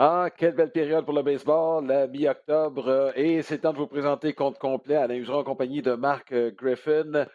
Ah, 0.00 0.30
quelle 0.30 0.54
belle 0.54 0.70
période 0.70 1.04
pour 1.04 1.12
le 1.12 1.22
baseball, 1.22 1.84
la 1.84 2.06
mi-octobre. 2.06 2.86
Euh, 2.86 3.12
et 3.16 3.42
c'est 3.42 3.58
temps 3.58 3.72
de 3.72 3.78
vous 3.78 3.88
présenter 3.88 4.32
compte 4.32 4.56
complet 4.56 4.94
à 4.94 5.12
Useron 5.12 5.40
en 5.40 5.42
compagnie 5.42 5.82
de 5.82 5.94
Marc 5.94 6.30
euh, 6.30 6.52
Griffin. 6.52 7.26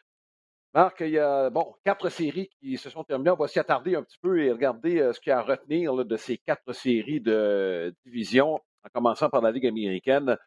Marc, 0.74 1.02
il 1.02 1.10
y 1.10 1.20
a 1.20 1.50
bon, 1.50 1.76
quatre 1.84 2.08
séries 2.08 2.50
qui 2.62 2.78
se 2.78 2.90
sont 2.90 3.04
terminées. 3.04 3.32
On 3.32 3.36
va 3.36 3.50
s'y 3.50 3.60
attarder 3.60 3.98
un 3.98 4.04
petit 4.04 4.18
peu 4.22 4.42
et 4.42 4.50
regarder 4.50 5.02
euh, 5.02 5.12
ce 5.12 5.20
qu'il 5.20 5.32
y 5.32 5.34
a 5.34 5.40
à 5.40 5.42
retenir 5.42 5.94
de 6.06 6.16
ces 6.16 6.38
quatre 6.38 6.72
séries 6.72 7.20
de 7.20 7.94
division, 8.06 8.54
en 8.86 8.90
commençant 8.94 9.30
par 9.30 9.42
la 9.42 9.52
Ligue 9.52 9.68
américaine. 9.68 10.38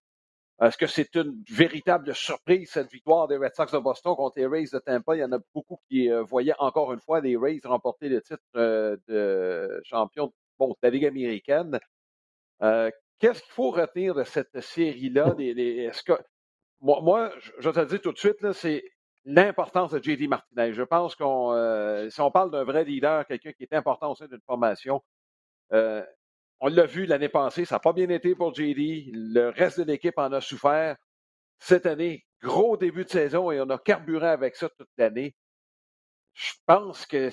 Est-ce 0.62 0.78
que 0.78 0.86
c'est 0.86 1.14
une 1.16 1.44
véritable 1.50 2.14
surprise, 2.14 2.70
cette 2.70 2.90
victoire 2.90 3.28
des 3.28 3.36
Red 3.36 3.54
Sox 3.54 3.72
de 3.72 3.78
Boston 3.78 4.16
contre 4.16 4.38
les 4.38 4.46
Rays 4.46 4.68
de 4.72 4.78
Tampa? 4.78 5.16
Il 5.16 5.20
y 5.20 5.24
en 5.24 5.32
a 5.32 5.38
beaucoup 5.54 5.80
qui 5.90 6.08
voyaient 6.26 6.54
encore 6.58 6.94
une 6.94 7.00
fois 7.00 7.20
les 7.20 7.36
Rays 7.36 7.60
remporter 7.62 8.08
le 8.08 8.22
titre 8.22 8.40
de 8.54 9.82
champion 9.84 10.32
bon, 10.58 10.70
de 10.70 10.76
la 10.82 10.88
Ligue 10.88 11.04
américaine. 11.04 11.78
Euh, 12.62 12.90
qu'est-ce 13.18 13.42
qu'il 13.42 13.52
faut 13.52 13.70
retenir 13.70 14.14
de 14.14 14.24
cette 14.24 14.60
série-là? 14.60 15.34
est-ce 15.38 16.02
que, 16.02 16.12
moi, 16.80 17.32
je, 17.58 17.70
te 17.70 17.80
le 17.80 17.86
dis 17.86 18.00
tout 18.00 18.12
de 18.12 18.18
suite, 18.18 18.52
c'est 18.52 18.84
l'importance 19.24 19.90
de 19.92 20.02
J.D. 20.02 20.28
Martinez. 20.28 20.72
Je 20.72 20.82
pense 20.82 21.16
qu'on, 21.16 21.52
euh, 21.52 22.08
si 22.10 22.20
on 22.20 22.30
parle 22.30 22.50
d'un 22.50 22.64
vrai 22.64 22.84
leader, 22.84 23.26
quelqu'un 23.26 23.52
qui 23.52 23.64
est 23.64 23.74
important 23.74 24.12
au 24.12 24.14
sein 24.14 24.26
d'une 24.26 24.40
formation, 24.46 25.02
euh, 25.72 26.04
on 26.60 26.68
l'a 26.68 26.86
vu 26.86 27.06
l'année 27.06 27.28
passée, 27.28 27.64
ça 27.64 27.76
n'a 27.76 27.80
pas 27.80 27.92
bien 27.92 28.08
été 28.08 28.34
pour 28.34 28.54
JD. 28.54 29.10
Le 29.12 29.48
reste 29.50 29.80
de 29.80 29.84
l'équipe 29.84 30.16
en 30.16 30.32
a 30.32 30.40
souffert. 30.40 30.96
Cette 31.58 31.86
année, 31.86 32.24
gros 32.42 32.76
début 32.76 33.04
de 33.04 33.10
saison 33.10 33.50
et 33.50 33.60
on 33.60 33.68
a 33.70 33.78
carburé 33.78 34.28
avec 34.28 34.56
ça 34.56 34.68
toute 34.68 34.88
l'année. 34.96 35.34
Je 36.34 36.52
pense 36.66 37.06
que, 37.06 37.30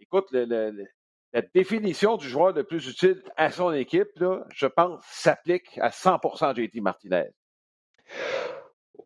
écoute, 0.00 0.26
le, 0.32 0.84
la 1.32 1.42
définition 1.54 2.16
du 2.16 2.28
joueur 2.28 2.52
le 2.52 2.64
plus 2.64 2.88
utile 2.88 3.22
à 3.36 3.50
son 3.50 3.72
équipe, 3.72 4.08
je 4.54 4.66
pense, 4.66 5.00
s'applique 5.10 5.78
à 5.80 5.90
100 5.90 6.18
à 6.40 6.54
JT 6.54 6.80
Martinez. 6.80 7.30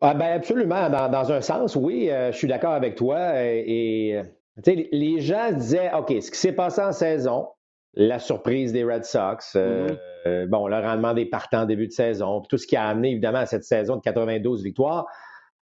Ah 0.01 0.13
ben 0.13 0.33
absolument. 0.33 0.89
Dans, 0.89 1.31
un 1.31 1.41
sens, 1.41 1.75
oui, 1.75 2.09
euh, 2.09 2.31
je 2.31 2.37
suis 2.37 2.47
d'accord 2.47 2.73
avec 2.73 2.95
toi. 2.95 3.43
Et, 3.43 4.21
les 4.65 5.19
gens 5.19 5.51
disaient, 5.51 5.91
OK, 5.93 6.09
ce 6.21 6.31
qui 6.31 6.37
s'est 6.37 6.53
passé 6.53 6.81
en 6.81 6.91
saison, 6.91 7.47
la 7.93 8.19
surprise 8.19 8.71
des 8.73 8.83
Red 8.83 9.03
Sox, 9.03 9.55
euh, 9.55 9.89
mm-hmm. 10.25 10.47
bon, 10.47 10.67
le 10.67 10.77
rendement 10.77 11.13
des 11.13 11.25
partants 11.25 11.61
en 11.61 11.65
début 11.65 11.87
de 11.87 11.91
saison, 11.91 12.41
tout 12.41 12.57
ce 12.57 12.67
qui 12.67 12.75
a 12.75 12.87
amené 12.87 13.11
évidemment 13.11 13.39
à 13.39 13.45
cette 13.45 13.63
saison 13.63 13.97
de 13.97 14.01
92 14.01 14.63
victoires, 14.63 15.07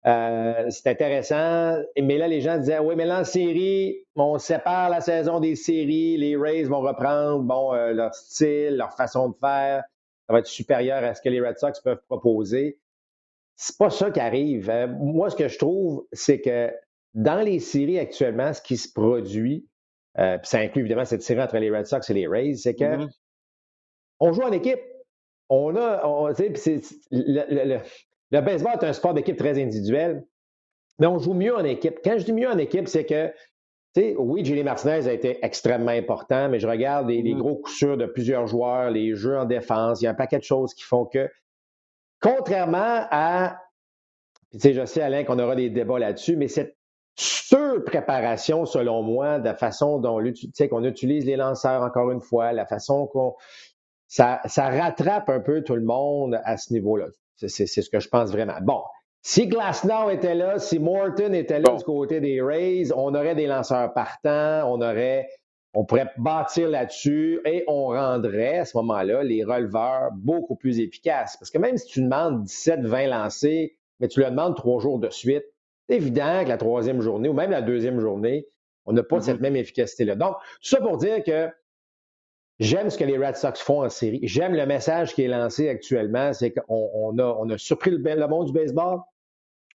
euh, 0.05 0.69
c'est 0.69 0.87
intéressant. 0.87 1.77
Mais 1.99 2.17
là, 2.17 2.27
les 2.27 2.41
gens 2.41 2.57
disaient 2.57 2.79
Oui, 2.79 2.95
mais 2.95 3.05
là, 3.05 3.21
en 3.21 3.23
série, 3.23 4.05
on 4.15 4.37
sépare 4.37 4.89
la 4.89 5.01
saison 5.01 5.39
des 5.39 5.55
séries. 5.55 6.17
Les 6.17 6.35
Rays 6.35 6.63
vont 6.63 6.81
reprendre 6.81 7.41
bon, 7.41 7.73
euh, 7.73 7.91
leur 7.91 8.13
style, 8.13 8.77
leur 8.77 8.93
façon 8.93 9.29
de 9.29 9.35
faire. 9.35 9.83
Ça 10.27 10.33
va 10.33 10.39
être 10.39 10.47
supérieur 10.47 11.03
à 11.03 11.15
ce 11.15 11.21
que 11.21 11.29
les 11.29 11.41
Red 11.41 11.57
Sox 11.57 11.73
peuvent 11.83 12.01
proposer. 12.07 12.79
C'est 13.55 13.77
pas 13.77 13.89
ça 13.89 14.11
qui 14.11 14.19
arrive. 14.19 14.69
Euh, 14.69 14.87
moi, 14.87 15.29
ce 15.29 15.35
que 15.35 15.47
je 15.47 15.57
trouve, 15.57 16.05
c'est 16.11 16.39
que 16.39 16.71
dans 17.15 17.41
les 17.41 17.59
séries 17.59 17.97
actuellement, 17.97 18.53
ce 18.53 18.61
qui 18.61 18.77
se 18.77 18.91
produit, 18.91 19.67
puis 20.15 20.39
ça 20.43 20.59
inclut 20.59 20.81
évidemment 20.81 21.05
cette 21.05 21.23
série 21.23 21.41
entre 21.41 21.57
les 21.57 21.69
Red 21.69 21.87
Sox 21.87 22.09
et 22.09 22.13
les 22.13 22.27
Rays, 22.27 22.55
c'est 22.55 22.75
que 22.75 22.83
mm-hmm. 22.83 23.09
on 24.19 24.33
joue 24.33 24.43
en 24.43 24.51
équipe. 24.51 24.79
On 25.49 25.75
a, 25.75 26.05
on, 26.05 26.33
c'est, 26.33 26.81
le, 27.11 27.79
le 28.31 28.41
baseball 28.41 28.73
est 28.73 28.85
un 28.85 28.93
sport 28.93 29.13
d'équipe 29.13 29.37
très 29.37 29.61
individuel, 29.61 30.25
mais 30.99 31.07
on 31.07 31.19
joue 31.19 31.33
mieux 31.33 31.55
en 31.55 31.63
équipe. 31.63 31.99
Quand 32.03 32.17
je 32.17 32.25
dis 32.25 32.33
mieux 32.33 32.49
en 32.49 32.57
équipe, 32.57 32.87
c'est 32.87 33.05
que, 33.05 33.27
tu 33.93 34.01
sais, 34.01 34.15
oui, 34.17 34.43
Julie 34.43 34.63
Martinez 34.63 35.07
a 35.07 35.13
été 35.13 35.39
extrêmement 35.43 35.91
important, 35.91 36.49
mais 36.49 36.59
je 36.59 36.67
regarde 36.67 37.09
les, 37.09 37.21
mm-hmm. 37.21 37.37
gros 37.37 37.55
coups 37.55 37.75
sûrs 37.75 37.97
de 37.97 38.05
plusieurs 38.05 38.47
joueurs, 38.47 38.91
les 38.91 39.15
jeux 39.15 39.37
en 39.37 39.45
défense, 39.45 40.01
il 40.01 40.05
y 40.05 40.07
a 40.07 40.11
un 40.11 40.15
paquet 40.15 40.37
de 40.39 40.43
choses 40.43 40.73
qui 40.73 40.83
font 40.83 41.05
que, 41.05 41.29
contrairement 42.21 43.05
à, 43.11 43.61
tu 44.51 44.59
sais, 44.59 44.73
je 44.73 44.85
sais, 44.85 45.01
Alain, 45.01 45.23
qu'on 45.23 45.39
aura 45.39 45.55
des 45.55 45.69
débats 45.69 45.99
là-dessus, 45.99 46.35
mais 46.37 46.47
cette 46.47 46.75
surpréparation, 47.17 48.65
selon 48.65 49.01
moi, 49.01 49.39
de 49.39 49.45
la 49.45 49.55
façon 49.55 49.99
dont 49.99 50.21
qu'on 50.69 50.83
utilise 50.83 51.25
les 51.25 51.35
lanceurs, 51.35 51.81
encore 51.81 52.11
une 52.11 52.21
fois, 52.21 52.51
la 52.51 52.65
façon 52.65 53.07
qu'on. 53.07 53.35
Ça, 54.07 54.39
ça 54.45 54.69
rattrape 54.69 55.29
un 55.29 55.39
peu 55.39 55.63
tout 55.63 55.75
le 55.75 55.83
monde 55.83 56.39
à 56.43 56.57
ce 56.57 56.71
niveau-là. 56.71 57.07
C'est 57.35 57.65
ce 57.67 57.89
que 57.89 57.99
je 57.99 58.09
pense 58.09 58.31
vraiment. 58.31 58.57
Bon, 58.61 58.81
si 59.21 59.47
Glasnow 59.47 60.11
était 60.11 60.35
là, 60.35 60.59
si 60.59 60.77
Morton 60.77 61.33
était 61.33 61.59
là 61.59 61.75
du 61.75 61.83
côté 61.83 62.19
des 62.19 62.41
Rays, 62.41 62.91
on 62.95 63.15
aurait 63.15 63.33
des 63.33 63.47
lanceurs 63.47 63.91
partants, 63.93 64.71
on 64.71 64.81
aurait, 64.81 65.27
on 65.73 65.83
pourrait 65.83 66.11
bâtir 66.17 66.69
là-dessus 66.69 67.41
et 67.43 67.63
on 67.67 67.87
rendrait 67.87 68.59
à 68.59 68.65
ce 68.65 68.77
moment-là 68.77 69.23
les 69.23 69.43
releveurs 69.43 70.11
beaucoup 70.13 70.55
plus 70.55 70.79
efficaces. 70.79 71.37
Parce 71.37 71.49
que 71.49 71.57
même 71.57 71.75
si 71.77 71.87
tu 71.87 72.03
demandes 72.03 72.45
17-20 72.45 73.09
lancés, 73.09 73.77
mais 73.99 74.07
tu 74.07 74.19
le 74.19 74.29
demandes 74.29 74.55
trois 74.55 74.79
jours 74.79 74.99
de 74.99 75.09
suite, 75.09 75.45
c'est 75.89 75.95
évident 75.95 76.43
que 76.43 76.49
la 76.49 76.57
troisième 76.57 77.01
journée 77.01 77.27
ou 77.27 77.33
même 77.33 77.51
la 77.51 77.63
deuxième 77.63 77.99
journée, 77.99 78.45
on 78.85 78.93
n'a 78.93 79.01
pas 79.01 79.17
mm-hmm. 79.17 79.21
cette 79.21 79.41
même 79.41 79.55
efficacité-là. 79.55 80.15
Donc, 80.15 80.35
tout 80.61 80.69
ça 80.69 80.79
pour 80.79 80.97
dire 80.97 81.23
que 81.23 81.49
J'aime 82.59 82.89
ce 82.89 82.97
que 82.97 83.03
les 83.03 83.17
Red 83.17 83.35
Sox 83.35 83.59
font 83.59 83.83
en 83.83 83.89
série. 83.89 84.19
J'aime 84.23 84.53
le 84.53 84.65
message 84.65 85.13
qui 85.13 85.23
est 85.23 85.27
lancé 85.27 85.67
actuellement, 85.67 86.31
c'est 86.31 86.51
qu'on 86.51 87.17
a, 87.17 87.23
on 87.23 87.49
a 87.49 87.57
surpris 87.57 87.91
le, 87.91 87.97
le, 87.97 88.27
monde 88.27 88.47
du 88.47 88.53
baseball. 88.53 88.99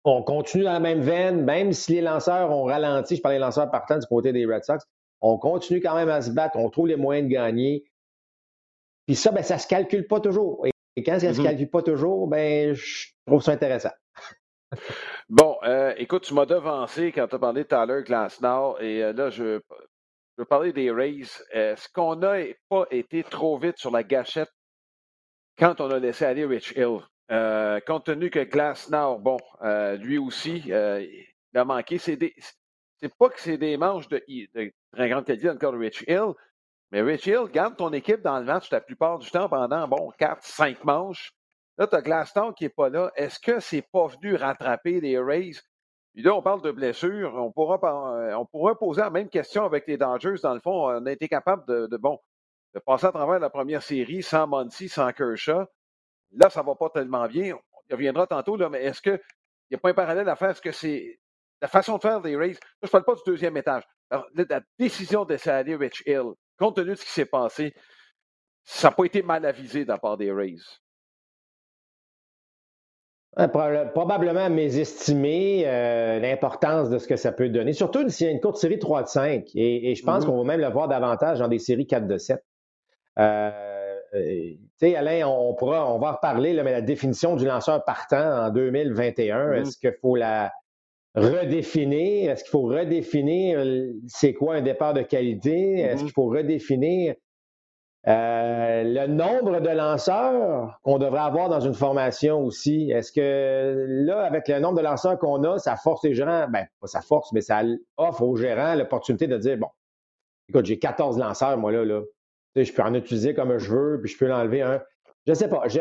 On 0.05 0.22
continue 0.22 0.62
dans 0.62 0.72
la 0.72 0.81
même 0.81 1.00
veine, 1.00 1.44
même 1.44 1.72
si 1.72 1.94
les 1.94 2.00
lanceurs 2.00 2.50
ont 2.53 2.65
ralenti, 2.65 3.16
je 3.16 3.21
parlais 3.21 3.39
des 3.39 3.44
lanceurs 3.44 3.71
partant 3.71 3.99
du 3.99 4.06
côté 4.06 4.33
des 4.33 4.47
Red 4.47 4.65
Sox, 4.65 4.84
on 5.21 5.39
continue 5.39 5.81
quand 5.81 5.97
même 5.97 6.09
à 6.09 6.22
se 6.22 6.31
battre, 6.31 6.56
on 6.56 6.71
trouve 6.71 6.87
les 6.87 6.97
moyens 6.97 7.28
de 7.28 7.33
gagner. 7.33 7.84
Puis 9.06 9.16
ça, 9.16 9.33
ben, 9.33 9.43
ça 9.43 9.56
ne 9.56 9.60
se 9.60 9.66
calcule 9.66 10.06
pas 10.06 10.21
toujours. 10.21 10.65
Et 10.95 11.03
quand 11.03 11.19
ça 11.19 11.28
ne 11.28 11.33
se 11.33 11.41
mm-hmm. 11.41 11.45
calcule 11.45 11.71
pas 11.71 11.83
toujours, 11.83 12.28
ben, 12.28 12.75
je 12.75 13.09
trouve 13.27 13.43
ça 13.43 13.53
intéressant. 13.53 13.93
Bon, 15.31 15.59
euh, 15.62 15.93
écoute, 15.99 16.22
tu 16.22 16.33
m'as 16.33 16.47
devancé 16.47 17.12
quand 17.12 17.28
tu 17.28 17.34
as 17.34 17.39
parlé 17.39 17.65
de 17.65 17.69
Tyler 17.69 18.03
Glasnow, 18.03 18.78
et 18.81 19.05
euh, 19.05 19.12
là, 19.12 19.28
je 19.28 19.60
je 20.38 20.43
veux 20.43 20.47
parler 20.47 20.72
des 20.72 20.93
Rays. 20.93 21.25
Est-ce 21.50 21.88
qu'on 21.88 22.15
n'a 22.15 22.37
pas 22.69 22.87
été 22.93 23.25
trop 23.25 23.59
vite 23.59 23.76
sur 23.76 23.91
la 23.91 24.04
gâchette 24.04 24.53
quand 25.59 25.81
on 25.81 25.91
a 25.91 25.99
laissé 25.99 26.25
aller 26.25 26.44
Rich 26.44 26.75
Hill? 26.76 27.00
Euh, 27.32 27.81
compte 27.81 28.04
tenu 28.04 28.31
que 28.31 28.44
Glasnow, 28.44 29.19
bon, 29.19 29.38
euh, 29.62 29.97
lui 29.97 30.16
aussi, 30.16 30.62
euh, 30.71 31.03
il 31.03 31.59
a 31.59 31.65
manqué. 31.65 31.98
C'est 31.98 32.16
pas 33.19 33.28
que 33.31 33.41
c'est 33.41 33.59
des 33.59 33.77
manches 33.77 34.06
de, 34.06 34.22
très 34.93 35.09
grande 35.09 35.25
qualité 35.25 35.50
encore 35.50 35.72
de 35.72 35.78
Rich 35.78 36.04
Hill, 36.06 36.34
mais 36.93 37.03
Rich 37.03 37.27
Hill 37.27 37.48
garde 37.53 37.77
ton 37.77 37.93
équipe 37.93 38.22
dans 38.22 38.38
le 38.38 38.44
match 38.44 38.71
la 38.71 38.81
plupart 38.81 39.19
du 39.19 39.28
temps 39.32 39.48
pendant, 39.48 39.88
bon, 39.88 40.12
4, 40.21 40.44
5 40.44 40.84
manches. 40.84 41.32
Là, 41.78 41.88
tu 41.88 41.97
as 41.97 42.00
Glasnow 42.00 42.53
qui 42.53 42.62
n'est 42.62 42.71
pas 42.71 42.91
là. 42.91 43.10
Est-ce 43.16 43.41
que 43.41 43.59
c'est 43.59 43.87
pas 43.91 44.06
venu 44.06 44.37
rattraper 44.37 45.00
les 45.00 45.19
Rays? 45.19 45.59
Puis 46.15 46.23
là, 46.23 46.35
on 46.35 46.43
parle 46.43 46.63
de 46.63 46.71
blessures. 46.71 47.35
On 47.35 47.53
pourra, 47.53 47.79
euh, 47.85 48.45
on 48.53 48.75
poser 48.75 49.03
la 49.03 49.11
même 49.11 49.29
question 49.29 49.65
avec 49.65 49.87
les 49.87 49.97
Dodgers. 49.97 50.35
Dans 50.43 50.55
le 50.55 50.61
fond, 50.61 50.89
on 50.89 51.07
a 51.07 51.13
été 51.13 51.29
capable 51.29 51.65
de, 51.67 51.97
bon, 51.97 52.19
de 52.75 52.81
passer 52.81 53.07
à 53.07 53.13
travers 53.13 53.39
la 53.39 53.51
première 53.51 53.83
série 53.83 54.23
sans 54.23 54.47
Monty, 54.47 54.89
sans 54.89 55.13
Kershaw. 55.13 55.65
Là, 56.33 56.51
ça 56.51 56.63
ne 56.63 56.67
va 56.67 56.75
pas 56.75 56.91
tellement 56.91 57.27
bien. 57.27 57.57
Il 57.89 57.95
reviendra 57.95 58.27
tantôt, 58.27 58.57
là, 58.57 58.69
mais 58.69 58.83
est-ce 58.83 59.01
qu'il 59.01 59.21
n'y 59.71 59.77
a 59.77 59.79
pas 59.79 59.91
un 59.91 59.95
parallèle 59.95 60.29
à 60.29 60.37
faire? 60.37 60.51
Est-ce 60.51 60.61
que 60.61 60.73
c'est 60.73 61.19
la 61.63 61.69
façon 61.69 61.97
de 61.97 62.03
faire 62.03 62.21
des 62.21 62.37
Rays? 62.37 62.59
je 62.83 62.87
ne 62.87 62.91
parle 62.91 63.05
pas 63.05 63.15
du 63.15 63.23
deuxième 63.25 63.57
étage. 63.57 63.85
la 64.11 64.61
décision 64.79 65.25
de 65.25 65.49
aller 65.49 65.77
Rich 65.77 66.03
Hill, 66.07 66.33
compte 66.59 66.77
tenu 66.77 66.91
de 66.91 66.95
ce 66.97 67.05
qui 67.05 67.11
s'est 67.11 67.27
passé, 67.27 67.75
ça 68.65 68.89
n'a 68.89 68.95
pas 68.95 69.05
été 69.05 69.23
mal 69.23 69.47
avisé 69.47 69.85
de 69.85 69.89
la 69.89 69.99
part 69.99 70.17
des 70.17 70.31
Rays. 70.31 70.57
Probablement 73.36 74.51
mésestimer 74.51 75.63
euh, 75.66 76.19
l'importance 76.19 76.91
de 76.91 76.98
ce 76.98 77.07
que 77.07 77.16
ça 77.16 77.30
peut 77.30 77.48
donner, 77.48 77.72
surtout 77.72 78.09
s'il 78.09 78.27
y 78.27 78.30
a 78.30 78.33
une 78.33 78.41
courte 78.41 78.57
série 78.57 78.78
3 78.78 79.04
de 79.04 79.09
5. 79.09 79.45
Et, 79.54 79.95
je 79.95 80.03
pense 80.03 80.25
mm-hmm. 80.25 80.27
qu'on 80.27 80.39
va 80.39 80.45
même 80.45 80.60
le 80.60 80.72
voir 80.72 80.89
davantage 80.89 81.39
dans 81.39 81.48
des 81.48 81.59
séries 81.59 81.86
4 81.86 82.07
de 82.07 82.19
7. 82.19 82.42
Euh, 83.19 83.51
euh, 84.15 84.22
tu 84.22 84.59
sais, 84.78 84.97
Alain, 84.97 85.28
on, 85.28 85.54
pourra, 85.54 85.92
on 85.92 85.98
va 85.98 86.09
en 86.09 86.13
reparler, 86.15 86.60
mais 86.63 86.72
la 86.72 86.80
définition 86.80 87.36
du 87.36 87.45
lanceur 87.45 87.84
partant 87.84 88.47
en 88.47 88.51
2021, 88.51 89.36
mm-hmm. 89.36 89.60
est-ce 89.60 89.78
qu'il 89.78 89.95
faut 90.01 90.16
la 90.16 90.51
redéfinir? 91.15 92.33
Est-ce 92.33 92.42
qu'il 92.42 92.51
faut 92.51 92.63
redéfinir 92.63 93.63
c'est 94.07 94.33
quoi 94.33 94.57
un 94.57 94.63
départ 94.63 94.95
de 94.95 95.03
qualité? 95.03 95.80
Est-ce 95.80 95.97
mm-hmm. 95.97 96.04
qu'il 96.04 96.13
faut 96.13 96.27
redéfinir 96.27 97.15
euh, 98.06 98.84
le 98.84 99.06
nombre 99.09 99.60
de 99.60 99.71
lanceurs 99.71 100.78
qu'on 100.83 100.98
devrait 100.98 101.21
avoir 101.21 101.48
dans 101.48 101.60
une 101.60 101.74
formation 101.74 102.41
aussi, 102.41 102.91
est-ce 102.91 103.10
que 103.10 103.86
là, 104.06 104.22
avec 104.22 104.48
le 104.48 104.60
nombre 104.60 104.78
de 104.78 104.83
lanceurs 104.83 105.18
qu'on 105.18 105.42
a, 105.42 105.59
ça 105.59 105.77
force 105.77 106.04
les 106.04 106.15
gérants, 106.15 106.47
ben, 106.48 106.66
pas 106.80 106.86
ça 106.86 107.00
force, 107.00 107.33
mais 107.33 107.41
ça 107.41 107.62
offre 107.97 108.22
aux 108.22 108.36
gérants 108.36 108.77
l'opportunité 108.77 109.27
de 109.27 109.36
dire, 109.36 109.59
bon, 109.59 109.68
écoute, 110.48 110.66
j'ai 110.66 110.78
14 110.78 111.18
lanceurs, 111.18 111.59
moi, 111.59 111.72
là, 111.72 111.84
là. 111.84 112.03
je 112.54 112.72
peux 112.72 112.83
en 112.83 112.95
utiliser 112.95 113.34
comme 113.34 113.59
je 113.59 113.71
veux, 113.71 114.01
puis 114.01 114.12
je 114.12 114.18
peux 114.18 114.27
l'enlever 114.27 114.62
un. 114.62 114.80
Je 115.27 115.34
sais 115.34 115.48
pas, 115.48 115.65
je 115.66 115.80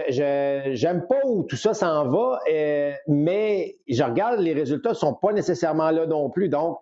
j'aime 0.73 1.07
pas 1.07 1.21
où 1.23 1.43
tout 1.43 1.55
ça 1.55 1.73
s'en 1.73 2.07
va, 2.09 2.39
euh, 2.51 2.91
mais 3.07 3.77
je 3.87 4.03
regarde, 4.03 4.39
les 4.39 4.53
résultats 4.53 4.89
ne 4.89 4.95
sont 4.95 5.13
pas 5.13 5.31
nécessairement 5.31 5.91
là 5.91 6.07
non 6.07 6.29
plus. 6.29 6.49
Donc, 6.49 6.79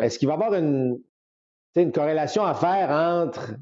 est-ce 0.00 0.18
qu'il 0.18 0.28
va 0.28 0.34
y 0.34 0.36
avoir 0.36 0.54
une, 0.54 0.98
une 1.74 1.92
corrélation 1.92 2.44
à 2.44 2.54
faire 2.54 2.90
entre 2.90 3.56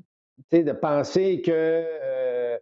de 0.53 0.73
penser 0.73 1.43
que 1.43 1.51
euh, 1.53 2.59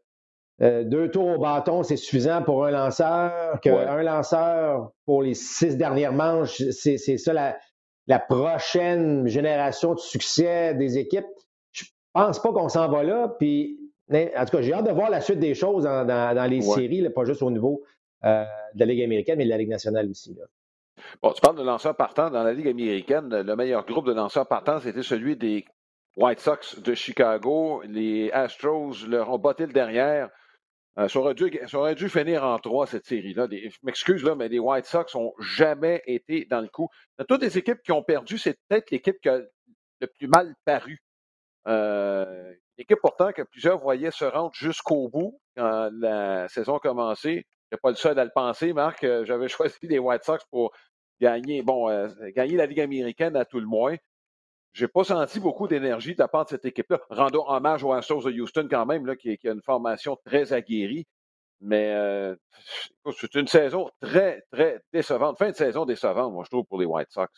euh, 0.61 0.85
deux 0.85 1.11
tours 1.11 1.27
au 1.27 1.39
bâton, 1.39 1.83
c'est 1.83 1.97
suffisant 1.97 2.43
pour 2.43 2.65
un 2.65 2.71
lanceur, 2.71 3.61
qu'un 3.61 4.03
lanceur 4.03 4.93
pour 5.07 5.23
les 5.23 5.35
six 5.35 5.77
dernières 5.77 6.13
manches, 6.13 6.63
c'est 6.71 6.99
ça 6.99 7.33
la, 7.33 7.59
la, 8.07 8.19
prochaine 8.19 9.27
génération 9.27 9.95
de 9.95 9.99
succès 9.99 10.75
des 10.75 10.99
équipes. 10.99 11.27
Je 11.73 11.85
pense 12.13 12.41
pas 12.41 12.53
qu'on 12.53 12.69
s'en 12.69 12.89
va 12.89 13.03
là. 13.03 13.35
Puis, 13.39 13.81
en 14.13 14.45
tout 14.45 14.57
cas, 14.57 14.63
j'ai 14.63 14.73
hâte 14.73 14.87
de 14.87 14.93
voir 14.93 15.11
la 15.11 15.21
suite 15.21 15.41
des 15.41 15.55
choses 15.55 15.85
dans, 15.85 16.49
les 16.49 16.61
séries, 16.61 17.09
pas 17.11 17.25
juste 17.25 17.43
au 17.43 17.51
niveau 17.51 17.83
euh, 18.25 18.45
de 18.75 18.81
la 18.81 18.87
Ligue 18.87 19.03
américaine, 19.03 19.39
mais 19.39 19.45
de 19.45 19.51
la 19.51 19.59
Ligue 19.59 19.71
nationale 19.71 20.09
aussi. 20.11 20.37
Bon, 21.23 21.33
tu 21.33 21.41
parles 21.41 21.57
de 21.57 21.63
lanceurs 21.63 21.97
partants. 21.97 22.31
Dans 22.31 22.45
la 22.45 22.53
Ligue 22.53 22.69
américaine, 22.69 23.29
le 23.29 23.57
meilleur 23.57 23.85
groupe 23.85 24.07
de 24.07 24.13
lanceurs 24.13 24.47
partants, 24.47 24.79
c'était 24.79 25.03
celui 25.03 25.37
des 25.37 25.65
White 26.17 26.41
Sox 26.41 26.79
de 26.79 26.95
Chicago. 26.95 27.83
Les 27.87 28.31
Astros 28.33 29.07
leur 29.07 29.31
ont 29.31 29.39
botté 29.39 29.67
le 29.67 29.73
derrière. 29.73 30.31
Euh, 30.99 31.09
ça, 31.09 31.19
aurait 31.21 31.95
dû, 31.95 32.09
finir 32.11 32.45
en 32.45 32.59
trois, 32.59 32.87
cette 32.87 33.07
série-là. 33.07 33.47
Je 33.51 33.77
m'excuse, 33.83 34.23
là, 34.25 34.35
mais 34.35 34.49
les 34.49 34.59
White 34.59 34.85
Sox 34.85 35.15
n'ont 35.15 35.33
jamais 35.39 36.03
été 36.07 36.45
dans 36.51 36.61
le 36.61 36.69
coup. 36.69 36.89
Dans 37.19 37.25
toutes 37.25 37.43
les 37.43 37.57
équipes 37.57 37.81
qui 37.83 37.93
ont 37.93 38.03
perdu, 38.03 38.37
c'est 38.37 38.59
peut-être 38.69 38.91
l'équipe 38.91 39.17
qui 39.23 39.31
a 39.31 39.41
le 40.01 40.07
plus 40.07 40.29
mal 40.29 40.55
paru. 40.67 40.99
Euh, 41.67 42.53
l'équipe 42.77 42.99
pourtant 43.01 43.33
que 43.33 43.43
plusieurs 43.43 43.79
voyaient 43.79 44.11
se 44.11 44.25
rendre 44.25 44.53
jusqu'au 44.53 45.09
bout 45.09 45.41
quand 45.57 45.91
la 45.93 46.49
saison 46.49 46.77
a 46.77 46.81
commencé. 46.81 47.47
Je 47.71 47.77
pas 47.79 47.89
le 47.89 47.97
seul 47.97 48.19
à 48.19 48.25
le 48.25 48.33
penser, 48.35 48.75
Marc. 48.75 49.03
Euh, 49.05 49.25
j'avais 49.25 49.49
choisi 49.49 49.79
les 49.83 49.99
White 49.99 50.25
Sox 50.25 50.45
pour 50.51 50.73
gagner, 51.23 51.63
bon, 51.63 51.89
gagner 52.35 52.57
la 52.57 52.67
Ligue 52.67 52.81
américaine 52.81 53.37
à 53.37 53.47
tout 53.47 53.61
le 53.61 53.67
moins. 53.67 53.97
J'ai 54.73 54.89
pas 54.89 55.05
senti 55.05 55.39
beaucoup 55.39 55.69
d'énergie 55.69 56.15
de 56.15 56.21
la 56.21 56.29
part 56.29 56.45
de 56.45 56.51
cette 56.51 56.65
équipe-là. 56.65 57.01
Rendons 57.11 57.45
hommage 57.47 57.85
aux 57.85 57.93
Astros 57.93 58.23
de 58.25 58.41
Houston 58.41 58.69
quand 58.71 58.87
même, 58.87 59.05
là, 59.05 59.17
qui, 59.17 59.39
a 59.45 59.51
une 59.51 59.63
formation 59.63 60.17
très 60.25 60.53
aguerrie. 60.53 61.07
Mais 61.61 61.93
euh, 61.95 62.35
c'est 63.19 63.35
une 63.35 63.47
saison 63.47 63.91
très, 64.01 64.43
très 64.51 64.81
décevante. 64.93 65.39
Fin 65.39 65.51
de 65.51 65.57
saison 65.57 65.85
décevante, 65.85 66.33
moi, 66.33 66.43
je 66.45 66.51
trouve, 66.51 66.65
pour 66.65 66.81
les 66.81 66.87
White 66.87 67.11
Sox. 67.11 67.29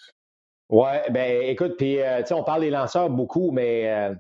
Oui, 0.70 0.88
ben 1.10 1.42
écoute, 1.42 1.76
puis 1.76 2.00
euh, 2.00 2.22
on 2.30 2.42
parle 2.42 2.62
des 2.62 2.70
lanceurs 2.70 3.10
beaucoup, 3.10 3.50
mais 3.50 3.92
euh, 3.92 4.14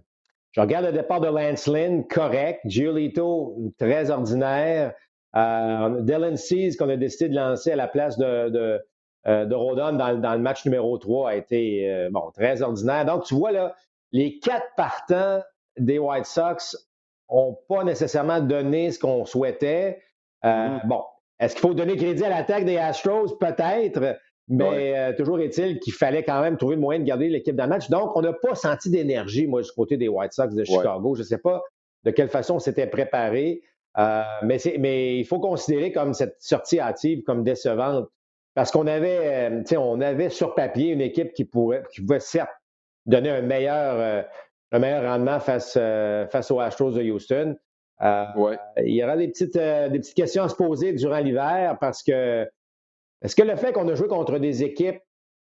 je 0.52 0.60
regarde 0.60 0.84
le 0.84 0.92
départ 0.92 1.20
de 1.20 1.28
Lance 1.28 1.66
Lynn, 1.66 2.06
correct. 2.06 2.60
Giolito, 2.66 3.56
très 3.78 4.10
ordinaire. 4.10 4.92
Dylan 5.34 6.36
Seas, 6.36 6.76
qu'on 6.78 6.88
a 6.90 6.96
décidé 6.96 7.28
de 7.28 7.34
lancer 7.34 7.72
à 7.72 7.76
la 7.76 7.88
place 7.88 8.18
de, 8.18 8.80
euh, 9.26 9.46
de 9.46 9.54
Rodon 9.54 9.92
dans, 9.92 10.34
le 10.34 10.38
match 10.38 10.66
numéro 10.66 10.98
3 10.98 11.30
a 11.30 11.34
été 11.34 11.90
euh, 11.90 12.10
bon, 12.10 12.30
très 12.34 12.60
ordinaire. 12.60 13.06
Donc, 13.06 13.24
tu 13.24 13.34
vois, 13.34 13.52
là, 13.52 13.74
les 14.12 14.38
quatre 14.38 14.66
partants 14.76 15.40
des 15.78 15.98
White 15.98 16.26
Sox 16.26 16.76
n'ont 17.30 17.56
pas 17.68 17.84
nécessairement 17.84 18.40
donné 18.40 18.90
ce 18.90 18.98
qu'on 18.98 19.24
souhaitait. 19.24 20.02
Euh, 20.44 20.48
mm-hmm. 20.48 20.86
Bon, 20.86 21.02
est-ce 21.40 21.54
qu'il 21.54 21.62
faut 21.62 21.72
donner 21.72 21.96
crédit 21.96 22.22
à 22.22 22.28
l'attaque 22.28 22.66
des 22.66 22.76
Astros? 22.76 23.38
Peut-être. 23.38 24.18
Mais 24.46 25.16
toujours 25.16 25.40
est-il 25.40 25.78
qu'il 25.80 25.94
fallait 25.94 26.22
quand 26.22 26.42
même 26.42 26.58
trouver 26.58 26.74
le 26.74 26.82
moyen 26.82 27.00
de 27.00 27.06
garder 27.06 27.30
l'équipe 27.30 27.56
dans 27.56 27.64
le 27.64 27.70
match. 27.70 27.88
Donc, 27.88 28.14
on 28.14 28.20
n'a 28.20 28.34
pas 28.34 28.54
senti 28.54 28.90
d'énergie, 28.90 29.46
moi, 29.46 29.62
du 29.62 29.70
côté 29.72 29.96
des 29.96 30.06
White 30.06 30.34
Sox 30.34 30.54
de 30.54 30.64
Chicago. 30.64 31.14
Je 31.14 31.20
ne 31.20 31.26
sais 31.26 31.38
pas 31.38 31.62
de 32.02 32.10
quelle 32.10 32.28
façon 32.28 32.56
on 32.56 32.58
s'était 32.58 32.86
préparé. 32.86 33.62
mais, 33.96 34.58
mais 34.78 35.18
il 35.18 35.24
faut 35.24 35.40
considérer 35.40 35.92
comme 35.92 36.12
cette 36.12 36.36
sortie 36.40 36.78
hâtive 36.78 37.22
comme 37.22 37.42
décevante 37.42 38.06
parce 38.54 38.70
qu'on 38.70 38.86
avait, 38.86 39.50
euh, 39.50 39.78
on 39.78 40.00
avait 40.00 40.30
sur 40.30 40.54
papier 40.54 40.92
une 40.92 41.00
équipe 41.00 41.32
qui, 41.32 41.44
pourrait, 41.44 41.82
qui 41.92 42.00
pouvait 42.00 42.20
certes 42.20 42.52
donner 43.06 43.30
un 43.30 43.42
meilleur, 43.42 43.98
euh, 43.98 44.22
un 44.72 44.78
meilleur 44.78 45.02
rendement 45.02 45.40
face, 45.40 45.76
euh, 45.76 46.26
face 46.28 46.50
aux 46.50 46.60
Astros 46.60 46.92
de 46.92 47.02
Houston. 47.02 47.56
Il 48.00 48.94
y 48.94 49.04
aura 49.04 49.16
des 49.16 49.28
petites, 49.28 49.56
des 49.56 49.98
petites 49.98 50.14
questions 50.14 50.44
à 50.44 50.48
se 50.48 50.56
poser 50.56 50.92
durant 50.92 51.18
l'hiver 51.18 51.76
parce 51.80 52.02
que 52.02 52.48
est-ce 53.22 53.36
que 53.36 53.42
le 53.42 53.56
fait 53.56 53.72
qu'on 53.72 53.88
a 53.88 53.94
joué 53.94 54.08
contre 54.08 54.38
des 54.38 54.62
équipes 54.62 55.00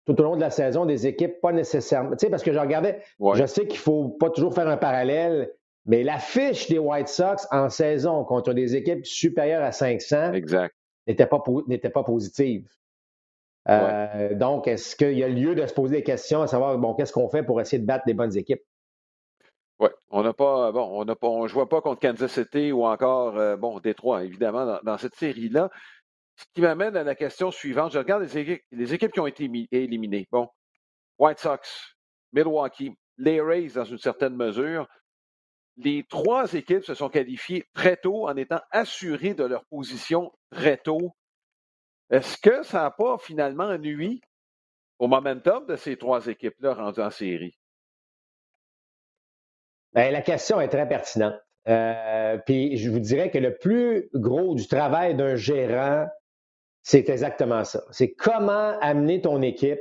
tout 0.06 0.20
au 0.20 0.24
long 0.24 0.36
de 0.36 0.40
la 0.40 0.50
saison, 0.50 0.86
des 0.86 1.06
équipes 1.08 1.40
pas 1.40 1.52
nécessairement. 1.52 2.12
Tu 2.12 2.18
sais, 2.20 2.30
parce 2.30 2.44
que 2.44 2.52
je 2.52 2.58
regardais, 2.58 3.00
je 3.34 3.44
sais 3.44 3.66
qu'il 3.66 3.80
faut 3.80 4.08
pas 4.08 4.30
toujours 4.30 4.54
faire 4.54 4.68
un 4.68 4.76
parallèle, 4.76 5.50
mais 5.84 6.04
la 6.04 6.18
fiche 6.18 6.68
des 6.68 6.78
White 6.78 7.08
Sox 7.08 7.48
en 7.50 7.68
saison 7.68 8.24
contre 8.24 8.52
des 8.52 8.76
équipes 8.76 9.04
supérieures 9.04 9.64
à 9.64 9.72
500 9.72 10.32
n'était 11.08 11.26
pas, 11.26 11.42
n'était 11.66 11.90
pas 11.90 12.04
positive. 12.04 12.68
Euh, 13.68 14.34
donc, 14.34 14.68
est-ce 14.68 14.94
qu'il 14.94 15.18
y 15.18 15.24
a 15.24 15.28
lieu 15.28 15.54
de 15.54 15.66
se 15.66 15.74
poser 15.74 15.96
des 15.96 16.02
questions 16.02 16.42
à 16.42 16.46
savoir, 16.46 16.78
bon, 16.78 16.94
qu'est-ce 16.94 17.12
qu'on 17.12 17.28
fait 17.28 17.42
pour 17.42 17.60
essayer 17.60 17.80
de 17.80 17.86
battre 17.86 18.04
des 18.06 18.14
bonnes 18.14 18.36
équipes? 18.36 18.62
Oui, 19.78 19.88
on 20.10 20.22
n'a 20.22 20.32
pas, 20.32 20.72
bon, 20.72 21.00
on 21.00 21.04
n'a 21.04 21.16
pas, 21.16 21.46
joue 21.46 21.66
pas 21.66 21.80
contre 21.80 22.00
Kansas 22.00 22.32
City 22.32 22.72
ou 22.72 22.84
encore, 22.84 23.36
euh, 23.36 23.56
bon, 23.56 23.78
Détroit, 23.80 24.24
évidemment, 24.24 24.78
dans, 24.82 24.98
cette 24.98 25.14
série-là. 25.16 25.70
Ce 26.36 26.44
qui 26.54 26.60
m'amène 26.60 26.96
à 26.96 27.02
la 27.02 27.14
question 27.14 27.50
suivante. 27.50 27.92
Je 27.92 27.98
regarde 27.98 28.22
les 28.22 28.38
équipes, 28.38 28.62
les 28.70 28.94
équipes 28.94 29.12
qui 29.12 29.20
ont 29.20 29.26
été 29.26 29.50
éliminées. 29.72 30.28
Bon, 30.30 30.48
White 31.18 31.38
Sox, 31.38 31.96
Milwaukee, 32.32 32.94
les 33.18 33.40
Rays 33.40 33.68
dans 33.74 33.84
une 33.84 33.98
certaine 33.98 34.36
mesure. 34.36 34.86
Les 35.78 36.04
trois 36.08 36.52
équipes 36.54 36.84
se 36.84 36.94
sont 36.94 37.08
qualifiées 37.08 37.64
très 37.74 37.96
tôt 37.96 38.28
en 38.28 38.36
étant 38.36 38.60
assurées 38.70 39.34
de 39.34 39.44
leur 39.44 39.64
position 39.66 40.32
très 40.50 40.76
tôt 40.78 41.12
est-ce 42.10 42.38
que 42.38 42.62
ça 42.62 42.82
n'a 42.82 42.90
pas 42.90 43.18
finalement 43.18 43.76
nuit 43.78 44.20
au 44.98 45.08
momentum 45.08 45.66
de 45.66 45.76
ces 45.76 45.96
trois 45.96 46.26
équipes-là 46.26 46.74
rendues 46.74 47.00
en 47.00 47.10
série? 47.10 47.58
Bien, 49.94 50.10
la 50.10 50.22
question 50.22 50.60
est 50.60 50.68
très 50.68 50.88
pertinente. 50.88 51.34
Euh, 51.68 52.38
puis 52.46 52.76
je 52.76 52.90
vous 52.90 53.00
dirais 53.00 53.30
que 53.30 53.38
le 53.38 53.56
plus 53.56 54.08
gros 54.14 54.54
du 54.54 54.68
travail 54.68 55.16
d'un 55.16 55.34
gérant, 55.34 56.06
c'est 56.82 57.08
exactement 57.08 57.64
ça. 57.64 57.82
C'est 57.90 58.12
comment 58.12 58.78
amener 58.80 59.20
ton 59.20 59.42
équipe 59.42 59.80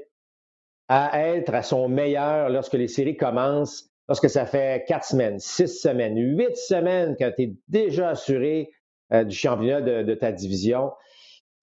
à 0.88 1.28
être 1.28 1.54
à 1.54 1.62
son 1.62 1.88
meilleur 1.88 2.50
lorsque 2.50 2.74
les 2.74 2.88
séries 2.88 3.18
commencent, 3.18 3.90
lorsque 4.08 4.30
ça 4.30 4.46
fait 4.46 4.86
quatre 4.88 5.06
semaines, 5.06 5.40
six 5.40 5.68
semaines, 5.68 6.18
huit 6.18 6.56
semaines 6.56 7.16
quand 7.20 7.32
tu 7.36 7.44
es 7.44 7.54
déjà 7.68 8.10
assuré 8.10 8.72
euh, 9.14 9.24
du 9.24 9.36
championnat 9.36 9.82
de, 9.82 10.14
ta 10.16 10.32
division 10.32 10.92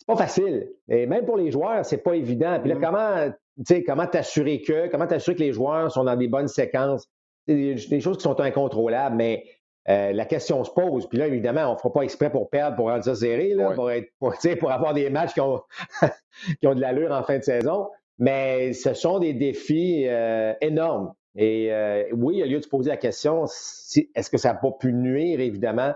c'est 0.03 0.13
pas 0.13 0.17
facile. 0.17 0.69
Et 0.89 1.07
même 1.07 1.25
pour 1.25 1.37
les 1.37 1.53
joueurs, 1.53 1.85
c'est 1.85 2.03
pas 2.03 2.15
évident. 2.15 2.59
Puis 2.61 2.71
là, 2.71 2.75
mm-hmm. 2.75 3.33
comment, 3.65 3.85
comment 3.87 4.07
t'assurer 4.09 4.61
que, 4.61 4.89
comment 4.89 5.07
t'assurer 5.07 5.37
que 5.37 5.43
les 5.43 5.53
joueurs 5.53 5.93
sont 5.93 6.03
dans 6.03 6.17
des 6.17 6.27
bonnes 6.27 6.49
séquences? 6.49 7.09
C'est 7.47 7.55
des, 7.55 8.01
choses 8.01 8.17
qui 8.17 8.25
sont 8.25 8.41
incontrôlables, 8.41 9.15
mais 9.15 9.45
euh, 9.89 10.13
la 10.13 10.25
question 10.25 10.65
se 10.65 10.73
pose. 10.73 11.09
Puis 11.09 11.19
là, 11.19 11.29
évidemment, 11.29 11.71
on 11.71 11.75
ne 11.75 11.79
fera 11.79 11.93
pas 11.93 12.03
exprès 12.03 12.31
pour 12.31 12.51
perdre, 12.51 12.75
pour 12.75 12.89
rendre 12.89 13.05
ça 13.05 13.15
serré, 13.15 13.55
là, 13.55 13.75
pour, 13.75 13.93
être, 13.93 14.09
pour, 14.19 14.73
avoir 14.73 14.93
des 14.93 15.09
matchs 15.09 15.35
qui 15.35 15.41
ont, 15.41 15.61
qui 16.61 16.67
ont 16.67 16.75
de 16.75 16.81
l'allure 16.81 17.13
en 17.13 17.23
fin 17.23 17.39
de 17.39 17.45
saison. 17.45 17.89
Mais 18.19 18.73
ce 18.73 18.95
sont 18.95 19.21
des 19.21 19.35
défis 19.35 20.09
euh, 20.09 20.53
énormes. 20.61 21.13
Et 21.37 21.73
euh, 21.73 22.05
oui, 22.13 22.35
il 22.37 22.39
y 22.41 22.43
a 22.43 22.47
lieu 22.47 22.59
de 22.59 22.65
se 22.65 22.69
poser 22.69 22.91
la 22.91 22.97
question, 22.97 23.45
est-ce 23.45 24.31
que 24.31 24.37
ça 24.37 24.53
n'a 24.53 24.59
pas 24.59 24.73
pu 24.73 24.93
nuire, 24.93 25.39
évidemment, 25.39 25.93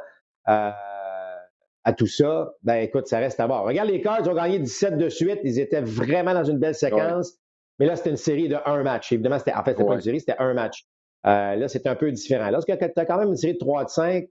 à 1.86 1.92
tout 1.92 2.08
ça, 2.08 2.52
ben 2.64 2.78
écoute, 2.78 3.06
ça 3.06 3.20
reste 3.20 3.38
à 3.38 3.46
voir. 3.46 3.62
Regarde 3.62 3.88
les 3.88 4.00
Cards, 4.00 4.18
ils 4.24 4.28
ont 4.28 4.34
gagné 4.34 4.58
17 4.58 4.98
de 4.98 5.08
suite. 5.08 5.38
Ils 5.44 5.60
étaient 5.60 5.80
vraiment 5.80 6.34
dans 6.34 6.42
une 6.42 6.58
belle 6.58 6.74
séquence. 6.74 7.38
Mais 7.78 7.86
là, 7.86 7.94
c'était 7.94 8.10
une 8.10 8.16
série 8.16 8.48
de 8.48 8.56
un 8.66 8.82
match. 8.82 9.12
Évidemment, 9.12 9.38
c'était, 9.38 9.52
en 9.52 9.62
fait, 9.62 9.70
c'était 9.70 9.84
pas 9.84 9.94
une 9.94 10.00
série, 10.00 10.18
c'était 10.18 10.34
un 10.40 10.52
match. 10.52 10.84
Euh, 11.26 11.54
là, 11.54 11.68
c'est 11.68 11.86
un 11.86 11.94
peu 11.94 12.10
différent. 12.10 12.50
Lorsque 12.50 12.76
tu 12.76 12.84
as 12.96 13.04
quand 13.04 13.18
même 13.18 13.28
une 13.28 13.36
série 13.36 13.52
de 13.52 13.58
3 13.58 13.84
de 13.84 13.90
5, 13.90 14.24
tu 14.24 14.30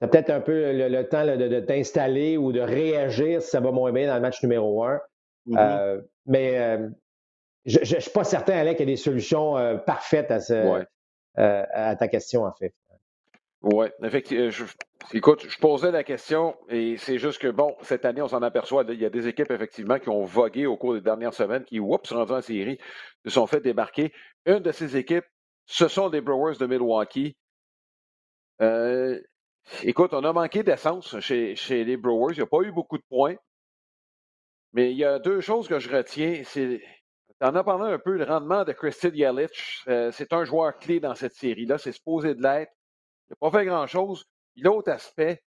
as 0.00 0.08
peut-être 0.08 0.30
un 0.30 0.40
peu 0.40 0.72
le, 0.72 1.02
temps 1.02 1.26
de, 1.26 1.60
t'installer 1.60 2.38
ou 2.38 2.52
de 2.52 2.60
réagir 2.60 3.42
si 3.42 3.50
ça 3.50 3.60
va 3.60 3.70
moins 3.70 3.92
bien 3.92 4.06
dans 4.06 4.14
le 4.14 4.22
match 4.22 4.42
numéro 4.42 4.82
1. 4.82 4.94
Mm-hmm. 4.94 5.58
Euh, 5.58 6.00
mais 6.24 6.58
euh, 6.58 6.88
je 7.66 7.80
ne 7.80 8.00
suis 8.00 8.10
pas 8.10 8.24
certain, 8.24 8.54
Alec, 8.54 8.78
qu'il 8.78 8.88
y 8.88 8.90
a 8.90 8.94
des 8.94 8.96
solutions 8.96 9.78
parfaites 9.84 10.30
à, 10.30 10.40
ce, 10.40 10.86
à 11.34 11.96
ta 11.96 12.08
question, 12.08 12.44
en 12.44 12.52
fait. 12.54 12.72
Oui, 13.60 13.88
effectivement. 14.02 14.48
Je, 14.48 14.64
écoute, 15.12 15.46
je 15.48 15.58
posais 15.58 15.90
la 15.90 16.04
question 16.04 16.56
et 16.68 16.96
c'est 16.96 17.18
juste 17.18 17.40
que, 17.40 17.48
bon, 17.48 17.76
cette 17.82 18.04
année, 18.04 18.22
on 18.22 18.28
s'en 18.28 18.42
aperçoit, 18.42 18.84
il 18.88 19.00
y 19.00 19.04
a 19.04 19.10
des 19.10 19.28
équipes, 19.28 19.50
effectivement, 19.50 19.98
qui 19.98 20.08
ont 20.08 20.24
vogué 20.24 20.66
au 20.66 20.76
cours 20.76 20.94
des 20.94 21.00
dernières 21.00 21.34
semaines, 21.34 21.64
qui, 21.64 21.80
oups, 21.80 22.12
rendu 22.12 22.32
en 22.32 22.40
série, 22.40 22.78
se 23.24 23.30
sont 23.30 23.46
fait 23.46 23.60
débarquer. 23.60 24.12
Une 24.46 24.60
de 24.60 24.72
ces 24.72 24.96
équipes, 24.96 25.24
ce 25.66 25.88
sont 25.88 26.08
les 26.08 26.20
Brewers 26.20 26.56
de 26.56 26.66
Milwaukee. 26.66 27.36
Euh, 28.60 29.20
écoute, 29.82 30.14
on 30.14 30.24
a 30.24 30.32
manqué 30.32 30.62
d'essence 30.62 31.18
chez, 31.20 31.54
les 31.70 31.96
Brewers. 31.96 32.34
Il 32.34 32.38
n'y 32.38 32.42
a 32.42 32.46
pas 32.46 32.62
eu 32.62 32.72
beaucoup 32.72 32.98
de 32.98 33.04
points. 33.08 33.36
Mais 34.72 34.90
il 34.92 34.98
y 34.98 35.04
a 35.04 35.18
deux 35.18 35.40
choses 35.40 35.68
que 35.68 35.78
je 35.78 35.90
retiens. 35.90 36.42
C'est 36.44 36.82
en 37.40 37.54
as 37.54 37.64
parlé 37.64 37.92
un 37.92 37.98
peu, 37.98 38.16
le 38.16 38.24
rendement 38.24 38.64
de 38.64 38.72
Christy 38.72 39.08
Yelich. 39.08 39.84
Euh, 39.88 40.10
c'est 40.10 40.32
un 40.32 40.44
joueur 40.44 40.76
clé 40.78 41.00
dans 41.00 41.14
cette 41.14 41.34
série-là. 41.34 41.78
C'est 41.78 41.92
supposé 41.92 42.34
de 42.34 42.42
l'être. 42.42 42.72
Il 43.28 43.32
n'a 43.32 43.50
pas 43.50 43.58
fait 43.58 43.64
grand-chose. 43.64 44.24
L'autre 44.60 44.90
aspect, 44.90 45.42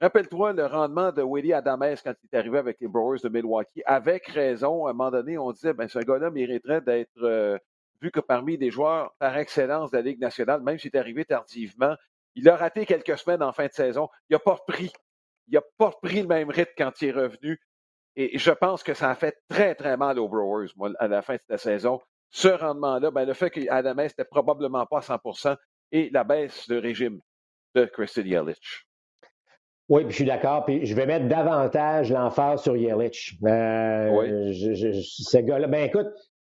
rappelle-toi 0.00 0.52
le 0.52 0.66
rendement 0.66 1.12
de 1.12 1.22
Willie 1.22 1.52
Adamès 1.52 2.02
quand 2.02 2.14
il 2.22 2.28
est 2.32 2.36
arrivé 2.36 2.58
avec 2.58 2.78
les 2.80 2.88
Brewers 2.88 3.20
de 3.22 3.28
Milwaukee. 3.28 3.82
Avec 3.86 4.26
raison, 4.26 4.86
à 4.86 4.90
un 4.90 4.92
moment 4.94 5.10
donné, 5.12 5.38
on 5.38 5.52
disait, 5.52 5.74
ben, 5.74 5.88
ce 5.88 6.00
gars-là 6.00 6.30
mériterait 6.30 6.80
d'être 6.80 7.22
euh, 7.22 7.56
vu 8.02 8.10
que 8.10 8.20
parmi 8.20 8.58
des 8.58 8.70
joueurs 8.70 9.14
par 9.20 9.36
excellence 9.38 9.92
de 9.92 9.96
la 9.96 10.02
Ligue 10.02 10.20
nationale, 10.20 10.62
même 10.62 10.78
s'il 10.78 10.90
est 10.94 10.98
arrivé 10.98 11.24
tardivement, 11.24 11.94
Il 12.34 12.48
a 12.48 12.56
raté 12.56 12.86
quelques 12.86 13.18
semaines 13.18 13.42
en 13.42 13.52
fin 13.52 13.66
de 13.66 13.72
saison. 13.72 14.08
Il 14.28 14.34
n'a 14.34 14.38
pas 14.38 14.54
repris. 14.54 14.92
Il 15.48 15.54
n'a 15.54 15.62
pas 15.78 15.90
repris 15.90 16.22
le 16.22 16.28
même 16.28 16.50
rythme 16.50 16.72
quand 16.76 17.00
il 17.00 17.08
est 17.08 17.12
revenu. 17.12 17.60
Et 18.16 18.38
je 18.38 18.50
pense 18.50 18.82
que 18.82 18.94
ça 18.94 19.10
a 19.10 19.14
fait 19.14 19.36
très, 19.48 19.74
très 19.74 19.96
mal 19.96 20.18
aux 20.18 20.28
Brewers, 20.28 20.70
à 20.98 21.08
la 21.08 21.22
fin 21.22 21.34
de 21.34 21.40
la 21.48 21.58
saison. 21.58 22.00
Ce 22.30 22.48
rendement-là, 22.48 23.10
ben, 23.10 23.24
le 23.24 23.34
fait 23.34 23.50
qu'Adams 23.50 23.96
n'était 23.96 24.24
probablement 24.24 24.84
pas 24.86 24.98
à 24.98 25.00
100% 25.00 25.56
et 25.92 26.10
la 26.10 26.24
baisse 26.24 26.68
de 26.68 26.76
régime 26.76 27.20
de 27.86 27.90
Christian 27.90 28.24
Yelich. 28.24 28.88
Oui, 29.88 30.02
puis 30.02 30.10
je 30.10 30.16
suis 30.16 30.24
d'accord. 30.24 30.64
Puis 30.66 30.84
je 30.84 30.94
vais 30.94 31.06
mettre 31.06 31.28
davantage 31.28 32.12
l'emphase 32.12 32.62
sur 32.62 32.76
Yelich. 32.76 33.36
Euh, 33.44 34.10
oui. 34.10 34.54
ce 35.02 35.38
gars-là, 35.38 35.66
ben 35.66 35.84
écoute, 35.84 36.08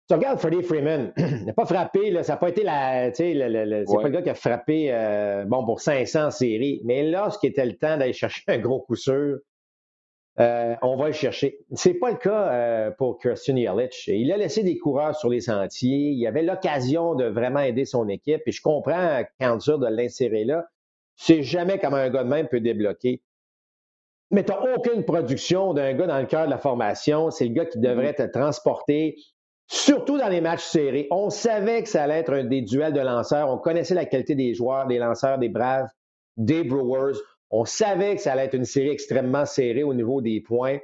tu 0.09 0.15
regardes 0.15 0.39
Freddie 0.39 0.63
Freeman, 0.63 1.13
il 1.17 1.45
n'a 1.45 1.53
pas 1.53 1.67
frappé, 1.67 2.11
là, 2.11 2.23
ça 2.23 2.35
n'a 2.35 2.37
pas 2.39 2.49
été 2.49 2.63
la. 2.63 3.11
Tu 3.11 3.17
sais, 3.17 3.85
c'est 3.87 3.95
pas 3.95 4.03
le 4.05 4.11
gars 4.11 4.23
qui 4.23 4.31
a 4.31 4.35
frappé 4.35 4.89
euh, 4.91 5.45
bon, 5.45 5.67
pour 5.67 5.81
500 5.81 6.31
séries. 6.31 6.81
Mais 6.85 7.03
lorsqu'il 7.03 7.51
était 7.51 7.67
le 7.67 7.77
temps 7.77 7.99
d'aller 7.99 8.15
chercher 8.15 8.43
un 8.49 8.59
gros 8.59 8.81
coup 8.81 8.97
sûr, 8.97 9.39
euh, 10.39 10.75
on 10.81 10.97
va 10.97 11.09
le 11.09 11.13
chercher. 11.13 11.59
C'est 11.75 11.95
pas 11.95 12.11
le 12.11 12.17
cas 12.17 12.91
pour 12.93 13.19
Christian 13.19 13.57
Yelich. 13.57 14.07
Il 14.09 14.33
a 14.33 14.39
laissé 14.39 14.63
des 14.63 14.79
coureurs 14.79 15.15
sur 15.15 15.29
les 15.29 15.41
sentiers. 15.41 16.11
Il 16.11 16.27
avait 16.27 16.43
l'occasion 16.43 17.15
de 17.15 17.25
vraiment 17.27 17.61
aider 17.61 17.85
son 17.85 18.09
équipe. 18.09 18.43
Et 18.47 18.53
je 18.53 18.63
comprends 18.63 19.23
dur 19.41 19.79
de 19.79 19.89
l'insérer 19.89 20.45
là. 20.45 20.67
C'est 21.17 21.43
jamais 21.43 21.79
comment 21.79 21.97
un 21.97 22.11
gars 22.11 22.25
de 22.25 22.29
même 22.29 22.49
peut 22.49 22.61
débloquer. 22.61 23.23
Mais 24.31 24.45
tu 24.45 24.53
n'as 24.53 24.75
aucune 24.75 25.05
production 25.05 25.73
d'un 25.73 25.95
gars 25.95 26.07
dans 26.07 26.19
le 26.19 26.27
cœur 26.27 26.47
de 26.47 26.51
la 26.51 26.59
formation. 26.59 27.31
C'est 27.31 27.47
le 27.47 27.55
gars 27.55 27.67
qui 27.67 27.79
devrait 27.79 28.13
mm-hmm. 28.13 28.29
te 28.29 28.33
transporter, 28.33 29.17
surtout 29.69 30.19
dans 30.19 30.29
les 30.29 30.41
matchs 30.41 30.65
serrés. 30.65 31.07
On 31.11 31.31
savait 31.31 31.83
que 31.83 31.89
ça 31.89 32.03
allait 32.03 32.19
être 32.19 32.33
un 32.33 32.45
des 32.45 32.63
duels 32.63 32.93
de 32.93 33.01
lanceurs. 33.01 33.49
On 33.49 33.59
connaissait 33.59 33.95
la 33.95 34.05
qualité 34.05 34.35
des 34.35 34.55
joueurs, 34.55 34.87
des 34.87 34.99
lanceurs, 34.99 35.39
des 35.39 35.49
Braves, 35.49 35.89
des 36.37 36.65
Brewers. 36.65 37.19
On 37.51 37.65
savait 37.65 38.17
que 38.17 38.23
ça 38.23 38.33
allait 38.33 38.47
être 38.47 38.55
une 38.55 38.65
série 38.65 38.91
extrêmement 38.91 39.47
serrée 39.47 39.85
au 39.85 39.95
niveau 39.95 40.21
des 40.21 40.41
points. 40.41 40.79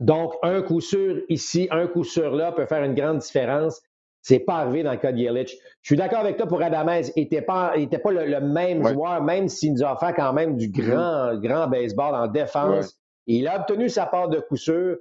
Donc, 0.00 0.34
un 0.42 0.62
coup 0.62 0.80
sûr 0.80 1.22
ici, 1.28 1.68
un 1.70 1.86
coup 1.86 2.04
sûr 2.04 2.34
là 2.34 2.52
peut 2.52 2.66
faire 2.66 2.82
une 2.84 2.94
grande 2.94 3.18
différence. 3.18 3.80
C'est 4.24 4.38
pas 4.38 4.54
arrivé 4.54 4.82
dans 4.82 4.92
le 4.92 4.96
cas 4.96 5.12
de 5.12 5.18
Yelich. 5.18 5.58
Je 5.82 5.86
suis 5.86 5.96
d'accord 5.96 6.20
avec 6.20 6.38
toi 6.38 6.46
pour 6.46 6.62
Adamez. 6.62 7.02
Il 7.14 7.24
n'était 7.24 7.42
pas, 7.42 7.76
était 7.76 7.98
pas 7.98 8.10
le, 8.10 8.40
même 8.40 8.82
joueur, 8.82 9.22
même 9.22 9.48
s'il 9.48 9.74
nous 9.74 9.84
a 9.84 9.92
offert 9.92 10.14
quand 10.14 10.32
même 10.32 10.56
du 10.56 10.68
mm-hmm. 10.68 10.90
grand, 10.90 11.36
grand 11.36 11.68
baseball 11.68 12.14
en 12.14 12.26
défense. 12.26 12.98
Il 13.26 13.46
a 13.46 13.60
obtenu 13.60 13.90
sa 13.90 14.06
part 14.06 14.30
de 14.30 14.40
coup 14.40 14.56
sûr, 14.56 14.96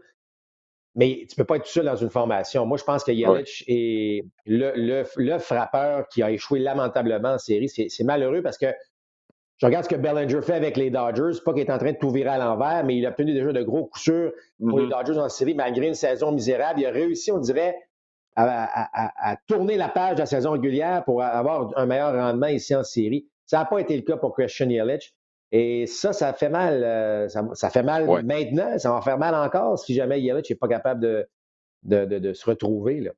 mais 0.95 1.25
tu 1.29 1.37
peux 1.37 1.45
pas 1.45 1.55
être 1.55 1.63
tout 1.63 1.71
seul 1.71 1.85
dans 1.85 1.95
une 1.95 2.09
formation. 2.09 2.65
Moi, 2.65 2.77
je 2.77 2.83
pense 2.83 3.05
que 3.05 3.13
Yelich 3.13 3.63
est 3.65 4.25
le, 4.45 5.05
le, 5.15 5.39
frappeur 5.39 6.09
qui 6.09 6.21
a 6.21 6.29
échoué 6.29 6.59
lamentablement 6.59 7.35
en 7.35 7.37
série. 7.37 7.69
C'est 7.69 8.03
malheureux 8.03 8.41
parce 8.41 8.57
que 8.57 8.73
je 9.59 9.65
regarde 9.65 9.85
ce 9.85 9.89
que 9.89 9.95
Bellinger 9.95 10.41
fait 10.41 10.55
avec 10.55 10.75
les 10.75 10.89
Dodgers. 10.89 11.39
Pas 11.45 11.53
qu'il 11.53 11.61
est 11.61 11.71
en 11.71 11.77
train 11.77 11.93
de 11.93 11.97
tout 11.97 12.09
virer 12.09 12.31
à 12.31 12.39
l'envers, 12.39 12.83
mais 12.83 12.97
il 12.97 13.05
a 13.05 13.09
obtenu 13.11 13.31
déjà 13.31 13.53
de 13.53 13.63
gros 13.63 13.85
coups 13.85 14.01
sûrs 14.01 14.33
pour 14.59 14.79
les 14.79 14.87
mm-hmm. 14.87 14.89
Dodgers 14.89 15.19
en 15.19 15.29
série, 15.29 15.55
malgré 15.55 15.87
une 15.87 15.93
saison 15.93 16.33
misérable. 16.33 16.81
Il 16.81 16.85
a 16.87 16.91
réussi, 16.91 17.31
on 17.31 17.39
dirait, 17.39 17.77
à, 18.35 19.37
tourner 19.47 19.77
la 19.77 19.89
page 19.89 20.15
de 20.15 20.19
la 20.19 20.25
saison 20.25 20.51
régulière 20.51 21.03
pour 21.03 21.21
avoir 21.23 21.69
un 21.77 21.85
meilleur 21.85 22.13
rendement 22.13 22.47
ici 22.47 22.75
en 22.75 22.83
série. 22.83 23.27
Ça 23.45 23.59
n'a 23.59 23.65
pas 23.65 23.79
été 23.79 23.95
le 23.95 24.03
cas 24.03 24.17
pour 24.17 24.33
Christian 24.33 24.69
Yelich. 24.69 25.13
Et 25.51 25.85
ça, 25.85 26.13
ça 26.13 26.33
fait 26.33 26.49
mal. 26.49 26.83
Euh, 26.83 27.27
ça, 27.27 27.69
fait 27.69 27.83
mal 27.83 28.07
maintenant. 28.23 28.77
Ça 28.79 28.91
va 28.91 29.01
faire 29.01 29.19
mal 29.19 29.35
encore 29.35 29.77
si 29.77 29.93
jamais 29.93 30.19
Yelich 30.19 30.49
n'est 30.49 30.55
pas 30.55 30.67
capable 30.67 31.01
de, 31.01 31.27
de, 31.83 32.33
se 32.33 32.49
retrouver. 32.49 33.01
Là. 33.01 33.11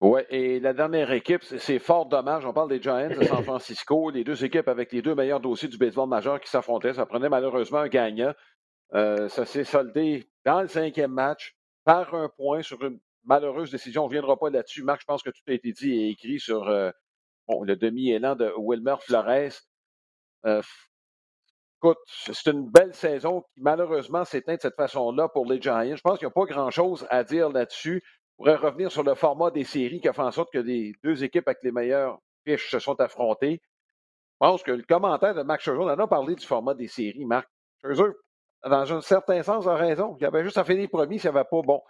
Oui, 0.00 0.22
et 0.30 0.60
la 0.60 0.72
dernière 0.72 1.12
équipe, 1.12 1.42
c'est 1.42 1.78
fort 1.78 2.06
dommage. 2.06 2.44
On 2.46 2.52
parle 2.52 2.70
des 2.70 2.80
Giants 2.80 3.08
de 3.08 3.22
San 3.24 3.42
Francisco, 3.44 4.10
les 4.10 4.24
deux 4.24 4.44
équipes 4.44 4.68
avec 4.68 4.92
les 4.92 5.02
deux 5.02 5.14
meilleurs 5.14 5.40
dossiers 5.40 5.68
du 5.68 5.78
baseball 5.78 6.08
majeur 6.08 6.40
qui 6.40 6.50
s'affrontaient. 6.50 6.94
Ça 6.94 7.06
prenait 7.06 7.28
malheureusement 7.28 7.78
un 7.78 7.88
gagnant. 7.88 8.32
Euh, 8.94 9.28
ça 9.28 9.44
s'est 9.44 9.64
soldé 9.64 10.28
dans 10.44 10.62
le 10.62 10.68
cinquième 10.68 11.12
match 11.12 11.56
par 11.84 12.14
un 12.14 12.28
point 12.28 12.62
sur 12.62 12.82
une 12.84 12.98
malheureuse 13.24 13.70
décision. 13.70 14.02
On 14.02 14.04
ne 14.04 14.08
reviendra 14.08 14.38
pas 14.38 14.50
là-dessus. 14.50 14.82
Marc, 14.82 15.00
je 15.00 15.06
pense 15.06 15.22
que 15.22 15.30
tout 15.30 15.42
a 15.48 15.52
été 15.52 15.72
dit 15.72 15.92
et 15.92 16.10
écrit 16.10 16.40
sur 16.40 16.68
euh, 16.68 16.90
le 17.48 17.74
demi-élan 17.74 18.36
de 18.36 18.52
Wilmer 18.58 18.96
Flores. 19.00 19.52
Euh, 20.46 20.62
écoute, 21.78 21.98
c'est 22.06 22.50
une 22.50 22.70
belle 22.70 22.94
saison 22.94 23.42
qui 23.54 23.60
malheureusement 23.60 24.24
s'éteint 24.24 24.56
de 24.56 24.60
cette 24.60 24.76
façon-là 24.76 25.28
pour 25.28 25.46
les 25.50 25.60
Giants. 25.60 25.96
Je 25.96 26.00
pense 26.00 26.18
qu'il 26.18 26.26
n'y 26.26 26.32
a 26.32 26.34
pas 26.34 26.44
grand-chose 26.44 27.06
à 27.10 27.24
dire 27.24 27.50
là-dessus. 27.50 28.02
On 28.38 28.44
pourrait 28.44 28.56
revenir 28.56 28.90
sur 28.90 29.02
le 29.02 29.14
format 29.14 29.50
des 29.50 29.64
séries 29.64 30.00
qui 30.00 30.08
a 30.08 30.12
fait 30.12 30.22
en 30.22 30.32
sorte 30.32 30.52
que 30.52 30.58
les 30.58 30.94
deux 31.02 31.22
équipes 31.24 31.46
avec 31.46 31.62
les 31.62 31.72
meilleures 31.72 32.18
fiches 32.46 32.70
se 32.70 32.78
sont 32.78 33.00
affrontées. 33.00 33.62
Je 34.40 34.48
pense 34.48 34.62
que 34.62 34.72
le 34.72 34.82
commentaire 34.82 35.34
de 35.34 35.42
Max 35.42 35.62
Scherzer, 35.64 35.80
on 35.80 35.88
en 35.88 35.98
a 35.98 36.06
parlé 36.08 36.34
du 36.34 36.44
format 36.44 36.74
des 36.74 36.88
séries, 36.88 37.24
Marc. 37.24 37.48
Scherzer, 37.80 38.12
dans 38.64 38.92
un 38.92 39.00
certain 39.00 39.42
sens, 39.42 39.66
a 39.66 39.76
raison. 39.76 40.16
Il 40.20 40.26
avait 40.26 40.42
juste 40.42 40.58
à 40.58 40.64
finir 40.64 40.88
premier 40.90 41.18
s'il 41.18 41.30
n'y 41.30 41.36
avait 41.36 41.48
pas, 41.48 41.62
bon, 41.62 41.82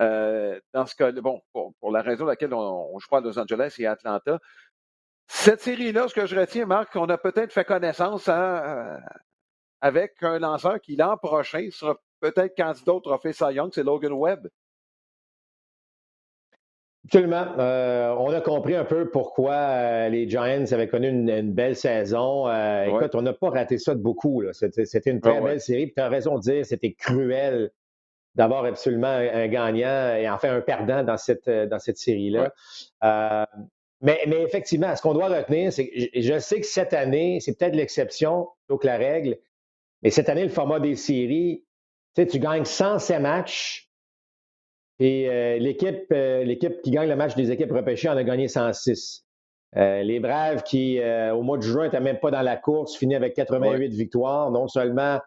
euh, 0.00 0.60
dans 0.74 0.86
ce 0.86 0.94
cas 0.94 1.10
bon, 1.12 1.40
pour, 1.52 1.90
la 1.90 2.02
raison 2.02 2.26
laquelle 2.26 2.52
on, 2.52 2.98
joue 2.98 3.08
pas 3.08 3.18
à 3.18 3.20
Los 3.20 3.38
Angeles 3.38 3.76
et 3.78 3.86
à 3.86 3.92
Atlanta. 3.92 4.38
Cette 5.28 5.60
série-là, 5.60 6.06
ce 6.08 6.14
que 6.14 6.26
je 6.26 6.38
retiens, 6.38 6.66
Marc, 6.66 6.94
on 6.94 7.06
a 7.06 7.18
peut-être 7.18 7.52
fait 7.52 7.64
connaissance 7.64 8.28
hein, 8.28 8.62
euh, 8.64 8.98
avec 9.80 10.22
un 10.22 10.38
lanceur 10.38 10.80
qui, 10.80 10.96
l'an 10.96 11.16
prochain, 11.16 11.68
sera 11.70 11.96
peut-être 12.20 12.54
candidat 12.56 12.92
au 12.92 13.00
trophée 13.00 13.32
Cy 13.32 13.54
Young, 13.54 13.70
c'est 13.72 13.82
Logan 13.82 14.12
Webb. 14.12 14.48
Absolument. 17.06 17.46
Euh, 17.58 18.14
on 18.18 18.30
a 18.30 18.40
compris 18.40 18.74
un 18.74 18.84
peu 18.84 19.08
pourquoi 19.08 20.08
les 20.08 20.28
Giants 20.28 20.64
avaient 20.72 20.88
connu 20.88 21.08
une, 21.08 21.52
belle 21.52 21.76
saison. 21.76 22.48
Écoute, 22.84 23.14
on 23.14 23.22
n'a 23.22 23.32
pas 23.32 23.50
raté 23.50 23.78
ça 23.78 23.94
de 23.94 24.00
beaucoup. 24.00 24.42
C'était 24.52 25.10
une 25.10 25.20
très 25.20 25.40
belle 25.40 25.60
série. 25.60 25.92
Tu 25.92 26.02
as 26.02 26.08
raison 26.08 26.36
de 26.36 26.40
dire, 26.40 26.66
c'était 26.66 26.94
cruel 26.94 27.70
d'avoir 28.36 28.66
absolument 28.66 29.08
un, 29.08 29.48
gagnant 29.48 30.14
et 30.14 30.28
enfin 30.28 30.54
un 30.54 30.60
perdant 30.60 31.02
dans 31.02 31.16
cette, 31.16 31.48
euh, 31.48 31.66
dans 31.66 31.78
cette 31.78 31.96
série-là. 31.96 32.52
Euh, 33.02 33.44
mais, 34.02 34.20
mais, 34.28 34.42
effectivement, 34.42 34.94
ce 34.94 35.00
qu'on 35.00 35.14
doit 35.14 35.28
retenir, 35.28 35.72
c'est 35.72 35.88
que 35.88 36.20
je 36.20 36.38
sais 36.38 36.60
que 36.60 36.66
cette 36.66 36.92
année, 36.92 37.40
c'est 37.40 37.58
peut-être 37.58 37.74
l'exception 37.74 38.48
plutôt 38.66 38.78
que 38.78 38.86
la 38.86 38.98
règle, 38.98 39.38
mais 40.02 40.10
cette 40.10 40.28
année, 40.28 40.44
le 40.44 40.50
format 40.50 40.80
des 40.80 40.96
séries, 40.96 41.64
tu 42.14 42.22
sais, 42.22 42.28
tu 42.28 42.38
gagnes 42.38 42.66
107 42.66 43.20
matchs 43.20 43.90
et 44.98 45.28
euh, 45.30 45.58
l'équipe, 45.58 46.10
l'équipe 46.10 46.82
qui 46.82 46.90
gagne 46.90 47.08
le 47.08 47.16
match 47.16 47.34
des 47.36 47.50
équipes 47.50 47.72
repêchées 47.72 48.10
en 48.10 48.16
a 48.18 48.24
gagné 48.24 48.48
106. 48.48 49.24
les 49.74 50.20
Braves 50.20 50.62
qui, 50.62 51.00
au 51.32 51.42
mois 51.42 51.56
de 51.56 51.62
juin, 51.62 51.84
n'étaient 51.84 52.00
même 52.00 52.20
pas 52.20 52.30
dans 52.30 52.42
la 52.42 52.56
course, 52.56 52.96
finissent 52.96 53.16
avec 53.16 53.34
88 53.34 53.94
victoires. 53.94 54.50
Non 54.50 54.68
seulement 54.68 55.20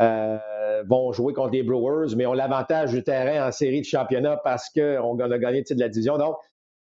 euh, 0.00 0.38
vont 0.86 1.12
jouer 1.12 1.32
contre 1.32 1.52
les 1.52 1.62
Brewers, 1.62 2.14
mais 2.16 2.26
ont 2.26 2.34
l'avantage 2.34 2.92
du 2.92 3.02
terrain 3.02 3.48
en 3.48 3.52
série 3.52 3.80
de 3.80 3.86
championnat 3.86 4.36
parce 4.44 4.68
qu'on 4.70 5.18
a 5.18 5.38
gagné 5.38 5.58
le 5.58 5.64
titre 5.64 5.78
de 5.78 5.84
la 5.84 5.88
division. 5.88 6.18
Donc, 6.18 6.36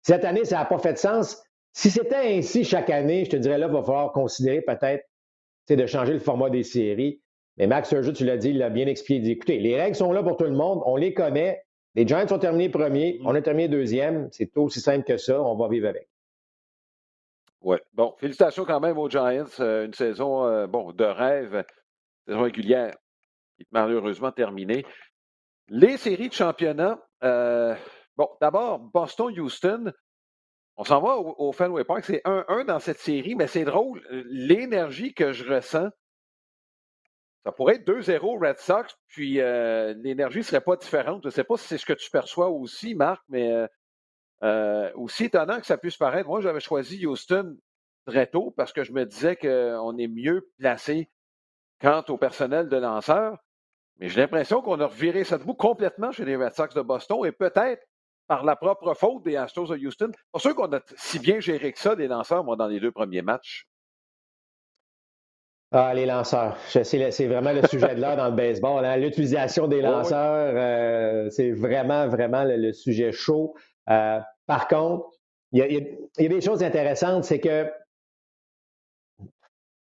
cette 0.01 0.25
année, 0.25 0.45
ça 0.45 0.57
n'a 0.57 0.65
pas 0.65 0.77
fait 0.77 0.93
de 0.93 0.97
sens. 0.97 1.41
Si 1.73 1.91
c'était 1.91 2.37
ainsi 2.37 2.63
chaque 2.63 2.89
année, 2.89 3.25
je 3.25 3.31
te 3.31 3.35
dirais 3.35 3.57
là, 3.57 3.67
il 3.67 3.73
va 3.73 3.83
falloir 3.83 4.11
considérer 4.11 4.61
peut-être 4.61 5.05
de 5.69 5.85
changer 5.85 6.13
le 6.13 6.19
format 6.19 6.49
des 6.49 6.63
séries. 6.63 7.21
Mais 7.57 7.67
Max 7.67 7.89
Sergio, 7.89 8.11
tu 8.11 8.25
l'as 8.25 8.37
dit, 8.37 8.49
il 8.49 8.57
l'a 8.57 8.69
bien 8.69 8.87
expliqué. 8.87 9.19
Il 9.19 9.23
dit, 9.23 9.31
écoutez, 9.31 9.59
les 9.59 9.79
règles 9.79 9.95
sont 9.95 10.11
là 10.11 10.23
pour 10.23 10.37
tout 10.37 10.45
le 10.45 10.51
monde, 10.51 10.81
on 10.85 10.95
les 10.95 11.13
connaît. 11.13 11.63
Les 11.95 12.05
Giants 12.05 12.27
sont 12.27 12.39
terminés 12.39 12.69
premiers, 12.69 13.19
on 13.23 13.33
a 13.35 13.41
terminé 13.41 13.69
deuxième. 13.69 14.27
C'est 14.31 14.55
aussi 14.57 14.81
simple 14.81 15.05
que 15.05 15.17
ça, 15.17 15.41
on 15.41 15.55
va 15.55 15.69
vivre 15.69 15.87
avec. 15.87 16.09
Oui. 17.61 17.77
Bon, 17.93 18.13
félicitations 18.17 18.65
quand 18.65 18.79
même 18.81 18.97
aux 18.97 19.09
Giants. 19.09 19.45
Euh, 19.59 19.85
une 19.85 19.93
saison 19.93 20.45
euh, 20.45 20.67
bon, 20.67 20.91
de 20.91 21.05
rêve 21.05 21.63
régulière 22.27 22.95
est 23.59 23.67
malheureusement 23.71 24.31
terminée. 24.31 24.85
Les 25.69 25.97
séries 25.97 26.29
de 26.29 26.33
championnat, 26.33 26.99
euh, 27.23 27.75
bon, 28.17 28.29
d'abord, 28.41 28.79
Boston-Houston, 28.79 29.91
on 30.77 30.83
s'en 30.83 31.01
va 31.01 31.15
au, 31.17 31.51
Fenway 31.53 31.85
Park, 31.85 32.03
c'est 32.03 32.21
1-1 32.25 32.65
dans 32.65 32.79
cette 32.79 32.99
série, 32.99 33.35
mais 33.35 33.47
c'est 33.47 33.63
drôle, 33.63 34.03
l'énergie 34.29 35.13
que 35.13 35.31
je 35.31 35.49
ressens, 35.49 35.89
ça 37.45 37.51
pourrait 37.51 37.75
être 37.75 37.87
2-0 37.87 38.45
Red 38.45 38.57
Sox, 38.57 38.95
puis 39.07 39.39
euh, 39.39 39.93
l'énergie 39.99 40.39
ne 40.39 40.43
serait 40.43 40.61
pas 40.61 40.75
différente. 40.75 41.21
Je 41.23 41.27
ne 41.27 41.31
sais 41.31 41.43
pas 41.43 41.57
si 41.57 41.67
c'est 41.67 41.77
ce 41.77 41.85
que 41.85 41.93
tu 41.93 42.09
perçois 42.09 42.49
aussi, 42.49 42.95
Marc, 42.95 43.23
mais 43.29 43.67
euh, 44.43 44.91
aussi 44.95 45.25
étonnant 45.25 45.59
que 45.59 45.65
ça 45.65 45.77
puisse 45.77 45.97
paraître. 45.97 46.27
Moi, 46.27 46.41
j'avais 46.41 46.59
choisi 46.59 47.05
Houston 47.05 47.55
très 48.05 48.27
tôt 48.27 48.51
parce 48.51 48.73
que 48.73 48.83
je 48.83 48.91
me 48.91 49.05
disais 49.05 49.35
qu'on 49.35 49.97
est 49.97 50.07
mieux 50.07 50.51
placé 50.57 51.09
quant 51.85 52.03
au 52.09 52.17
personnel 52.17 52.67
de 52.67 52.77
lanceurs. 52.77 53.37
Mais 53.99 54.09
j'ai 54.09 54.21
l'impression 54.21 54.61
qu'on 54.61 54.79
a 54.79 54.87
reviré 54.87 55.23
cette 55.23 55.43
boue 55.43 55.53
complètement 55.53 56.11
chez 56.11 56.25
les 56.25 56.35
Red 56.35 56.53
Sox 56.53 56.73
de 56.73 56.81
Boston 56.81 57.25
et 57.25 57.31
peut-être 57.31 57.85
par 58.27 58.43
la 58.43 58.55
propre 58.55 58.95
faute 58.95 59.23
des 59.23 59.35
Astros 59.35 59.67
de 59.67 59.77
Houston. 59.77 60.11
Pas 60.31 60.39
sûr 60.39 60.55
qu'on 60.55 60.73
a 60.73 60.79
si 60.97 61.19
bien 61.19 61.39
géré 61.39 61.71
que 61.71 61.79
ça, 61.79 61.95
des 61.95 62.07
lanceurs, 62.07 62.43
moi, 62.43 62.55
dans 62.55 62.67
les 62.67 62.79
deux 62.79 62.91
premiers 62.91 63.21
matchs. 63.21 63.67
Ah, 65.71 65.93
les 65.93 66.07
lanceurs. 66.07 66.57
C'est 66.67 67.27
vraiment 67.27 67.51
le 67.51 67.67
sujet 67.67 67.93
de 67.93 68.01
l'heure 68.01 68.17
dans 68.17 68.29
le 68.29 68.35
baseball. 68.35 68.83
Hein. 68.83 68.97
L'utilisation 68.97 69.67
des 69.67 69.81
lanceurs, 69.83 70.53
euh, 70.55 71.29
c'est 71.29 71.51
vraiment, 71.51 72.07
vraiment 72.07 72.43
le, 72.45 72.73
sujet 72.73 73.11
chaud. 73.11 73.53
Euh, 73.89 74.19
par 74.47 74.67
contre, 74.67 75.07
il 75.51 75.59
y, 75.59 76.25
a, 76.25 76.27
des 76.27 76.41
choses 76.41 76.63
intéressantes, 76.63 77.25
c'est 77.25 77.39
que 77.39 77.69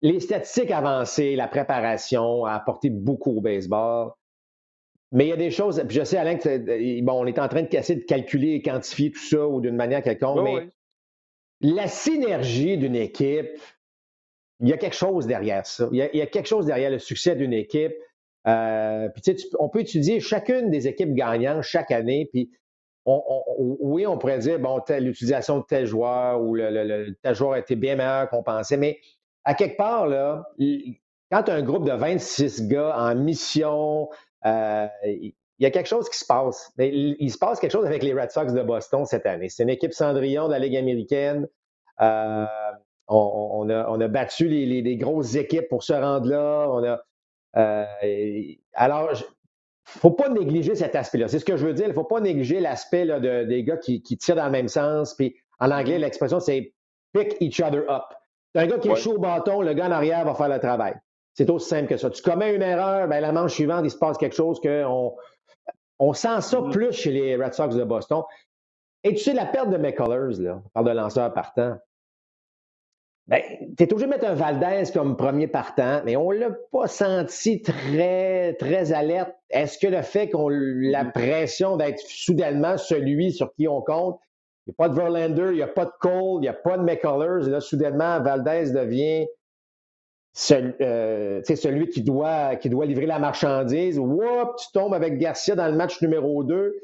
les 0.02 0.20
statistiques 0.20 0.72
avancées, 0.72 1.36
la 1.36 1.48
préparation 1.48 2.46
a 2.46 2.54
apporté 2.54 2.90
beaucoup 2.90 3.38
au 3.38 3.42
baseball. 3.42 4.12
Mais 5.12 5.26
il 5.26 5.30
y 5.30 5.34
a 5.34 5.38
des 5.38 5.52
choses, 5.52 5.82
puis 5.88 5.98
je 5.98 6.04
sais, 6.04 6.18
Alain, 6.18 6.36
que 6.36 7.02
bon, 7.02 7.24
on 7.24 7.26
est 7.26 7.40
en 7.40 7.48
train 7.48 7.62
de 7.62 7.68
casser, 7.68 7.96
de 7.96 8.04
calculer 8.04 8.54
et 8.54 8.62
quantifier 8.62 9.12
tout 9.12 9.20
ça 9.20 9.48
ou 9.48 9.62
d'une 9.62 9.76
manière 9.76 10.02
quelconque, 10.02 10.44
mais 10.44 10.70
la 11.62 11.88
synergie 11.88 12.78
d'une 12.78 12.96
équipe, 12.96 13.60
il 14.60 14.70
y 14.70 14.74
a 14.74 14.78
quelque 14.78 14.96
chose 14.96 15.26
derrière 15.28 15.66
ça. 15.66 15.88
Il 15.92 15.98
y 15.98 16.22
a, 16.22 16.28
quelque 16.28 16.48
chose 16.48 16.66
derrière 16.66 16.92
le 16.92 17.00
succès 17.00 17.36
d'une 17.36 17.54
équipe. 17.54 17.94
Euh, 18.48 19.10
puis, 19.10 19.22
tu 19.22 19.38
sais, 19.38 19.48
on 19.60 19.70
peut 19.70 19.82
étudier 19.82 20.20
chacune 20.20 20.70
des 20.70 20.88
équipes 20.88 21.14
gagnantes 21.14 21.64
chaque 21.64 21.92
année, 21.92 22.30
puis 22.32 22.52
oui, 23.06 24.08
on 24.08 24.18
pourrait 24.18 24.40
dire, 24.40 24.60
bon, 24.60 24.82
l'utilisation 25.00 25.60
de 25.60 25.64
tel 25.68 25.86
joueur 25.86 26.42
ou 26.42 26.56
le, 26.56 27.16
tel 27.22 27.36
joueur 27.36 27.54
a 27.54 27.60
été 27.60 27.76
bien 27.76 27.96
meilleur 27.96 28.30
qu'on 28.30 28.42
pensait, 28.42 28.78
mais 28.78 29.00
à 29.46 29.54
quelque 29.54 29.78
part, 29.78 30.08
là, 30.08 30.44
quand 31.32 31.50
un 31.50 31.62
groupe 31.62 31.86
de 31.86 31.94
26 31.94 32.68
gars 32.68 32.96
en 32.98 33.16
mission, 33.16 34.10
euh, 34.46 34.88
il 35.06 35.34
y 35.60 35.66
a 35.66 35.72
quelque 35.72 35.88
chose 35.88 36.10
qui 36.10 36.18
se 36.18 36.26
passe. 36.26 36.72
Mais 36.78 36.90
il, 36.90 37.32
se 37.32 37.38
passe 37.38 37.60
quelque 37.60 37.72
chose 37.72 37.86
avec 37.86 38.04
les 38.04 38.14
Red 38.14 38.32
Sox 38.32 38.54
de 38.54 38.62
Boston 38.62 39.06
cette 39.06 39.26
année. 39.26 39.50
C'est 39.50 39.64
une 39.64 39.70
équipe 39.70 39.94
Cendrillon 39.94 40.48
de 40.48 40.52
la 40.52 40.60
Ligue 40.60 40.76
américaine. 40.76 41.48
Euh, 42.02 42.46
on, 43.08 43.70
a, 43.70 44.08
battu 44.08 44.48
les, 44.48 44.98
grosses 44.98 45.36
équipes 45.36 45.70
pour 45.70 45.84
se 45.84 45.94
rendre 45.94 46.28
là. 46.28 46.68
On 46.70 46.84
a, 46.84 47.00
euh, 47.58 47.86
alors, 48.74 49.12
faut 49.86 50.12
pas 50.12 50.30
négliger 50.30 50.76
cet 50.76 50.96
aspect-là. 50.96 51.28
C'est 51.28 51.40
ce 51.40 51.46
que 51.46 51.56
je 51.56 51.66
veux 51.66 51.74
dire. 51.74 51.88
Il 51.88 51.94
faut 51.94 52.04
pas 52.04 52.20
négliger 52.20 52.60
l'aspect 52.60 53.06
de, 53.06 53.44
des 53.44 53.64
gars 53.64 53.78
qui, 53.78 54.02
tirent 54.02 54.36
dans 54.36 54.46
le 54.46 54.52
même 54.52 54.68
sens. 54.68 55.14
Puis 55.14 55.36
en 55.60 55.72
anglais, 55.72 56.00
l'expression, 56.00 56.40
c'est 56.40 56.74
pick 57.14 57.38
each 57.40 57.62
other 57.62 57.84
up. 57.90 58.04
Un 58.56 58.68
gars 58.68 58.80
qui 58.80 58.90
est 58.90 58.96
chaud 58.96 59.16
au 59.16 59.20
bâton, 59.20 59.62
le 59.62 59.74
gars 59.74 59.88
en 59.88 59.92
arrière 59.92 60.26
va 60.26 60.34
faire 60.34 60.50
le 60.50 60.60
travail. 60.60 60.96
C'est 61.34 61.50
aussi 61.50 61.68
simple 61.68 61.88
que 61.88 61.98
ça. 61.98 62.10
Tu 62.10 62.22
commets 62.22 62.56
une 62.56 62.62
erreur, 62.62 63.08
ben, 63.08 63.20
la 63.20 63.32
manche 63.34 63.54
suivante, 63.54 63.82
il 63.84 63.92
se 63.92 63.98
passe 63.98 64.18
quelque 64.18 64.36
chose 64.36 64.60
qu'on 64.62 65.16
on 66.00 66.14
sent 66.14 66.42
ça 66.42 66.60
mm-hmm. 66.60 66.72
plus 66.72 66.92
chez 66.94 67.12
les 67.12 67.36
Red 67.36 67.54
Sox 67.54 67.76
de 67.76 67.84
Boston. 67.84 68.24
Et 69.04 69.14
tu 69.14 69.22
sais, 69.22 69.34
la 69.34 69.46
perte 69.46 69.70
de 69.70 69.78
McCullers, 69.78 70.40
là, 70.40 70.62
par 70.74 70.84
de 70.84 70.92
lanceur 70.92 71.34
partant, 71.34 71.78
ben, 73.28 73.42
tu 73.78 73.84
es 73.84 73.92
obligé 73.92 74.06
de 74.06 74.12
mettre 74.12 74.28
un 74.28 74.36
Valdez 74.36 74.84
comme 74.94 75.18
premier 75.18 75.48
partant, 75.48 76.02
mais 76.06 76.16
on 76.16 76.32
ne 76.32 76.38
l'a 76.38 76.52
pas 76.72 76.88
senti 76.88 77.62
très, 77.62 78.54
très 78.54 78.94
alerte. 78.94 79.36
Est-ce 79.50 79.78
que 79.80 79.88
le 79.88 80.04
fait 80.04 80.30
qu'on 80.30 80.48
la 80.48 81.04
mm-hmm. 81.04 81.12
pression 81.12 81.76
d'être 81.76 82.00
soudainement 82.00 82.78
celui 82.78 83.34
sur 83.34 83.54
qui 83.56 83.68
on 83.68 83.82
compte, 83.82 84.20
il 84.66 84.72
n'y 84.72 84.74
a 84.74 84.76
pas 84.78 84.90
de 84.90 84.96
Verlander, 84.96 85.50
il 85.52 85.56
n'y 85.56 85.62
a 85.62 85.68
pas 85.68 85.86
de 85.86 85.92
Cole, 86.00 86.38
il 86.38 86.42
n'y 86.42 86.48
a 86.48 86.54
pas 86.54 86.78
de 86.78 86.84
McCullers, 86.84 87.48
et 87.48 87.52
là, 87.52 87.62
soudainement, 87.62 88.20
Valdez 88.22 88.72
devient 88.72 89.28
euh, 90.52 91.42
celui 91.44 91.88
qui 91.90 92.04
doit, 92.04 92.56
qui 92.58 92.70
doit 92.70 92.86
livrer 92.86 93.06
la 93.06 93.20
marchandise. 93.20 93.98
Whoop, 93.98 94.58
tu 94.58 94.68
tombes 94.74 94.94
avec 94.94 95.18
Garcia 95.18 95.56
dans 95.56 95.68
le 95.68 95.76
match 95.76 96.02
numéro 96.02 96.44
2. 96.44 96.76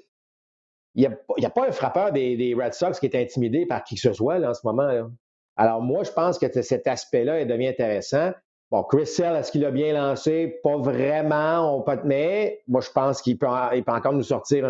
Il 0.95 1.09
n'y 1.37 1.45
a, 1.45 1.49
pas 1.49 1.67
un 1.67 1.71
frappeur 1.71 2.11
des, 2.11 2.55
Red 2.57 2.73
Sox 2.73 2.99
qui 2.99 3.05
est 3.05 3.15
intimidé 3.15 3.65
par 3.65 3.83
qui 3.83 3.95
que 3.95 4.01
ce 4.01 4.13
soit 4.13 4.39
en 4.39 4.53
ce 4.53 4.61
moment. 4.63 5.09
Alors, 5.57 5.81
moi, 5.81 6.03
je 6.03 6.11
pense 6.11 6.37
que 6.37 6.61
cet 6.61 6.87
aspect-là 6.87 7.43
devient 7.45 7.67
intéressant. 7.67 8.31
Bon, 8.71 8.83
Chris 8.83 9.07
Sell, 9.07 9.35
est-ce 9.35 9.51
qu'il 9.51 9.65
a 9.65 9.71
bien 9.71 9.93
lancé? 9.93 10.59
Pas 10.63 10.77
vraiment, 10.77 11.77
on 11.77 11.81
peut, 11.81 11.99
mais 12.05 12.61
moi, 12.67 12.79
je 12.79 12.89
pense 12.89 13.21
qu'il 13.21 13.37
peut, 13.37 13.47
encore 13.47 14.13
nous 14.13 14.23
sortir 14.23 14.65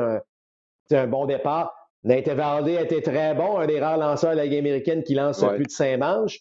un, 0.92 1.08
bon 1.08 1.26
départ. 1.26 1.72
Nate 2.04 2.28
Evaldi 2.28 2.78
a 2.78 2.82
été 2.82 3.02
très 3.02 3.36
bon, 3.36 3.60
un 3.60 3.68
des 3.68 3.80
rares 3.80 3.98
lanceurs 3.98 4.32
de 4.32 4.38
la 4.38 4.46
Ligue 4.46 4.58
américaine 4.58 5.04
qui 5.04 5.14
lance 5.14 5.44
plus 5.56 5.66
de 5.66 5.72
cinq 5.72 5.98
manches. 5.98 6.40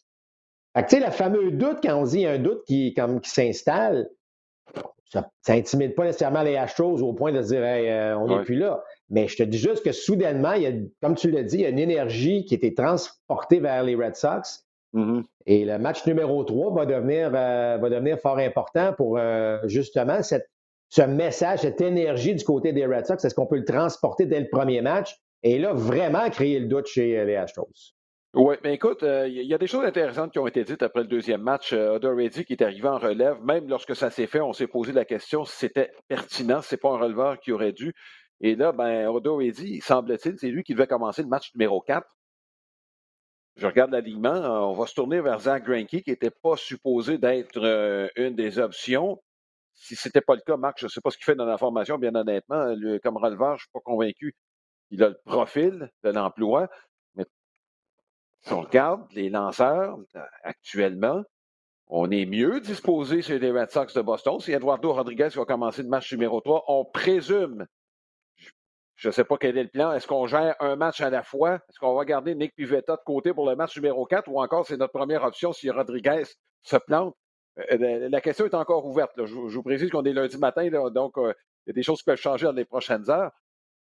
tu 0.77 0.83
sais, 0.88 1.01
le 1.01 1.11
fameux 1.11 1.51
doute, 1.51 1.79
quand 1.83 1.96
on 1.96 2.05
dit 2.05 2.25
un 2.27 2.38
doute 2.38 2.64
qui, 2.66 2.94
comme, 2.94 3.20
qui 3.20 3.31
s'installe, 3.31 4.09
ça 5.11 5.29
n'intimide 5.49 5.94
pas 5.94 6.05
nécessairement 6.05 6.42
les 6.42 6.57
Astros 6.57 7.03
au 7.03 7.12
point 7.12 7.33
de 7.33 7.42
se 7.42 7.49
dire 7.49 7.62
euh, 7.62 8.14
on 8.14 8.29
n'est 8.29 8.44
plus 8.44 8.57
là. 8.57 8.83
Mais 9.09 9.27
je 9.27 9.37
te 9.37 9.42
dis 9.42 9.59
juste 9.59 9.85
que 9.85 9.92
soudainement, 9.92 10.53
il 10.53 10.62
y 10.62 10.66
a, 10.66 10.73
comme 11.03 11.16
tu 11.16 11.31
l'as 11.31 11.42
dit, 11.42 11.57
il 11.57 11.62
y 11.62 11.66
a 11.66 11.70
une 11.70 11.81
énergie 11.81 12.44
qui 12.44 12.55
a 12.55 12.57
été 12.57 12.75
transportée 12.75 13.59
vers 13.59 13.83
les 13.83 13.96
Red 13.96 14.14
Sox. 14.14 14.66
Mm-hmm. 14.94 15.23
Et 15.46 15.64
le 15.64 15.79
match 15.79 16.07
numéro 16.07 16.44
3 16.44 16.75
va 16.75 16.87
devenir, 16.87 17.33
euh, 17.35 17.79
va 17.81 17.90
devenir 17.90 18.18
fort 18.18 18.38
important 18.38 18.92
pour 18.92 19.18
euh, 19.18 19.59
justement 19.64 20.23
cette, 20.23 20.49
ce 20.88 21.03
message, 21.03 21.61
cette 21.61 21.81
énergie 21.81 22.35
du 22.35 22.44
côté 22.44 22.73
des 22.73 22.87
Red 22.87 23.07
Sox. 23.07 23.25
Est-ce 23.25 23.35
qu'on 23.35 23.46
peut 23.46 23.59
le 23.59 23.64
transporter 23.64 24.27
dès 24.27 24.38
le 24.38 24.49
premier 24.49 24.81
match? 24.81 25.20
Et 25.42 25.59
là, 25.59 25.72
vraiment 25.72 26.29
créer 26.31 26.59
le 26.61 26.66
doute 26.66 26.87
chez 26.87 27.24
les 27.24 27.37
Astros. 27.37 27.94
Oui, 28.35 28.55
mais 28.62 28.74
écoute, 28.74 29.03
il 29.03 29.42
y 29.42 29.55
a 29.55 29.59
des 29.59 29.66
choses 29.66 29.85
intéressantes 29.85 30.31
qui 30.31 30.38
ont 30.38 30.46
été 30.46 30.62
dites 30.62 30.85
après 30.85 31.00
le 31.00 31.09
deuxième 31.09 31.42
match. 31.42 31.72
Euh, 31.72 31.98
Reddy 32.00 32.44
qui 32.44 32.53
est 32.53 32.62
arrivé 32.62 32.87
en 32.87 32.98
relève, 32.98 33.42
même 33.42 33.68
lorsque 33.68 33.96
ça 33.96 34.09
s'est 34.11 34.29
fait, 34.29 34.40
on 34.40 34.53
s'est 34.53 34.68
posé 34.68 34.92
la 34.92 35.05
question 35.05 35.44
si 35.44 35.57
c'était 35.57 35.90
pertinent, 36.07 36.62
si 36.62 36.68
c'est 36.68 36.76
pas 36.76 36.90
un 36.90 36.98
releveur 36.98 37.40
qui 37.40 37.50
aurait 37.50 37.72
dû. 37.72 37.92
Et 38.40 38.55
là, 38.55 38.70
ben, 38.70 39.09
Odo 39.09 39.37
Reddy, 39.37 39.81
semble-t-il, 39.81 40.38
c'est 40.38 40.48
lui 40.48 40.62
qui 40.62 40.74
devait 40.74 40.87
commencer 40.87 41.22
le 41.22 41.29
match 41.29 41.53
numéro 41.55 41.81
4. 41.81 42.07
Je 43.57 43.66
regarde 43.66 43.90
l'alignement, 43.90 44.70
on 44.70 44.74
va 44.74 44.87
se 44.87 44.94
tourner 44.94 45.20
vers 45.20 45.40
Zach 45.40 45.64
Greinke, 45.64 45.88
qui 45.88 46.05
n'était 46.07 46.31
pas 46.31 46.57
supposé 46.57 47.18
d'être 47.18 47.59
euh, 47.59 48.09
une 48.14 48.37
des 48.37 48.61
options. 48.61 49.20
Si 49.74 49.96
ce 49.96 50.07
n'était 50.09 50.20
pas 50.20 50.37
le 50.37 50.42
cas, 50.42 50.57
Marc, 50.57 50.79
je 50.79 50.87
ne 50.87 50.88
sais 50.88 51.00
pas 51.00 51.11
ce 51.11 51.16
qu'il 51.16 51.24
fait 51.24 51.35
dans 51.35 51.46
la 51.46 51.59
formation, 51.59 51.98
bien 51.98 52.14
honnêtement. 52.14 52.74
comme 53.03 53.16
releveur, 53.16 53.50
je 53.50 53.55
ne 53.55 53.59
suis 53.59 53.70
pas 53.72 53.81
convaincu. 53.81 54.37
Il 54.90 55.03
a 55.03 55.09
le 55.09 55.18
profil 55.24 55.90
de 56.03 56.11
l'emploi. 56.11 56.68
Si 58.42 58.53
on 58.53 58.62
regarde 58.62 59.07
les 59.12 59.29
lanceurs 59.29 59.98
euh, 60.16 60.20
actuellement, 60.42 61.22
on 61.88 62.11
est 62.11 62.24
mieux 62.24 62.61
disposé 62.61 63.20
chez 63.20 63.38
les 63.38 63.50
Red 63.50 63.70
Sox 63.70 63.92
de 63.94 64.00
Boston. 64.00 64.38
Si 64.40 64.53
Eduardo 64.53 64.92
Rodriguez 64.92 65.29
va 65.35 65.44
commencer 65.44 65.83
le 65.83 65.88
match 65.88 66.12
numéro 66.12 66.40
3, 66.40 66.64
on 66.68 66.85
présume, 66.85 67.66
je 68.94 69.09
ne 69.09 69.12
sais 69.12 69.24
pas 69.24 69.37
quel 69.37 69.59
est 69.59 69.64
le 69.64 69.68
plan, 69.68 69.92
est-ce 69.92 70.07
qu'on 70.07 70.26
gère 70.26 70.55
un 70.61 70.76
match 70.76 71.00
à 71.00 71.11
la 71.11 71.22
fois? 71.22 71.57
Est-ce 71.68 71.79
qu'on 71.79 71.94
va 71.94 72.05
garder 72.05 72.35
Nick 72.35 72.55
Pivetta 72.55 72.96
de 72.96 73.03
côté 73.05 73.35
pour 73.35 73.48
le 73.48 73.57
match 73.57 73.76
numéro 73.76 74.07
4 74.07 74.29
ou 74.29 74.40
encore 74.40 74.66
c'est 74.66 74.76
notre 74.76 74.92
première 74.92 75.24
option 75.24 75.53
si 75.53 75.68
Rodriguez 75.68 76.24
se 76.62 76.76
plante? 76.76 77.14
Euh, 77.72 78.09
la 78.09 78.20
question 78.20 78.46
est 78.46 78.55
encore 78.55 78.87
ouverte. 78.87 79.12
Je, 79.16 79.35
vous 79.35 79.62
précise 79.62 79.90
qu'on 79.90 80.05
est 80.05 80.12
lundi 80.12 80.38
matin, 80.38 80.68
donc 80.90 81.18
euh, 81.18 81.35
il 81.66 81.70
y 81.70 81.72
a 81.72 81.74
des 81.74 81.83
choses 81.83 81.98
qui 81.98 82.05
peuvent 82.05 82.16
changer 82.16 82.46
dans 82.46 82.53
les 82.53 82.64
prochaines 82.64 83.11
heures. 83.11 83.33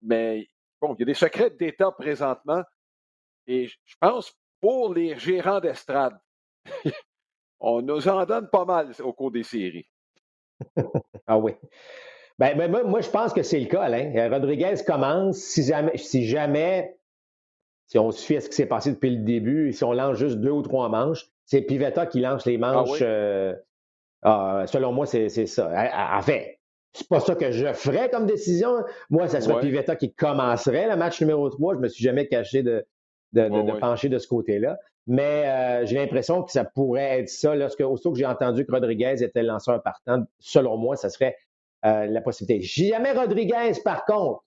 Mais 0.01 0.47
bon, 0.81 0.95
il 0.95 1.01
y 1.01 1.03
a 1.03 1.05
des 1.05 1.13
secrets 1.13 1.49
d'État 1.49 1.91
présentement. 1.91 2.63
Et 3.47 3.67
je 3.67 3.95
pense 3.99 4.33
pour 4.61 4.93
les 4.93 5.17
gérants 5.17 5.59
d'estrade. 5.59 6.17
On 7.59 7.81
nous 7.81 8.07
en 8.07 8.25
donne 8.25 8.49
pas 8.49 8.65
mal 8.65 8.91
au 9.01 9.13
cours 9.13 9.31
des 9.31 9.43
séries. 9.43 9.89
ah 11.27 11.37
oui. 11.37 11.53
Ben, 12.37 12.57
ben 12.57 12.71
moi, 12.85 13.01
je 13.01 13.09
pense 13.09 13.33
que 13.33 13.43
c'est 13.43 13.59
le 13.59 13.65
cas, 13.65 13.81
Alain. 13.81 14.15
Euh, 14.15 14.29
Rodriguez 14.29 14.75
commence, 14.85 15.37
si 15.37 15.63
jamais, 15.63 15.97
si 15.97 16.25
jamais, 16.25 16.97
si 17.87 17.99
on 17.99 18.11
se 18.11 18.25
fie 18.25 18.37
à 18.37 18.41
ce 18.41 18.47
qui 18.47 18.55
s'est 18.55 18.65
passé 18.65 18.91
depuis 18.91 19.09
le 19.09 19.23
début, 19.23 19.73
si 19.73 19.83
on 19.83 19.91
lance 19.91 20.17
juste 20.17 20.37
deux 20.37 20.51
ou 20.51 20.61
trois 20.61 20.87
manches, 20.87 21.25
c'est 21.45 21.61
Pivetta 21.61 22.05
qui 22.05 22.21
lance 22.21 22.45
les 22.45 22.55
ah 22.55 22.73
manches. 22.73 22.99
Euh, 23.01 23.55
ah, 24.21 24.63
selon 24.67 24.93
moi, 24.93 25.05
c'est 25.05 25.29
ça. 25.29 25.71
En 26.15 26.21
fait, 26.21 26.58
c'est 26.93 27.07
pas 27.07 27.19
ça 27.19 27.35
que 27.35 27.51
je 27.51 27.71
ferais 27.73 28.09
comme 28.09 28.25
décision. 28.25 28.83
Moi, 29.09 29.27
ça 29.27 29.41
serait 29.41 29.59
Pivetta 29.61 29.95
qui 29.95 30.13
commencerait 30.13 30.87
le 30.87 30.95
match 30.95 31.21
numéro 31.21 31.49
3. 31.49 31.75
Je 31.75 31.79
me 31.79 31.87
suis 31.87 32.03
jamais 32.03 32.27
caché 32.27 32.63
de, 32.63 32.85
de, 33.33 33.79
pencher 33.79 34.09
de 34.09 34.17
ce 34.17 34.27
côté-là. 34.27 34.77
Mais 35.07 35.47
euh, 35.47 35.85
j'ai 35.85 35.95
l'impression 35.95 36.43
que 36.43 36.51
ça 36.51 36.65
pourrait 36.65 37.21
être 37.21 37.29
ça. 37.29 37.55
Lorsque, 37.55 37.81
aussitôt 37.81 38.11
que 38.11 38.17
j'ai 38.17 38.25
entendu 38.25 38.65
que 38.65 38.71
Rodriguez 38.71 39.23
était 39.23 39.43
lanceur 39.43 39.81
partant, 39.81 40.23
selon 40.39 40.77
moi, 40.77 40.95
ça 40.95 41.09
serait 41.09 41.35
euh, 41.85 42.05
la 42.05 42.21
possibilité. 42.21 42.61
Jamais 42.65 43.13
Rodriguez, 43.13 43.71
par 43.83 44.05
contre, 44.05 44.43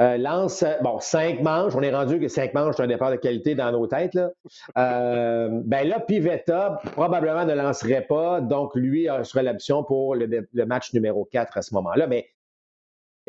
euh, 0.00 0.16
lance, 0.16 0.64
bon, 0.82 0.98
cinq 1.00 1.40
manches. 1.42 1.74
On 1.74 1.82
est 1.82 1.94
rendu 1.94 2.20
que 2.20 2.28
cinq 2.28 2.54
manches, 2.54 2.74
c'est 2.76 2.82
un 2.82 2.88
départ 2.88 3.10
de 3.10 3.16
qualité 3.16 3.54
dans 3.54 3.72
nos 3.72 3.86
têtes. 3.86 4.14
Là. 4.14 4.30
ben 4.74 5.88
là, 5.88 6.00
Pivetta 6.00 6.80
probablement 6.92 7.44
ne 7.44 7.54
lancerait 7.54 8.06
pas. 8.08 8.40
Donc, 8.40 8.74
lui 8.74 9.08
serait 9.24 9.42
l'option 9.42 9.84
pour 9.84 10.14
le, 10.14 10.46
le, 10.52 10.66
match 10.66 10.92
numéro 10.92 11.24
4 11.24 11.58
à 11.58 11.62
ce 11.62 11.74
moment-là. 11.74 12.06
Mais 12.06 12.28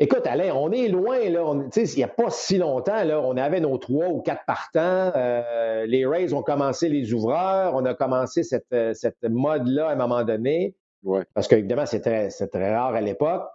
Écoute, 0.02 0.26
Alain, 0.26 0.54
on 0.54 0.72
est 0.72 0.88
loin, 0.88 1.28
là. 1.28 1.44
il 1.76 1.96
n'y 1.96 2.02
a 2.02 2.08
pas 2.08 2.30
si 2.30 2.56
longtemps, 2.56 3.04
là, 3.04 3.20
on 3.20 3.36
avait 3.36 3.60
nos 3.60 3.76
trois 3.76 4.08
ou 4.08 4.22
quatre 4.22 4.46
partants. 4.46 5.12
Euh, 5.14 5.84
les 5.84 6.06
Rays 6.06 6.32
ont 6.32 6.42
commencé 6.42 6.88
les 6.88 7.12
ouvreurs. 7.12 7.74
On 7.74 7.84
a 7.84 7.92
commencé 7.92 8.42
cette, 8.42 8.72
euh, 8.72 8.94
cette 8.94 9.22
mode-là 9.22 9.88
à 9.88 9.92
un 9.92 9.96
moment 9.96 10.24
donné. 10.24 10.74
Ouais. 11.02 11.24
Parce 11.34 11.48
qu'évidemment, 11.48 11.84
c'est 11.84 12.00
très, 12.00 12.30
très, 12.30 12.74
rare 12.74 12.94
à 12.94 13.02
l'époque. 13.02 13.46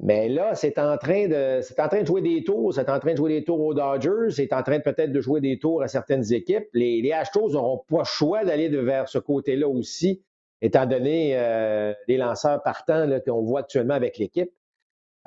Mais 0.00 0.28
là, 0.28 0.54
c'est 0.54 0.78
en 0.78 0.96
train 0.96 1.26
de 1.26 1.60
c'est 1.60 1.80
en 1.80 1.88
train 1.88 2.02
de 2.02 2.06
jouer 2.06 2.20
des 2.20 2.44
tours. 2.44 2.72
C'est 2.72 2.88
en 2.88 3.00
train 3.00 3.12
de 3.12 3.16
jouer 3.16 3.40
des 3.40 3.44
tours 3.44 3.60
aux 3.60 3.74
Dodgers. 3.74 4.30
C'est 4.30 4.52
en 4.52 4.62
train 4.62 4.78
peut-être 4.78 5.10
de 5.10 5.20
jouer 5.20 5.40
des 5.40 5.58
tours 5.58 5.82
à 5.82 5.88
certaines 5.88 6.32
équipes. 6.32 6.68
Les, 6.72 7.02
les 7.02 7.12
Astros 7.12 7.50
n'auront 7.50 7.82
pas 7.88 7.98
le 7.98 8.04
choix 8.04 8.44
d'aller 8.44 8.68
vers 8.68 9.08
ce 9.08 9.18
côté-là 9.18 9.68
aussi, 9.68 10.22
étant 10.62 10.86
donné 10.86 11.32
euh, 11.36 11.92
les 12.06 12.16
lanceurs 12.16 12.62
partants 12.62 13.08
qu'on 13.26 13.42
voit 13.42 13.60
actuellement 13.60 13.94
avec 13.94 14.18
l'équipe. 14.18 14.52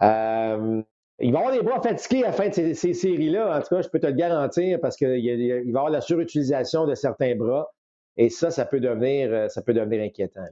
Euh, 0.01 0.81
il 1.19 1.34
va 1.34 1.39
y 1.39 1.41
avoir 1.41 1.53
des 1.53 1.62
bras 1.62 1.81
fatigués 1.81 2.23
à 2.23 2.27
la 2.27 2.34
fin 2.34 2.47
de 2.47 2.73
ces, 2.73 2.93
séries-là. 2.93 3.57
En 3.57 3.62
tout 3.62 3.75
cas, 3.75 3.81
je 3.81 3.89
peux 3.89 3.99
te 3.99 4.07
le 4.07 4.13
garantir 4.13 4.79
parce 4.79 4.95
qu'il 4.95 5.07
va 5.07 5.17
y 5.17 5.69
avoir 5.69 5.89
la 5.89 6.01
surutilisation 6.01 6.88
de 6.88 6.95
certains 6.95 7.36
bras. 7.36 7.71
Et 8.15 8.29
ça, 8.29 8.49
ça 8.51 8.65
peut 8.65 8.79
devenir, 8.79 9.51
ça 9.51 9.62
peut 9.62 9.73
devenir 9.73 10.01
inquiétant. 10.01 10.45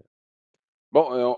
Bon, 0.92 1.36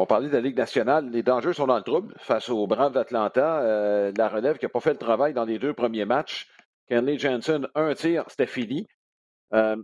on, 0.00 0.06
parlait 0.06 0.28
de 0.28 0.32
la 0.32 0.40
Ligue 0.40 0.56
nationale. 0.56 1.10
Les 1.10 1.22
dangers 1.22 1.52
sont 1.52 1.66
dans 1.66 1.76
le 1.76 1.82
trouble 1.82 2.14
face 2.18 2.48
aux 2.48 2.66
Braves 2.66 2.92
d'Atlanta. 2.92 4.10
la 4.16 4.28
relève 4.28 4.58
qui 4.58 4.64
n'a 4.64 4.70
pas 4.70 4.80
fait 4.80 4.92
le 4.92 4.98
travail 4.98 5.34
dans 5.34 5.44
les 5.44 5.58
deux 5.58 5.74
premiers 5.74 6.04
matchs. 6.04 6.48
Kenley 6.88 7.18
Jensen, 7.18 7.68
un 7.74 7.94
tir, 7.94 8.24
c'était 8.28 8.46
fini. 8.46 8.86
je 9.52 9.76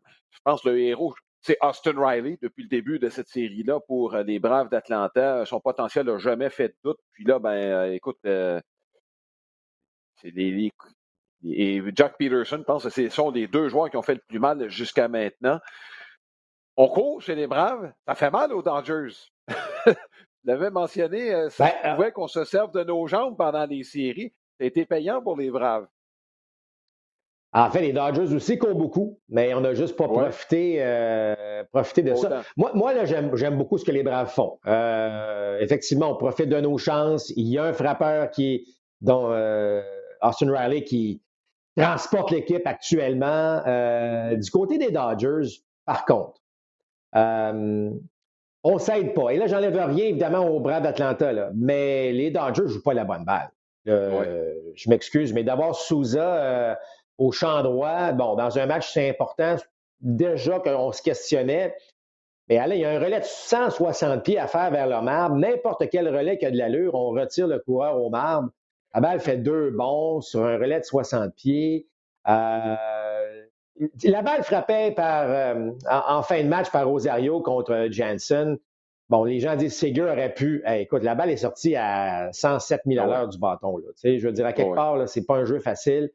pense 0.45 0.63
que 0.63 0.71
le 0.71 0.81
héros, 0.81 1.15
c'est 1.41 1.59
Austin 1.61 1.95
Riley 1.97 2.39
depuis 2.41 2.63
le 2.63 2.69
début 2.69 2.99
de 2.99 3.11
cette 3.11 3.29
série-là 3.29 3.81
pour 3.87 4.17
les 4.17 4.39
Braves 4.39 4.71
d'Atlanta. 4.71 5.45
Son 5.45 5.61
potentiel 5.61 6.07
n'a 6.07 6.19
jamais 6.19 6.51
fait 6.51 6.69
de 6.69 6.77
doute. 6.85 6.99
Puis 7.13 7.25
là, 7.25 7.39
ben, 7.39 7.93
écoute, 7.93 8.19
c'est 8.23 8.63
les, 10.31 10.71
et 11.45 11.83
Jack 11.95 12.17
Peterson, 12.19 12.59
je 12.59 12.63
pense 12.63 12.85
que 12.85 12.91
ce 12.91 13.09
sont 13.11 13.31
les 13.31 13.47
deux 13.47 13.69
joueurs 13.69 13.91
qui 13.91 13.97
ont 13.97 14.03
fait 14.03 14.15
le 14.15 14.23
plus 14.27 14.39
mal 14.39 14.69
jusqu'à 14.71 15.09
maintenant. 15.09 15.61
On 16.77 16.89
court 16.89 17.21
chez 17.21 17.35
les 17.35 17.47
Braves, 17.47 17.93
ça 18.07 18.15
fait 18.15 18.31
mal 18.31 18.53
aux 18.53 18.63
Dodgers. 18.63 19.15
L'avez 20.45 20.71
mentionné, 20.71 21.35
euh, 21.35 21.49
ça 21.49 21.65
ben, 21.65 21.73
euh 21.85 21.95
pouvait 21.97 22.13
qu'on 22.13 22.29
se 22.29 22.45
serve 22.45 22.71
de 22.73 22.85
nos 22.85 23.07
jambes 23.07 23.37
pendant 23.37 23.65
les 23.65 23.83
séries. 23.83 24.33
Été 24.61 24.85
payant 24.85 25.21
pour 25.21 25.37
les 25.37 25.51
Braves. 25.51 25.87
En 27.53 27.71
fait, 27.71 27.81
les 27.81 27.93
Dodgers 27.93 28.35
aussi 28.35 28.59
courent 28.59 28.75
beaucoup, 28.75 29.21
mais 29.29 29.55
on 29.55 29.61
n'a 29.61 29.75
juste 29.75 29.97
pas 29.97 30.09
profité, 30.09 30.77
euh, 30.81 31.63
de 31.73 32.15
ça. 32.15 32.43
Moi, 32.57 32.73
moi 32.75 32.93
là, 32.93 33.05
j'aime 33.05 33.57
beaucoup 33.57 33.79
ce 33.79 33.85
que 33.85 33.93
les 33.93 34.03
Braves 34.03 34.31
font. 34.31 34.59
effectivement, 35.61 36.11
on 36.11 36.17
profite 36.17 36.49
de 36.49 36.61
nos 36.61 36.79
chances. 36.79 37.31
Il 37.37 37.49
y 37.49 37.59
a 37.59 37.65
un 37.65 37.73
frappeur 37.73 38.31
qui 38.31 38.67
dont 39.01 39.29
Austin 40.21 40.53
Riley 40.53 40.83
qui, 40.83 41.23
transporte 41.77 42.31
l'équipe 42.31 42.67
actuellement. 42.67 43.63
Du 44.35 44.51
côté 44.51 44.79
des 44.79 44.91
Dodgers, 44.91 45.61
par 45.85 46.05
contre, 46.05 46.41
on 48.65 48.75
ne 48.75 48.79
s'aide 48.79 49.15
pas. 49.15 49.31
Et 49.31 49.37
là, 49.37 49.47
j'enlève 49.47 49.75
rien, 49.75 50.07
évidemment, 50.07 50.47
au 50.49 50.59
bras 50.59 50.81
d'Atlanta, 50.81 51.51
mais 51.55 52.13
les 52.13 52.31
Dodgers 52.31 52.63
ne 52.63 52.69
jouent 52.69 52.83
pas 52.83 52.95
la 52.95 53.05
bonne 53.05 53.25
balle. 53.25 53.51
Euh, 53.87 54.55
je 54.75 54.89
m'excuse, 54.89 55.33
mais 55.35 55.45
d'avoir 55.45 55.75
Souza 55.75 56.79
au 57.19 57.33
champ 57.33 57.63
droit, 57.63 58.13
bon, 58.13 58.35
dans 58.35 58.59
un 58.59 58.67
match, 58.67 58.93
c'est 58.93 59.09
important. 59.09 59.57
Déjà 60.01 60.59
qu'on 60.59 60.93
se 60.93 61.03
questionnait. 61.03 61.75
Mais 62.49 62.59
allez, 62.59 62.77
il 62.77 62.83
y 62.83 62.85
a 62.85 62.91
un 62.91 62.99
relais 62.99 63.21
de 63.21 63.25
160 63.25 64.23
pieds 64.23 64.39
à 64.39 64.47
faire 64.47 64.71
vers 64.71 64.87
le 64.87 65.01
marbre. 65.01 65.37
N'importe 65.37 65.89
quel 65.91 66.15
relais 66.15 66.37
qui 66.37 66.45
a 66.45 66.51
de 66.51 66.59
l'allure, 66.59 66.95
on 66.95 67.11
retire 67.11 67.47
le 67.47 67.59
coureur 67.59 68.01
au 68.03 68.11
marbre. 68.11 68.51
La 68.95 69.01
balle 69.01 69.21
fait 69.21 69.39
deux 69.39 69.71
bons 69.71 70.21
sur 70.21 70.45
un 70.45 70.59
relais 70.59 70.81
de 70.81 70.85
60 70.85 71.35
pieds. 71.35 71.87
Euh, 72.29 72.77
la 74.05 74.23
balle 74.23 74.43
frappait 74.43 74.93
par, 74.93 75.25
euh, 75.29 75.71
en, 75.91 76.23
fin 76.23 76.43
de 76.43 76.49
match 76.49 76.71
par 76.71 76.87
Rosario 76.87 77.41
contre 77.41 77.89
Jansen. 77.91 78.59
Bon, 79.09 79.25
les 79.25 79.41
gens 79.41 79.57
disent 79.57 79.77
Seger 79.77 80.03
aurait 80.03 80.33
pu. 80.33 80.63
écoute, 80.67 81.03
la 81.03 81.15
balle 81.15 81.31
est 81.31 81.37
sortie 81.37 81.77
à 81.77 82.31
107 82.33 82.83
000 82.87 83.01
à 83.01 83.05
ah 83.05 83.07
l'heure 83.07 83.29
du 83.29 83.39
bâton. 83.39 83.77
Là. 83.77 83.85
Je 84.03 84.27
veux 84.27 84.33
dire, 84.33 84.47
à 84.47 84.53
quelque 84.53 84.75
part, 84.75 85.09
ce 85.09 85.19
n'est 85.19 85.27
pas 85.27 85.37
un 85.37 85.45
jeu 85.45 85.59
facile. 85.59 86.11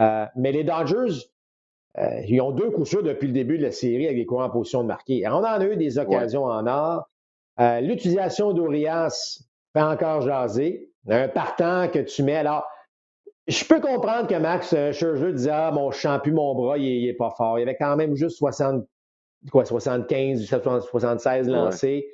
Euh, 0.00 0.24
mais 0.36 0.52
les 0.52 0.62
Dodgers, 0.62 1.26
ils 2.28 2.40
ont 2.40 2.52
deux 2.52 2.70
coups 2.70 2.88
sûrs 2.88 3.02
depuis 3.02 3.26
le 3.26 3.32
début 3.32 3.58
de 3.58 3.64
la 3.64 3.72
série 3.72 4.04
avec 4.04 4.16
des 4.16 4.24
courants 4.24 4.44
en 4.44 4.50
position 4.50 4.82
de 4.82 4.86
marquer. 4.86 5.26
on 5.26 5.32
en 5.32 5.42
a 5.42 5.64
eu 5.64 5.76
des 5.76 5.98
occasions 5.98 6.44
en 6.44 6.66
or. 6.66 7.08
L'utilisation 7.58 8.52
d'Orias 8.52 9.42
fait 9.72 9.82
encore 9.82 10.20
jaser 10.20 10.92
un 11.08 11.28
partant 11.28 11.88
que 11.88 11.98
tu 11.98 12.22
mets. 12.22 12.36
Alors, 12.36 12.66
je 13.48 13.64
peux 13.64 13.80
comprendre 13.80 14.28
que 14.28 14.34
Max 14.34 14.72
euh, 14.74 14.92
Scherzer 14.92 15.32
disait 15.32 15.50
Ah, 15.50 15.70
mon 15.72 15.90
champion, 15.90 16.34
mon 16.34 16.54
bras, 16.54 16.78
il 16.78 17.06
n'est 17.06 17.14
pas 17.14 17.30
fort. 17.36 17.58
Il 17.58 17.62
avait 17.62 17.76
quand 17.76 17.96
même 17.96 18.14
juste 18.14 18.36
60, 18.36 18.86
quoi, 19.50 19.64
75, 19.64 20.44
76 20.44 21.48
lancés. 21.48 22.06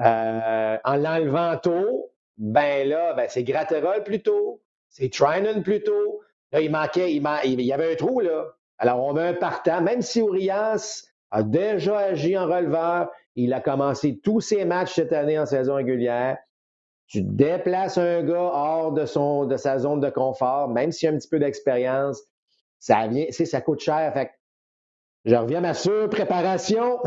Euh, 0.00 0.76
en 0.84 0.96
l'enlevant 0.96 1.56
tôt, 1.58 2.10
ben 2.38 2.88
là, 2.88 3.14
ben 3.14 3.26
c'est 3.28 3.44
Gratterol 3.44 4.02
plus 4.02 4.22
tôt, 4.22 4.62
c'est 4.88 5.12
Trinan 5.12 5.62
plus 5.62 5.82
tôt. 5.82 6.20
Là, 6.52 6.60
il 6.60 6.70
manquait, 6.70 7.12
il, 7.12 7.22
il, 7.44 7.60
y 7.60 7.72
avait 7.72 7.92
un 7.92 7.96
trou, 7.96 8.20
là. 8.20 8.46
Alors, 8.78 9.04
on 9.04 9.12
met 9.12 9.22
un 9.22 9.34
partant, 9.34 9.82
même 9.82 10.00
si 10.00 10.20
Urias 10.20 11.04
a 11.30 11.42
déjà 11.42 11.98
agi 11.98 12.36
en 12.36 12.46
releveur, 12.46 13.10
il 13.36 13.52
a 13.52 13.60
commencé 13.60 14.18
tous 14.18 14.40
ses 14.40 14.64
matchs 14.64 14.94
cette 14.94 15.12
année 15.12 15.38
en 15.38 15.46
saison 15.46 15.74
régulière. 15.74 16.38
Tu 17.10 17.22
déplaces 17.22 17.98
un 17.98 18.22
gars 18.22 18.50
hors 18.52 18.92
de, 18.92 19.04
son, 19.04 19.44
de 19.44 19.56
sa 19.56 19.78
zone 19.78 19.98
de 19.98 20.10
confort, 20.10 20.68
même 20.68 20.92
s'il 20.92 21.08
a 21.08 21.12
un 21.12 21.16
petit 21.16 21.28
peu 21.28 21.40
d'expérience, 21.40 22.22
ça 22.78 23.08
vient, 23.08 23.26
ça 23.30 23.60
coûte 23.60 23.80
cher. 23.80 24.12
Fait 24.14 24.30
je 25.24 25.34
reviens 25.34 25.58
à 25.58 25.60
ma 25.60 25.74
surpréparation. 25.74 26.98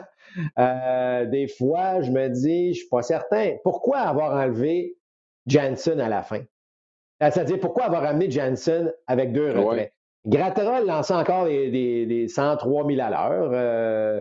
euh, 0.58 1.26
des 1.26 1.48
fois, 1.48 2.00
je 2.00 2.10
me 2.10 2.28
dis, 2.28 2.72
je 2.72 2.78
suis 2.80 2.88
pas 2.88 3.02
certain. 3.02 3.56
Pourquoi 3.64 3.98
avoir 3.98 4.32
enlevé 4.32 4.96
Jansen 5.46 6.00
à 6.00 6.08
la 6.08 6.22
fin? 6.22 6.40
Euh, 7.22 7.30
c'est-à-dire, 7.30 7.58
pourquoi 7.58 7.84
avoir 7.84 8.04
amené 8.04 8.30
Jansen 8.30 8.92
avec 9.06 9.32
deux 9.32 9.50
retraits? 9.50 9.92
Ouais. 10.24 10.84
lançait 10.84 11.14
encore 11.14 11.46
des, 11.46 12.06
des, 12.06 12.28
103 12.28 12.86
000 12.86 13.00
à 13.00 13.10
l'heure. 13.10 13.50
Euh, 13.52 14.20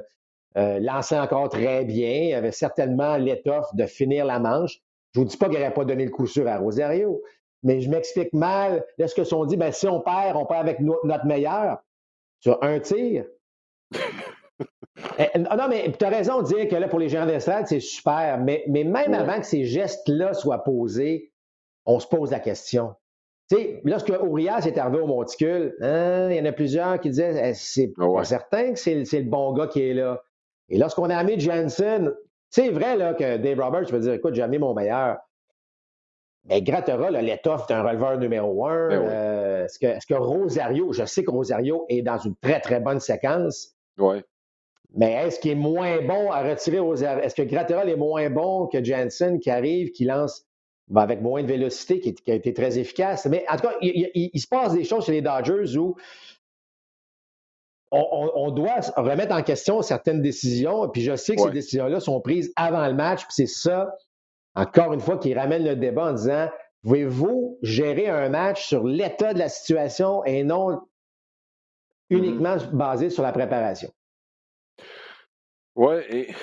euh, 0.57 0.79
lançait 0.79 1.19
encore 1.19 1.49
très 1.49 1.85
bien. 1.85 2.09
Il 2.09 2.33
avait 2.33 2.51
certainement 2.51 3.17
l'étoffe 3.17 3.73
de 3.75 3.85
finir 3.85 4.25
la 4.25 4.39
manche. 4.39 4.79
Je 5.17 5.21
ne 5.21 5.25
vous 5.25 5.31
dis 5.31 5.37
pas 5.37 5.49
qu'il 5.49 5.57
n'aurait 5.57 5.73
pas 5.73 5.83
donné 5.83 6.05
le 6.05 6.11
coup 6.11 6.27
sûr 6.27 6.47
à 6.47 6.59
Rosario, 6.59 7.23
mais 7.63 7.81
je 7.81 7.89
m'explique 7.89 8.33
mal. 8.33 8.85
Est-ce 8.99 9.15
que 9.15 9.23
si 9.23 9.33
on 9.33 9.45
dit, 9.45 9.57
ben, 9.57 9.71
si 9.71 9.87
on 9.87 9.99
perd, 9.99 10.37
on 10.37 10.45
perd 10.45 10.61
avec 10.61 10.79
notre 10.79 11.25
meilleur 11.25 11.79
sur 12.39 12.63
un 12.63 12.79
tir? 12.79 13.25
Eh, 15.19 15.37
non, 15.37 15.67
mais 15.69 15.91
tu 15.91 16.03
as 16.03 16.09
raison 16.09 16.41
de 16.41 16.47
dire 16.47 16.67
que 16.67 16.75
là, 16.75 16.87
pour 16.87 16.97
les 16.97 17.07
gérants 17.07 17.27
d'estrade, 17.27 17.67
c'est 17.67 17.79
super, 17.79 18.39
mais, 18.39 18.63
mais 18.67 18.83
même 18.83 19.13
avant 19.13 19.39
que 19.39 19.45
ces 19.45 19.63
gestes-là 19.63 20.33
soient 20.33 20.63
posés, 20.63 21.31
on 21.85 21.99
se 21.99 22.07
pose 22.07 22.31
la 22.31 22.39
question. 22.39 22.95
Tu 23.49 23.57
sais, 23.57 23.81
lorsque 23.83 24.09
Urias 24.09 24.65
est 24.65 24.77
arrivé 24.79 24.99
au 24.99 25.05
monticule, 25.05 25.75
hein, 25.81 26.29
il 26.31 26.37
y 26.37 26.41
en 26.41 26.45
a 26.45 26.51
plusieurs 26.51 26.99
qui 26.99 27.09
disaient 27.09 27.49
eh, 27.49 27.53
c'est 27.53 27.93
ah 27.99 28.07
pas 28.11 28.23
certain 28.23 28.73
que 28.73 28.79
c'est 28.79 28.95
le 28.95 29.29
bon 29.29 29.53
gars 29.53 29.67
qui 29.67 29.83
est 29.83 29.93
là. 29.93 30.23
Et 30.69 30.79
lorsqu'on 30.79 31.11
a 31.11 31.15
amené 31.15 31.39
Jensen, 31.39 32.11
c'est 32.49 32.69
vrai 32.69 32.95
là, 32.95 33.13
que 33.13 33.37
Dave 33.37 33.59
Roberts 33.59 33.91
va 33.91 33.99
dire 33.99 34.13
écoute, 34.13 34.33
j'ai 34.33 34.41
amené 34.41 34.59
mon 34.59 34.73
meilleur. 34.73 35.17
Mais 36.45 36.61
Grattera, 36.61 37.11
l'étoffe 37.11 37.67
d'un 37.67 37.83
releveur 37.83 38.17
numéro 38.17 38.65
un. 38.65 38.87
Ben 38.87 39.01
euh, 39.01 39.65
est-ce, 39.65 39.79
que, 39.79 39.85
est 39.85 40.05
que, 40.05 40.13
Rosario, 40.13 40.93
je 40.93 41.03
sais 41.05 41.23
que 41.23 41.31
Rosario 41.31 41.85
est 41.89 42.01
dans 42.01 42.17
une 42.17 42.35
très, 42.37 42.61
très 42.61 42.79
bonne 42.79 43.01
séquence. 43.01 43.75
Oui. 43.97 44.21
Mais 44.95 45.11
est-ce 45.13 45.39
qu'il 45.39 45.51
est 45.51 45.55
moins 45.55 46.01
bon 46.01 46.31
à 46.31 46.41
retirer 46.41 46.79
Rosario? 46.79 47.21
Est-ce 47.21 47.35
que 47.35 47.41
Gratterol 47.41 47.89
est 47.89 47.97
moins 47.97 48.29
bon 48.29 48.67
que 48.67 48.81
Jansen 48.81 49.39
qui 49.39 49.49
arrive, 49.49 49.91
qui 49.91 50.05
lance 50.05 50.45
ben, 50.87 51.01
avec 51.01 51.21
moins 51.21 51.43
de 51.43 51.47
vélocité, 51.47 51.99
qui, 51.99 52.15
a 52.31 52.35
été 52.35 52.53
très 52.53 52.79
efficace? 52.79 53.25
Mais 53.25 53.43
en 53.49 53.57
tout 53.57 53.63
cas, 53.63 53.75
il, 53.81 54.09
il, 54.13 54.39
se 54.39 54.47
passe 54.47 54.73
des 54.73 54.85
choses 54.85 55.05
chez 55.05 55.11
les 55.11 55.21
Dodgers 55.21 55.77
où 55.77 55.97
on, 57.91 58.51
doit 58.51 58.79
remettre 58.95 59.33
en 59.33 59.43
question 59.43 59.81
certaines 59.81 60.21
décisions. 60.21 60.89
Puis 60.89 61.01
je 61.01 61.15
sais 61.15 61.35
que 61.35 61.43
ces 61.43 61.51
décisions-là 61.51 61.99
sont 61.99 62.19
prises 62.21 62.51
avant 62.55 62.85
le 62.87 62.93
match. 62.93 63.21
Puis 63.23 63.33
c'est 63.33 63.47
ça, 63.47 63.95
encore 64.55 64.93
une 64.93 64.99
fois, 64.99 65.17
qui 65.17 65.33
ramène 65.33 65.63
le 65.63 65.75
débat 65.75 66.09
en 66.09 66.13
disant 66.13 66.49
pouvez-vous 66.83 67.57
gérer 67.61 68.07
un 68.07 68.29
match 68.29 68.65
sur 68.65 68.83
l'état 68.85 69.33
de 69.33 69.39
la 69.39 69.49
situation 69.49 70.23
et 70.25 70.43
non 70.43 70.71
mm-hmm. 70.71 70.81
uniquement 72.09 72.57
basé 72.73 73.09
sur 73.09 73.23
la 73.23 73.31
préparation? 73.31 73.91
Oui, 75.75 75.95
et 76.09 76.33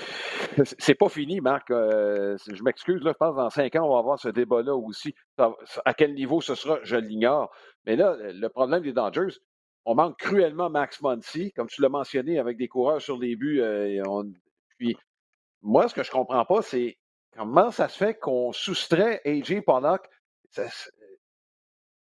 c'est 0.78 0.94
pas 0.94 1.08
fini, 1.08 1.40
Marc. 1.40 1.70
Euh, 1.70 2.36
je 2.46 2.62
m'excuse, 2.62 3.02
je 3.04 3.10
pense 3.10 3.32
que 3.32 3.40
dans 3.40 3.50
cinq 3.50 3.74
ans, 3.74 3.84
on 3.84 3.92
va 3.92 3.98
avoir 3.98 4.18
ce 4.18 4.28
débat-là 4.28 4.76
aussi. 4.76 5.14
À 5.84 5.94
quel 5.94 6.14
niveau 6.14 6.40
ce 6.40 6.54
sera, 6.54 6.78
je 6.84 6.96
l'ignore. 6.96 7.50
Mais 7.84 7.96
là, 7.96 8.16
le 8.20 8.48
problème 8.48 8.82
des 8.82 8.92
Dodgers, 8.92 9.34
on 9.84 9.94
manque 9.94 10.18
cruellement 10.18 10.70
Max 10.70 11.00
Monty, 11.00 11.52
comme 11.52 11.68
tu 11.68 11.82
l'as 11.82 11.88
mentionné, 11.88 12.38
avec 12.38 12.56
des 12.56 12.68
coureurs 12.68 13.02
sur 13.02 13.18
les 13.18 13.36
buts. 13.36 13.60
Euh, 13.60 14.02
puis, 14.78 14.96
moi, 15.62 15.88
ce 15.88 15.94
que 15.94 16.02
je 16.02 16.10
ne 16.10 16.12
comprends 16.12 16.44
pas, 16.44 16.62
c'est 16.62 16.96
comment 17.36 17.70
ça 17.70 17.88
se 17.88 17.96
fait 17.98 18.14
qu'on 18.14 18.52
soustrait 18.52 19.20
AJ 19.24 19.62
Pollock 19.64 20.08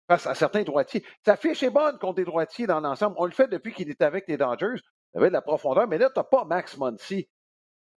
face 0.07 0.27
à 0.27 0.35
certains 0.35 0.63
droitiers. 0.63 1.03
Sa 1.25 1.35
fiche 1.35 1.63
est 1.63 1.69
bonne 1.69 1.97
contre 1.97 2.15
des 2.15 2.25
droitiers 2.25 2.67
dans 2.67 2.79
l'ensemble. 2.79 3.15
On 3.19 3.25
le 3.25 3.31
fait 3.31 3.47
depuis 3.47 3.73
qu'il 3.73 3.89
est 3.89 4.01
avec 4.01 4.27
les 4.27 4.38
Dodgers. 4.38 4.81
Il 5.13 5.17
avait 5.17 5.29
de 5.29 5.33
la 5.33 5.41
profondeur, 5.41 5.88
mais 5.88 5.97
là, 5.97 6.09
tu 6.13 6.21
pas 6.29 6.45
Max 6.45 6.77
Monty. 6.77 7.27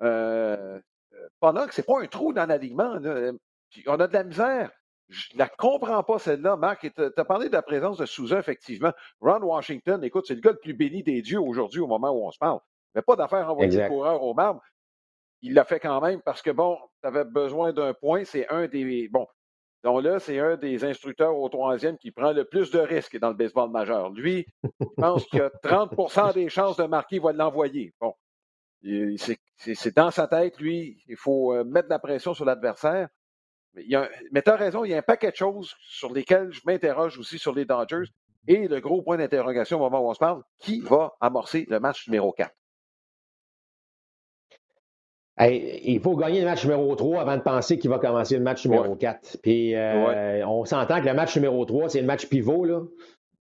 Euh, 0.03 0.81
Pollock, 1.41 1.73
c'est 1.73 1.87
pas 1.87 2.01
un 2.01 2.07
trou 2.07 2.33
dans 2.33 2.47
l'alignement. 2.47 2.99
On 3.87 4.01
a 4.01 4.07
de 4.07 4.13
la 4.13 4.25
misère. 4.25 4.71
Je 5.09 5.35
ne 5.35 5.39
la 5.39 5.49
comprends 5.49 6.03
pas, 6.03 6.19
celle-là, 6.19 6.57
Marc. 6.57 6.93
Tu 6.95 7.03
as 7.17 7.25
parlé 7.25 7.49
de 7.49 7.55
la 7.55 7.63
présence 7.63 7.99
de 7.99 8.07
Souza, 8.07 8.39
effectivement. 8.39 8.93
Ron 9.21 9.41
Washington, 9.41 10.03
écoute, 10.05 10.27
c'est 10.27 10.35
le 10.35 10.41
gars 10.41 10.53
le 10.53 10.59
plus 10.59 10.75
béni 10.75 11.03
des 11.03 11.23
dieux 11.23 11.41
aujourd'hui 11.41 11.81
au 11.81 11.87
moment 11.87 12.11
où 12.11 12.27
on 12.27 12.31
se 12.31 12.39
parle. 12.39 12.61
Il 12.95 13.03
pas 13.03 13.17
d'affaire 13.17 13.49
envoyer 13.51 13.83
le 13.83 13.89
coureur 13.89 14.23
au 14.23 14.35
marbre. 14.35 14.61
Il 15.41 15.55
l'a 15.55 15.65
fait 15.65 15.81
quand 15.81 16.01
même 16.01 16.21
parce 16.23 16.43
que, 16.43 16.51
bon, 16.51 16.77
tu 17.01 17.09
avais 17.09 17.25
besoin 17.25 17.73
d'un 17.73 17.95
point. 17.95 18.25
C'est 18.25 18.49
un 18.49 18.67
des. 18.67 19.09
Bon, 19.09 19.27
donc 19.85 20.03
là, 20.03 20.19
c'est 20.19 20.39
un 20.41 20.57
des 20.57 20.85
instructeurs 20.85 21.37
au 21.37 21.49
troisième 21.49 21.97
qui 21.99 22.11
prend 22.11 22.33
le 22.33 22.45
plus 22.45 22.71
de 22.71 22.81
risques 22.81 23.19
dans 23.19 23.29
le 23.29 23.35
baseball 23.35 23.71
majeur. 23.71 24.11
Lui, 24.11 24.47
il 24.81 24.87
pense 24.97 25.25
qu'il 25.27 25.41
a 25.41 25.51
30% 25.63 26.35
des 26.35 26.49
chances 26.49 26.77
de 26.77 26.85
marquer, 26.85 27.17
il 27.17 27.23
va 27.23 27.33
l'envoyer. 27.33 27.95
Bon, 28.01 28.15
C'est 29.57 29.97
dans 29.97 30.11
sa 30.11 30.27
tête, 30.27 30.59
lui. 30.59 31.03
Il 31.07 31.17
faut 31.17 31.55
euh, 31.55 31.65
mettre 31.65 31.89
de 31.89 31.93
la 31.93 31.99
pression 32.01 32.35
sur 32.35 32.45
l'adversaire. 32.45 33.09
Mais, 33.75 33.85
mais 34.33 34.43
tu 34.43 34.51
as 34.51 34.57
raison, 34.57 34.85
il 34.85 34.91
y 34.91 34.95
a 34.95 34.99
un 34.99 35.03
paquet 35.03 35.31
de 35.31 35.37
choses 35.37 35.75
sur 35.81 36.13
lesquelles 36.13 36.53
je 36.53 36.61
m'interroge 36.65 37.19
aussi 37.19 37.39
sur 37.39 37.55
les 37.55 37.65
Dodgers. 37.65 38.11
Et 38.47 38.67
le 38.67 38.81
gros 38.81 39.03
point 39.03 39.19
d'interrogation 39.19 39.77
au 39.77 39.81
moment 39.81 40.01
où 40.01 40.11
on 40.11 40.15
se 40.15 40.19
parle, 40.19 40.43
qui 40.59 40.81
va 40.81 41.15
amorcer 41.21 41.67
le 41.69 41.81
match 41.81 42.07
numéro 42.09 42.33
4? 42.33 42.51
il 45.41 46.01
faut 46.01 46.17
gagner 46.17 46.41
le 46.41 46.47
match 46.47 46.65
numéro 46.65 46.97
3 46.97 47.21
avant 47.21 47.37
de 47.37 47.43
penser 47.43 47.79
qu'il 47.79 47.91
va 47.91 48.01
commencer 48.01 48.37
le 48.37 48.43
match 48.43 48.67
numéro 48.67 48.97
4. 48.97 49.39
Puis 49.41 49.75
euh, 49.75 50.45
on 50.47 50.65
s'entend 50.65 51.01
que 51.01 51.07
le 51.07 51.15
match 51.15 51.37
numéro 51.37 51.65
3, 51.65 51.91
c'est 51.91 52.01
le 52.01 52.09
match 52.09 52.27
pivot. 52.27 52.65
Là. 52.65 52.81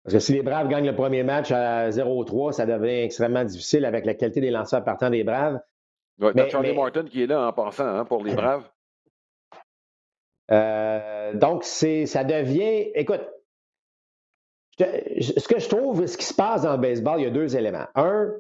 Parce 0.07 0.15
que 0.15 0.21
si 0.21 0.35
les 0.35 0.43
Braves 0.43 0.69
gagnent 0.69 0.87
le 0.87 0.95
premier 0.95 1.25
match 1.25 1.51
à 1.51 1.91
0-3, 1.91 2.53
ça 2.53 2.65
devient 2.65 3.03
extrêmement 3.03 3.43
difficile 3.43 3.85
avec 3.85 4.07
la 4.07 4.15
qualité 4.15 4.41
des 4.41 4.51
lanceurs 4.51 4.85
partant 4.85 5.11
des 5.11 5.25
Braves. 5.25 5.59
Ouais, 6.21 6.31
mais, 6.33 6.49
Charlie 6.49 6.75
Martin 6.75 7.05
qui 7.07 7.25
est 7.25 7.27
là 7.27 7.49
en 7.49 7.53
passant 7.53 7.87
hein, 7.87 8.05
pour 8.05 8.23
les 8.23 8.33
Braves. 8.33 8.71
Euh, 10.53 11.35
donc, 11.35 11.65
ça 11.65 12.25
devient. 12.25 12.91
Écoute, 12.95 13.23
ce 14.79 15.49
que 15.49 15.59
je 15.59 15.69
trouve, 15.69 16.07
ce 16.07 16.17
qui 16.17 16.25
se 16.25 16.35
passe 16.35 16.63
dans 16.63 16.73
le 16.73 16.79
baseball, 16.79 17.21
il 17.21 17.25
y 17.25 17.27
a 17.27 17.31
deux 17.31 17.57
éléments. 17.57 17.87
Un, 17.95 18.33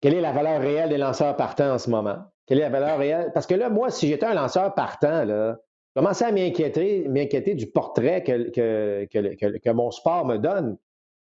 quelle 0.00 0.14
est 0.14 0.20
la 0.20 0.32
valeur 0.32 0.60
réelle 0.60 0.88
des 0.88 0.98
lanceurs 0.98 1.36
partants 1.36 1.74
en 1.74 1.78
ce 1.78 1.90
moment? 1.90 2.18
Quelle 2.46 2.58
est 2.58 2.62
la 2.62 2.70
valeur 2.70 2.98
réelle? 2.98 3.30
Parce 3.34 3.46
que 3.46 3.54
là, 3.54 3.68
moi, 3.70 3.90
si 3.90 4.08
j'étais 4.08 4.26
un 4.26 4.34
lanceur 4.34 4.74
partant, 4.74 5.24
là, 5.24 5.58
je 5.94 6.00
commençais 6.00 6.26
à 6.26 6.32
m'inquiéter, 6.32 7.08
m'inquiéter 7.08 7.54
du 7.54 7.66
portrait 7.66 8.22
que, 8.22 8.50
que, 9.06 9.70
mon 9.70 9.90
sport 9.90 10.26
me 10.26 10.36
donne. 10.36 10.76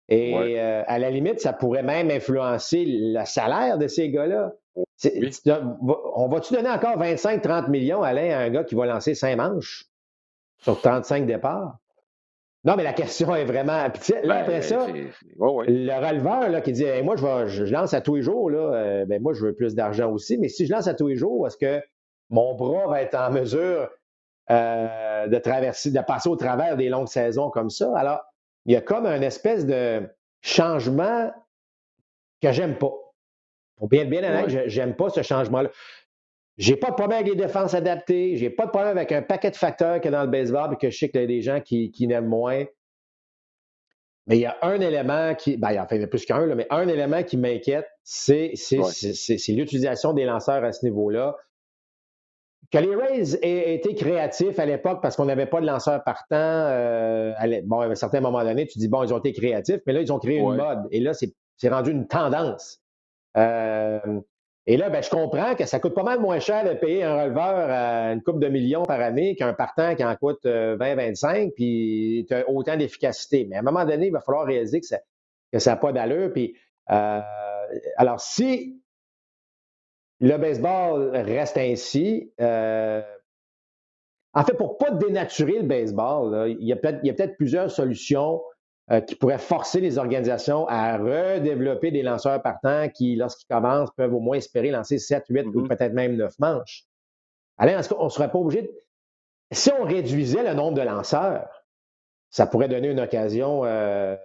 Et 0.09 0.35
euh, 0.37 0.83
à 0.87 0.99
la 0.99 1.11
limite, 1.11 1.41
ça 1.41 1.53
pourrait 1.53 1.83
même 1.83 2.11
influencer 2.11 2.85
le 2.87 3.25
salaire 3.25 3.79
de 3.79 3.87
ces 3.87 4.11
gars-là. 4.11 4.53
On 4.74 6.28
va-tu 6.28 6.54
donner 6.54 6.70
encore 6.70 6.98
25-30 6.98 7.70
millions, 7.70 8.02
Alain, 8.02 8.30
à 8.30 8.38
un 8.40 8.50
gars 8.50 8.64
qui 8.64 8.74
va 8.74 8.87
lancer 8.87 9.14
5 9.14 9.37
manches 9.37 9.85
sur 10.58 10.80
35 10.80 11.26
départs? 11.26 11.78
Non, 12.64 12.76
mais 12.76 12.85
la 12.85 12.92
question 12.92 13.35
est 13.35 13.44
vraiment. 13.44 13.90
Puis, 13.90 14.14
là, 14.22 14.37
après 14.37 14.61
ben, 14.61 14.62
ça, 14.62 14.87
le 14.87 16.06
releveur 16.06 16.48
là, 16.48 16.61
qui 16.61 16.72
dit 16.72 16.85
Moi, 17.02 17.16
je, 17.16 17.46
je, 17.48 17.64
lance 17.64 17.92
à 17.92 18.00
tous 18.00 18.16
les 18.16 18.22
jours, 18.22 18.50
là, 18.50 18.58
euh, 18.58 19.04
ben, 19.04 19.20
moi, 19.20 19.32
je 19.32 19.44
veux 19.44 19.54
plus 19.54 19.74
d'argent 19.74 20.11
aussi, 20.12 20.38
mais 20.38 20.48
si 20.48 20.66
je 20.66 20.72
lance 20.72 20.87
à 20.87 20.94
tous 20.94 21.08
les 21.08 21.16
jours, 21.16 21.46
est-ce 21.46 21.56
que 21.56 21.82
mon 22.30 22.54
bras 22.54 22.87
va 22.87 23.02
être 23.02 23.16
en 23.16 23.32
mesure 23.32 23.90
euh, 24.50 25.26
de 25.26 25.38
traverser, 25.38 25.90
de 25.90 26.00
passer 26.00 26.28
au 26.28 26.37
travers 26.37 26.76
des 26.76 26.88
longues 26.88 27.08
saisons 27.08 27.50
comme 27.50 27.70
ça? 27.70 27.92
Alors, 27.96 28.20
il 28.66 28.72
y 28.72 28.76
a 28.76 28.80
comme 28.80 29.06
un 29.06 29.22
espèce 29.22 29.66
de 29.66 30.08
changement 30.40 31.32
que 32.40 32.52
j'aime 32.52 32.78
pas. 32.78 32.92
Pour 33.83 33.88
bien 33.88 34.05
bien 34.05 34.23
honnête, 34.23 34.68
j'aime 34.68 34.95
pas 34.95 35.11
ce 35.11 35.23
changement-là. 35.23 35.68
J'ai 36.57 36.77
pas 36.77 36.90
de 36.90 36.95
problème 36.95 37.18
avec 37.18 37.33
les 37.33 37.35
défenses 37.35 37.75
adaptées. 37.75 38.37
J'ai 38.37 38.49
pas 38.49 38.66
de 38.66 38.71
problème 38.71 38.97
avec 38.97 39.11
un 39.11 39.23
paquet 39.23 39.51
de 39.51 39.57
facteurs 39.57 40.01
que 40.01 40.09
dans 40.09 40.23
le 40.23 40.29
baseball 40.29 40.75
et 40.75 40.77
que 40.77 40.88
je 40.88 40.97
sais 40.97 41.09
qu'il 41.09 41.21
y 41.21 41.25
a 41.25 41.27
des 41.27 41.42
gens 41.42 41.61
qui, 41.61 41.90
qui 41.90 42.07
n'aiment 42.07 42.29
moins. 42.29 42.64
Mais 44.29 44.37
il 44.37 44.40
y 44.42 44.47
a 44.47 44.57
un 44.62 44.81
élément 44.81 45.35
qui. 45.35 45.57
Ben, 45.57 45.71
enfin, 45.81 45.97
il 45.97 45.99
y 45.99 46.01
en 46.01 46.05
a 46.05 46.07
plus 46.07 46.25
qu'un, 46.25 46.47
mais 46.55 46.68
un 46.71 46.87
élément 46.87 47.25
qui 47.25 47.37
m'inquiète, 47.37 47.88
c'est 48.05 48.53
l'utilisation 49.49 50.12
des 50.12 50.27
lanceurs 50.27 50.62
à 50.62 50.71
ce 50.71 50.85
niveau-là. 50.85 51.35
Que 52.71 52.79
les 52.79 52.95
Rays 52.95 53.35
aient 53.42 53.75
été 53.75 53.97
créatifs 53.97 54.61
à 54.61 54.64
l'époque 54.64 55.01
parce 55.03 55.16
qu'on 55.16 55.25
n'avait 55.25 55.47
pas 55.47 55.61
de 55.61 55.66
lanceurs 55.66 56.05
partants, 56.05 56.37
euh, 56.37 57.33
bon, 57.64 57.81
à 57.81 57.87
un 57.87 57.95
certain 57.97 58.21
moment 58.21 58.45
donné, 58.45 58.64
tu 58.68 58.79
dis, 58.79 58.87
bon, 58.87 59.03
ils 59.03 59.12
ont 59.12 59.18
été 59.18 59.33
créatifs, 59.33 59.81
mais 59.88 59.92
là, 59.92 60.03
ils 60.03 60.12
ont 60.12 60.21
créé 60.21 60.38
une 60.38 60.55
mode. 60.55 60.87
Et 60.92 61.01
là, 61.01 61.14
c'est 61.14 61.68
rendu 61.68 61.90
une 61.90 62.07
tendance. 62.07 62.82
Euh, 63.37 64.21
et 64.66 64.77
là, 64.77 64.90
ben, 64.90 65.03
je 65.03 65.11
comprends 65.11 65.55
que 65.55 65.64
ça 65.66 65.81
coûte 65.81 65.95
pas 65.95 66.05
mal 66.05 66.21
moins 66.21 66.38
cher 66.38 66.64
de 66.64 66.75
payer 66.75 67.03
un 67.03 67.23
releveur 67.25 67.71
à 67.71 68.12
une 68.12 68.23
coupe 68.23 68.38
de 68.38 68.49
millions 68.49 68.85
par 68.85 69.01
année 69.01 69.35
qu'un 69.35 69.55
partant 69.55 69.95
qui 69.97 70.05
en 70.05 70.14
coûte 70.16 70.45
20-25, 70.45 71.49
euh, 71.49 71.51
puis 71.55 72.27
tu 72.29 72.35
as 72.35 72.49
autant 72.49 72.77
d'efficacité. 72.77 73.47
Mais 73.49 73.57
à 73.57 73.61
un 73.61 73.62
moment 73.62 73.85
donné, 73.85 74.07
il 74.07 74.12
va 74.12 74.21
falloir 74.21 74.47
réaliser 74.47 74.81
que 74.81 74.87
ça 74.87 75.01
n'a 75.53 75.61
ça 75.61 75.77
pas 75.77 75.92
d'allure. 75.92 76.33
Puis, 76.33 76.57
euh, 76.90 77.21
alors, 77.97 78.21
si 78.21 78.81
le 80.21 80.37
baseball 80.37 81.11
reste 81.16 81.59
ainsi, 81.59 82.33
en 82.38 83.03
fait, 84.45 84.55
pour 84.55 84.79
ne 84.81 84.87
pas 84.87 84.92
dénaturer 84.92 85.59
le 85.59 85.66
baseball, 85.66 86.51
il 86.61 86.66
y 86.66 86.73
a 86.73 86.77
peut-être 86.77 87.37
plusieurs 87.37 87.71
solutions 87.71 88.40
euh, 88.90 89.01
qui 89.01 89.14
pourrait 89.14 89.38
forcer 89.38 89.81
les 89.81 89.97
organisations 89.97 90.66
à 90.66 90.99
redévelopper 90.99 91.92
des 91.92 92.03
lanceurs 92.03 92.42
partants 92.42 92.88
qui, 92.88 93.14
lorsqu'ils 93.14 93.47
commencent, 93.47 93.92
peuvent 93.97 94.12
au 94.12 94.18
moins 94.18 94.37
espérer 94.37 94.71
lancer 94.71 94.99
7, 94.99 95.25
8 95.29 95.47
ou 95.47 95.51
mm-hmm. 95.53 95.68
peut-être 95.68 95.92
même 95.92 96.16
9 96.16 96.37
manches. 96.40 96.85
Alain, 97.59 97.79
est-ce 97.79 97.88
qu'on 97.88 98.05
ne 98.05 98.09
serait 98.09 98.31
pas 98.31 98.38
obligé 98.38 98.62
de... 98.62 98.71
Si 99.53 99.71
on 99.71 99.85
réduisait 99.85 100.42
le 100.42 100.55
nombre 100.55 100.77
de 100.77 100.83
lanceurs, 100.83 101.49
ça 102.31 102.47
pourrait 102.47 102.68
donner 102.68 102.88
une 102.88 102.99
occasion 102.99 103.64
euh, 103.64 104.16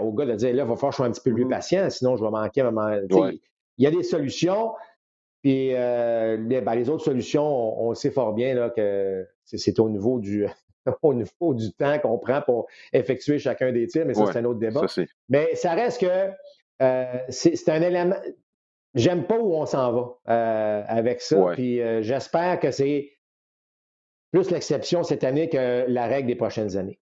au 0.00 0.12
gars 0.12 0.26
de 0.26 0.34
dire 0.36 0.54
là, 0.54 0.62
il 0.62 0.68
va 0.68 0.76
falloir 0.76 0.90
que 0.90 0.92
je 0.92 0.96
sois 0.98 1.06
un 1.06 1.10
petit 1.10 1.20
peu 1.20 1.34
plus 1.34 1.46
mm-hmm. 1.46 1.50
patient, 1.50 1.90
sinon 1.90 2.16
je 2.16 2.22
vais 2.22 2.30
manquer 2.30 2.60
un 2.60 2.70
moment. 2.70 2.96
Il 3.78 3.84
y 3.84 3.86
a 3.88 3.90
des 3.90 4.04
solutions, 4.04 4.74
puis 5.42 5.74
euh, 5.74 6.36
ben, 6.38 6.74
les, 6.76 6.88
autres 6.88 7.04
solutions, 7.04 7.44
on, 7.44 7.90
on, 7.90 7.94
sait 7.94 8.12
fort 8.12 8.32
bien 8.32 8.54
là, 8.54 8.70
que 8.70 9.26
c'est 9.44 9.80
au 9.80 9.88
niveau 9.88 10.20
du, 10.20 10.46
au 11.02 11.14
niveau 11.14 11.54
du 11.54 11.72
temps 11.72 11.98
qu'on 11.98 12.18
prend 12.18 12.42
pour 12.42 12.66
effectuer 12.92 13.38
chacun 13.38 13.72
des 13.72 13.86
tirs, 13.86 14.06
mais 14.06 14.14
ça, 14.14 14.24
c'est 14.32 14.38
un 14.38 14.44
autre 14.44 14.60
débat. 14.60 14.86
mais 15.28 15.54
ça 15.54 15.74
reste 15.74 16.00
que 16.00 16.30
euh, 16.82 17.18
c'est 17.28 17.68
un 17.68 17.82
élément. 17.82 18.16
J'aime 18.94 19.26
pas 19.26 19.38
où 19.38 19.54
on 19.54 19.64
s'en 19.64 19.92
va 19.92 20.18
euh, 20.28 20.82
avec 20.86 21.20
ça. 21.20 21.36
Puis 21.54 21.80
euh, 21.80 22.02
j'espère 22.02 22.60
que 22.60 22.70
c'est 22.70 23.12
plus 24.32 24.50
l'exception 24.50 25.02
cette 25.02 25.24
année 25.24 25.48
que 25.48 25.84
la 25.88 26.06
règle 26.06 26.28
des 26.28 26.34
prochaines 26.34 26.76
années. 26.76 26.98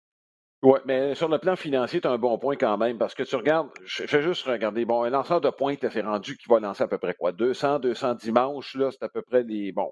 Oui, 0.61 0.79
mais 0.85 1.15
sur 1.15 1.29
le 1.29 1.37
plan 1.37 1.55
financier, 1.55 2.01
tu 2.01 2.07
as 2.07 2.11
un 2.11 2.17
bon 2.17 2.37
point 2.37 2.57
quand 2.57 2.77
même, 2.77 2.97
parce 2.97 3.15
que 3.15 3.23
tu 3.23 3.33
regardes, 3.37 3.69
je 3.85 4.05
fais 4.05 4.21
juste 4.21 4.43
regarder, 4.43 4.83
bon, 4.83 5.03
un 5.03 5.09
lanceur 5.09 5.39
de 5.39 5.49
pointe, 5.49 5.79
c'est 5.89 6.01
rendu 6.01 6.35
qui 6.35 6.49
va 6.49 6.59
lancer 6.59 6.83
à 6.83 6.87
peu 6.87 6.97
près 6.97 7.13
quoi? 7.13 7.31
200, 7.31 7.79
210 7.79 8.31
manches, 8.31 8.75
là, 8.75 8.91
c'est 8.91 9.03
à 9.03 9.07
peu 9.07 9.21
près 9.21 9.43
les, 9.43 9.71
bon, 9.71 9.89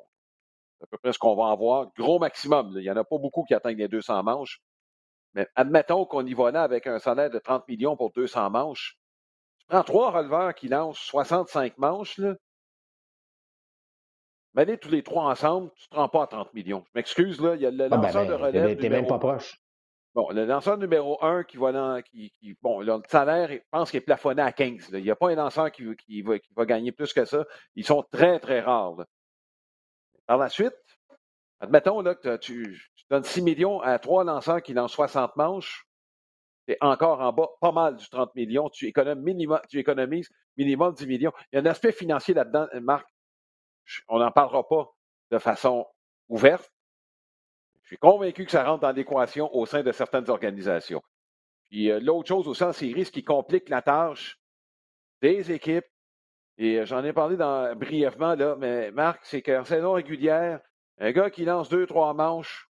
à 0.81 0.87
peu 0.87 0.97
près 0.97 1.13
ce 1.13 1.19
qu'on 1.19 1.35
va 1.35 1.51
avoir. 1.51 1.87
Gros 1.97 2.19
maximum. 2.19 2.71
Il 2.75 2.81
n'y 2.81 2.91
en 2.91 2.97
a 2.97 3.03
pas 3.03 3.17
beaucoup 3.17 3.43
qui 3.43 3.53
atteignent 3.53 3.77
les 3.77 3.87
200 3.87 4.23
manches. 4.23 4.61
Mais 5.33 5.47
admettons 5.55 6.05
qu'on 6.05 6.25
y 6.25 6.33
va 6.33 6.51
là 6.51 6.63
avec 6.63 6.87
un 6.87 6.99
salaire 6.99 7.29
de 7.29 7.39
30 7.39 7.67
millions 7.67 7.95
pour 7.95 8.11
200 8.11 8.49
manches. 8.49 8.97
Tu 9.59 9.67
prends 9.67 9.83
trois 9.83 10.11
releveurs 10.11 10.53
qui 10.55 10.67
lancent 10.67 10.99
65 10.99 11.77
manches, 11.77 12.17
là. 12.17 12.35
Tous 14.81 14.89
les 14.89 15.03
trois 15.03 15.25
ensemble, 15.25 15.69
tu 15.75 15.85
ne 15.85 15.89
te 15.91 15.95
rends 15.97 16.09
pas 16.09 16.23
à 16.23 16.27
30 16.27 16.53
millions. 16.55 16.83
Je 16.87 16.91
m'excuse, 16.95 17.39
là. 17.39 17.53
Il 17.55 17.61
y 17.61 17.65
a 17.67 17.71
le 17.71 17.83
ah, 17.83 17.89
ben, 17.89 18.01
lanceur 18.01 18.25
de 18.25 18.35
ben, 18.35 18.43
relève. 18.43 18.77
Tu 18.77 18.89
même 18.89 19.05
pas 19.05 19.19
proche. 19.19 19.61
Bon, 20.15 20.31
le 20.31 20.45
lanceur 20.45 20.79
numéro 20.79 21.23
1 21.23 21.43
qui 21.43 21.57
va 21.57 21.71
dans. 21.71 22.01
Qui, 22.01 22.33
bon, 22.63 22.81
le 22.81 22.99
salaire, 23.07 23.51
je 23.51 23.59
pense 23.69 23.91
qu'il 23.91 23.99
est 23.99 24.01
plafonné 24.01 24.41
à 24.41 24.51
15. 24.51 24.89
Il 24.93 25.03
n'y 25.03 25.11
a 25.11 25.15
pas 25.15 25.29
un 25.29 25.35
lanceur 25.35 25.71
qui, 25.71 25.83
qui, 25.95 26.23
va, 26.23 26.39
qui, 26.39 26.51
va, 26.55 26.65
gagner 26.65 26.91
plus 26.91 27.13
que 27.13 27.23
ça. 27.25 27.45
Ils 27.75 27.85
sont 27.85 28.03
très, 28.11 28.39
très 28.39 28.61
rares. 28.61 29.05
Par 30.27 30.37
la 30.37 30.49
suite, 30.49 30.75
admettons 31.61 32.01
là, 32.01 32.13
que 32.13 32.35
tu, 32.37 32.91
donnes 33.09 33.23
6 33.23 33.41
millions 33.41 33.79
à 33.81 33.97
trois 33.97 34.23
lanceurs 34.23 34.61
qui 34.61 34.73
lancent 34.73 34.91
60 34.91 35.35
manches, 35.37 35.87
tu 36.67 36.73
es 36.73 36.77
encore 36.81 37.21
en 37.21 37.31
bas 37.31 37.49
pas 37.61 37.71
mal 37.71 37.95
du 37.95 38.07
30 38.09 38.35
millions. 38.35 38.69
Tu 38.69 38.87
économises, 38.87 39.23
minimum, 39.23 39.59
tu 39.69 39.79
économises 39.79 40.29
minimum 40.57 40.93
10 40.93 41.07
millions. 41.07 41.31
Il 41.51 41.55
y 41.55 41.59
a 41.59 41.61
un 41.61 41.65
aspect 41.65 41.93
financier 41.93 42.33
là-dedans, 42.33 42.67
Marc. 42.81 43.07
On 44.09 44.19
n'en 44.19 44.31
parlera 44.31 44.67
pas 44.67 44.89
de 45.31 45.39
façon 45.39 45.87
ouverte. 46.27 46.69
Je 47.83 47.87
suis 47.87 47.97
convaincu 47.97 48.43
que 48.43 48.51
ça 48.51 48.65
rentre 48.65 48.81
dans 48.81 48.91
l'équation 48.91 49.49
au 49.55 49.65
sein 49.65 49.81
de 49.81 49.93
certaines 49.93 50.29
organisations. 50.29 51.01
Puis 51.69 51.89
euh, 51.89 52.01
l'autre 52.01 52.27
chose 52.27 52.49
aussi 52.49 52.63
en 52.63 52.73
série, 52.73 53.05
ce 53.05 53.11
qui 53.11 53.23
complique 53.23 53.69
la 53.69 53.81
tâche 53.81 54.37
des 55.21 55.53
équipes, 55.53 55.85
et 56.57 56.79
euh, 56.79 56.85
j'en 56.85 57.03
ai 57.03 57.13
parlé 57.13 57.37
brièvement, 57.75 58.35
là, 58.35 58.55
mais 58.57 58.91
Marc, 58.91 59.19
c'est 59.23 59.41
qu'en 59.41 59.63
saison 59.63 59.93
régulière, 59.93 60.59
un 60.99 61.11
gars 61.11 61.29
qui 61.29 61.45
lance 61.45 61.69
deux, 61.69 61.85
trois 61.85 62.13
manches, 62.13 62.69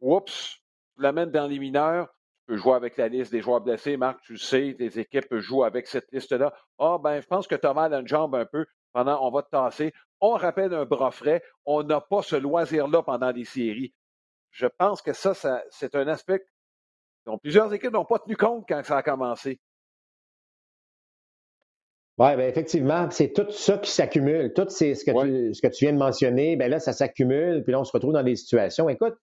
oups, 0.00 0.60
tu 0.96 1.02
l'amènes 1.02 1.30
dans 1.30 1.46
les 1.46 1.58
mineurs, 1.58 2.08
tu 2.08 2.52
peux 2.52 2.56
jouer 2.56 2.74
avec 2.74 2.96
la 2.96 3.08
liste 3.08 3.32
des 3.32 3.40
joueurs 3.40 3.60
blessés. 3.60 3.96
Marc, 3.96 4.20
tu 4.22 4.36
sais, 4.38 4.74
tes 4.78 4.98
équipes 4.98 5.34
jouent 5.36 5.64
avec 5.64 5.86
cette 5.86 6.10
liste-là. 6.12 6.54
Ah, 6.78 6.98
ben, 7.02 7.20
je 7.20 7.26
pense 7.26 7.46
que 7.46 7.54
tu 7.54 7.66
as 7.66 7.74
mal 7.74 7.92
à 7.94 8.00
une 8.00 8.08
jambe 8.08 8.34
un 8.34 8.46
peu 8.46 8.66
pendant, 8.92 9.26
on 9.26 9.30
va 9.30 9.42
te 9.42 9.50
tasser. 9.50 9.92
On 10.20 10.32
rappelle 10.32 10.72
un 10.72 10.84
bras 10.84 11.10
frais. 11.10 11.42
On 11.66 11.82
n'a 11.82 12.00
pas 12.00 12.22
ce 12.22 12.36
loisir-là 12.36 13.02
pendant 13.02 13.30
les 13.30 13.44
séries. 13.44 13.94
Je 14.50 14.66
pense 14.66 15.02
que 15.02 15.12
ça 15.12 15.34
c'est 15.70 15.94
un 15.96 16.06
aspect 16.06 16.46
dont 17.26 17.38
plusieurs 17.38 17.72
équipes 17.74 17.92
n'ont 17.92 18.04
pas 18.04 18.20
tenu 18.20 18.36
compte 18.36 18.64
quand 18.68 18.82
ça 18.84 18.98
a 18.98 19.02
commencé. 19.02 19.60
Oui, 22.18 22.36
ben 22.36 22.48
effectivement, 22.48 23.08
c'est 23.10 23.32
tout 23.32 23.50
ça 23.50 23.78
qui 23.78 23.90
s'accumule. 23.90 24.52
Tout 24.52 24.68
ce, 24.68 24.84
que 24.84 25.24
tu, 25.24 25.54
ce 25.54 25.60
que 25.60 25.66
tu 25.66 25.84
viens 25.84 25.92
de 25.92 25.98
mentionner, 25.98 26.54
ben 26.54 26.70
là, 26.70 26.78
ça 26.78 26.92
s'accumule, 26.92 27.64
puis 27.64 27.72
là, 27.72 27.80
on 27.80 27.84
se 27.84 27.92
retrouve 27.92 28.12
dans 28.12 28.22
des 28.22 28.36
situations. 28.36 28.88
Écoute, 28.88 29.14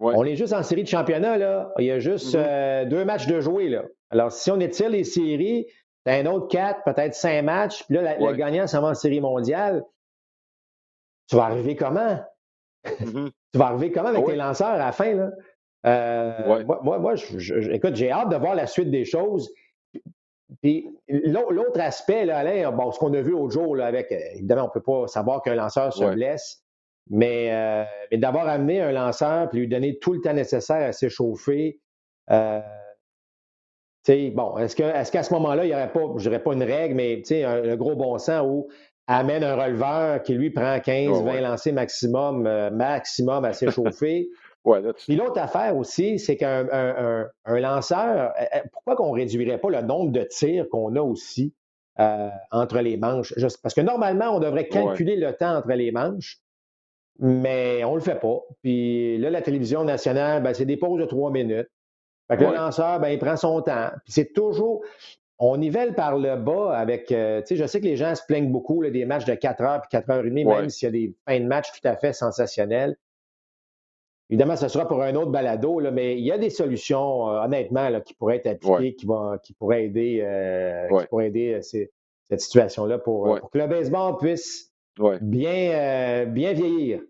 on 0.00 0.24
est 0.24 0.36
juste 0.36 0.52
en 0.52 0.62
série 0.62 0.82
de 0.82 0.88
championnat, 0.88 1.36
là. 1.36 1.72
Il 1.78 1.84
y 1.84 1.90
a 1.90 1.98
juste 1.98 2.34
mm-hmm. 2.34 2.46
euh, 2.46 2.84
deux 2.86 3.04
matchs 3.04 3.26
de 3.26 3.40
jouer, 3.40 3.68
là. 3.68 3.84
Alors, 4.10 4.32
si 4.32 4.50
on 4.50 4.58
étire 4.60 4.88
les 4.88 5.04
séries, 5.04 5.66
tu 6.06 6.12
as 6.12 6.16
un 6.16 6.26
autre 6.26 6.48
quatre, 6.48 6.82
peut-être 6.84 7.14
cinq 7.14 7.42
matchs, 7.42 7.84
puis 7.84 7.96
là, 7.96 8.16
le 8.18 8.32
gagnant 8.34 8.66
s'en 8.66 8.80
va 8.80 8.88
en 8.88 8.94
série 8.94 9.20
mondiale. 9.20 9.84
Tu 11.28 11.36
vas 11.36 11.44
arriver 11.44 11.76
comment? 11.76 12.18
Mm-hmm. 12.86 13.30
tu 13.52 13.58
vas 13.58 13.66
arriver 13.66 13.92
comment 13.92 14.08
avec 14.08 14.24
tes 14.24 14.36
lanceurs 14.36 14.68
à 14.68 14.78
la 14.78 14.92
fin? 14.92 15.12
Là? 15.12 15.30
Euh, 15.86 16.64
moi, 16.64 16.98
moi, 16.98 17.14
écoute, 17.72 17.96
j'ai 17.96 18.10
hâte 18.10 18.30
de 18.30 18.36
voir 18.36 18.54
la 18.54 18.66
suite 18.66 18.90
des 18.90 19.04
choses. 19.04 19.52
Puis 20.62 20.88
l'autre 21.08 21.80
aspect, 21.80 22.24
là, 22.24 22.38
Alain, 22.38 22.70
bon, 22.72 22.90
ce 22.90 22.98
qu'on 22.98 23.12
a 23.14 23.20
vu 23.20 23.34
au 23.34 23.50
jour, 23.50 23.76
là, 23.76 23.86
avec, 23.86 24.10
évidemment, 24.10 24.62
on 24.62 24.66
ne 24.66 24.72
peut 24.72 24.82
pas 24.82 25.06
savoir 25.06 25.42
qu'un 25.42 25.54
lanceur 25.54 25.92
se 25.92 26.04
blesse, 26.04 26.62
mais, 27.10 27.52
euh, 27.52 27.84
mais 28.10 28.18
d'avoir 28.18 28.48
amené 28.48 28.80
un 28.80 28.92
lanceur 28.92 29.48
puis 29.50 29.60
lui 29.60 29.68
donner 29.68 29.98
tout 29.98 30.14
le 30.14 30.20
temps 30.20 30.32
nécessaire 30.32 30.88
à 30.88 30.92
s'échauffer, 30.92 31.80
euh, 32.30 32.60
bon, 34.32 34.56
est-ce 34.58 34.76
qu'à 34.76 35.00
est 35.02 35.22
ce 35.22 35.32
moment-là, 35.34 35.64
il 35.64 35.68
n'y 35.68 35.74
aurait 35.74 35.92
pas, 35.92 36.00
je 36.16 36.28
dirais 36.28 36.42
pas 36.42 36.54
une 36.54 36.62
règle, 36.62 36.94
mais 36.94 37.22
un, 37.44 37.70
un 37.70 37.76
gros 37.76 37.94
bon 37.94 38.16
sens 38.18 38.46
où 38.46 38.68
amène 39.06 39.42
un 39.42 39.56
releveur 39.56 40.22
qui 40.22 40.34
lui 40.34 40.50
prend 40.50 40.78
15, 40.78 41.22
20 41.22 41.40
lancers 41.40 41.72
maximum, 41.72 42.46
euh, 42.46 42.70
maximum 42.70 43.44
à 43.44 43.52
s'échauffer. 43.52 44.28
Puis 45.06 45.16
l'autre 45.16 45.40
affaire 45.40 45.76
aussi, 45.76 46.18
c'est 46.18 46.36
qu'un 46.36 46.66
un, 46.70 47.58
lanceur, 47.58 48.32
euh, 48.40 48.44
euh, 48.54 48.60
pourquoi 48.72 48.96
qu'on 48.96 49.14
ne 49.14 49.20
réduirait 49.20 49.58
pas 49.58 49.70
le 49.70 49.82
nombre 49.82 50.12
de 50.12 50.22
tirs 50.22 50.68
qu'on 50.68 50.94
a 50.96 51.00
aussi 51.00 51.54
entre 52.52 52.78
les 52.78 52.96
manches? 52.96 53.34
parce 53.62 53.74
que 53.74 53.80
normalement, 53.80 54.30
on 54.30 54.38
devrait 54.38 54.68
calculer 54.68 55.16
le 55.16 55.32
temps 55.32 55.56
entre 55.56 55.72
les 55.72 55.90
manches, 55.90 56.38
mais 57.18 57.82
on 57.84 57.90
ne 57.90 57.96
le 57.96 58.02
fait 58.02 58.20
pas. 58.20 58.40
Puis 58.62 59.18
là, 59.18 59.30
la 59.30 59.42
télévision 59.42 59.82
nationale, 59.82 60.42
ben, 60.42 60.54
c'est 60.54 60.64
des 60.64 60.76
pauses 60.76 61.00
de 61.00 61.06
trois 61.06 61.32
minutes. 61.32 61.68
Fait 62.30 62.36
que 62.36 62.44
le 62.44 62.54
lanceur, 62.54 63.00
ben, 63.00 63.08
il 63.08 63.18
prend 63.18 63.36
son 63.36 63.62
temps. 63.62 63.88
Puis 64.04 64.12
c'est 64.12 64.32
toujours 64.32 64.82
on 65.38 65.56
nivelle 65.56 65.94
par 65.94 66.16
le 66.18 66.36
bas 66.36 66.76
avec. 66.76 67.12
Euh, 67.12 67.40
tu 67.40 67.48
sais, 67.48 67.56
je 67.56 67.66
sais 67.66 67.80
que 67.80 67.84
les 67.84 67.96
gens 67.96 68.14
se 68.14 68.22
plaignent 68.26 68.50
beaucoup 68.50 68.84
des 68.84 69.04
matchs 69.04 69.24
de 69.24 69.34
4 69.34 69.62
heures 69.62 69.80
puis 69.80 69.88
4 69.90 70.10
heures 70.10 70.26
et 70.26 70.30
demie, 70.30 70.44
même 70.44 70.68
s'il 70.68 70.86
y 70.86 70.88
a 70.88 70.92
des 70.92 71.14
fins 71.26 71.40
de 71.40 71.46
match 71.46 71.68
tout 71.72 71.86
à 71.86 71.96
fait 71.96 72.12
sensationnelles. 72.12 72.96
Évidemment, 74.30 74.56
ce 74.56 74.68
sera 74.68 74.86
pour 74.86 75.02
un 75.02 75.14
autre 75.14 75.30
balado, 75.30 75.80
là, 75.80 75.90
mais 75.90 76.18
il 76.18 76.24
y 76.24 76.32
a 76.32 76.38
des 76.38 76.50
solutions, 76.50 77.30
euh, 77.30 77.44
honnêtement, 77.44 77.88
là, 77.88 78.00
qui 78.00 78.14
pourraient 78.14 78.36
être 78.36 78.46
appliquées, 78.46 78.94
qui, 78.94 79.06
vont, 79.06 79.38
qui 79.38 79.54
pourraient 79.54 79.86
aider, 79.86 80.20
euh, 80.22 80.86
qui 81.00 81.06
pourraient 81.06 81.28
aider 81.28 81.60
cette 81.62 82.40
situation-là 82.40 82.98
pour, 82.98 83.38
pour, 83.38 83.50
que 83.50 83.58
le 83.58 83.66
baseball 83.66 84.18
puisse 84.18 84.72
bien, 85.20 86.26
bien 86.26 86.52
vieillir. 86.52 87.00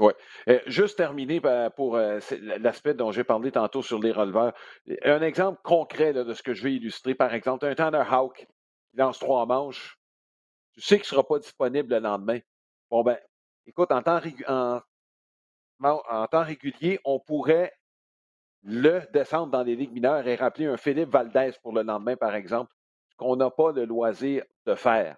Oui. 0.00 0.14
Euh, 0.48 0.60
juste 0.66 0.96
terminer 0.96 1.42
pour 1.76 1.96
euh, 1.96 2.18
l'aspect 2.58 2.94
dont 2.94 3.12
j'ai 3.12 3.22
parlé 3.22 3.52
tantôt 3.52 3.82
sur 3.82 3.98
les 3.98 4.12
releveurs. 4.12 4.54
Un 5.04 5.20
exemple 5.20 5.60
concret 5.62 6.14
de 6.14 6.32
ce 6.32 6.42
que 6.42 6.54
je 6.54 6.62
vais 6.62 6.72
illustrer, 6.72 7.14
par 7.14 7.34
exemple, 7.34 7.66
un 7.66 7.74
Tanner 7.74 8.02
Hawk 8.10 8.46
qui 8.90 8.96
lance 8.96 9.18
trois 9.18 9.44
manches, 9.44 9.98
tu 10.72 10.80
sais 10.80 10.96
qu'il 10.96 11.02
ne 11.02 11.08
sera 11.08 11.26
pas 11.26 11.38
disponible 11.38 11.92
le 11.92 12.00
lendemain. 12.00 12.38
Bon, 12.90 13.02
ben, 13.02 13.18
écoute, 13.66 13.92
en 13.92 14.02
temps, 14.02 14.20
en 14.48 14.80
temps 15.80 16.44
régulier, 16.44 17.00
on 17.04 17.20
pourrait 17.20 17.72
le 18.62 19.00
descendre 19.12 19.50
dans 19.50 19.62
les 19.62 19.76
ligues 19.76 19.92
mineures 19.92 20.26
et 20.26 20.34
rappeler 20.34 20.66
un 20.66 20.76
Philippe 20.76 21.10
Valdez 21.10 21.52
pour 21.62 21.72
le 21.72 21.82
lendemain, 21.82 22.16
par 22.16 22.34
exemple, 22.34 22.72
qu'on 23.16 23.36
n'a 23.36 23.50
pas 23.50 23.72
le 23.72 23.84
loisir 23.84 24.44
de 24.66 24.74
faire 24.74 25.16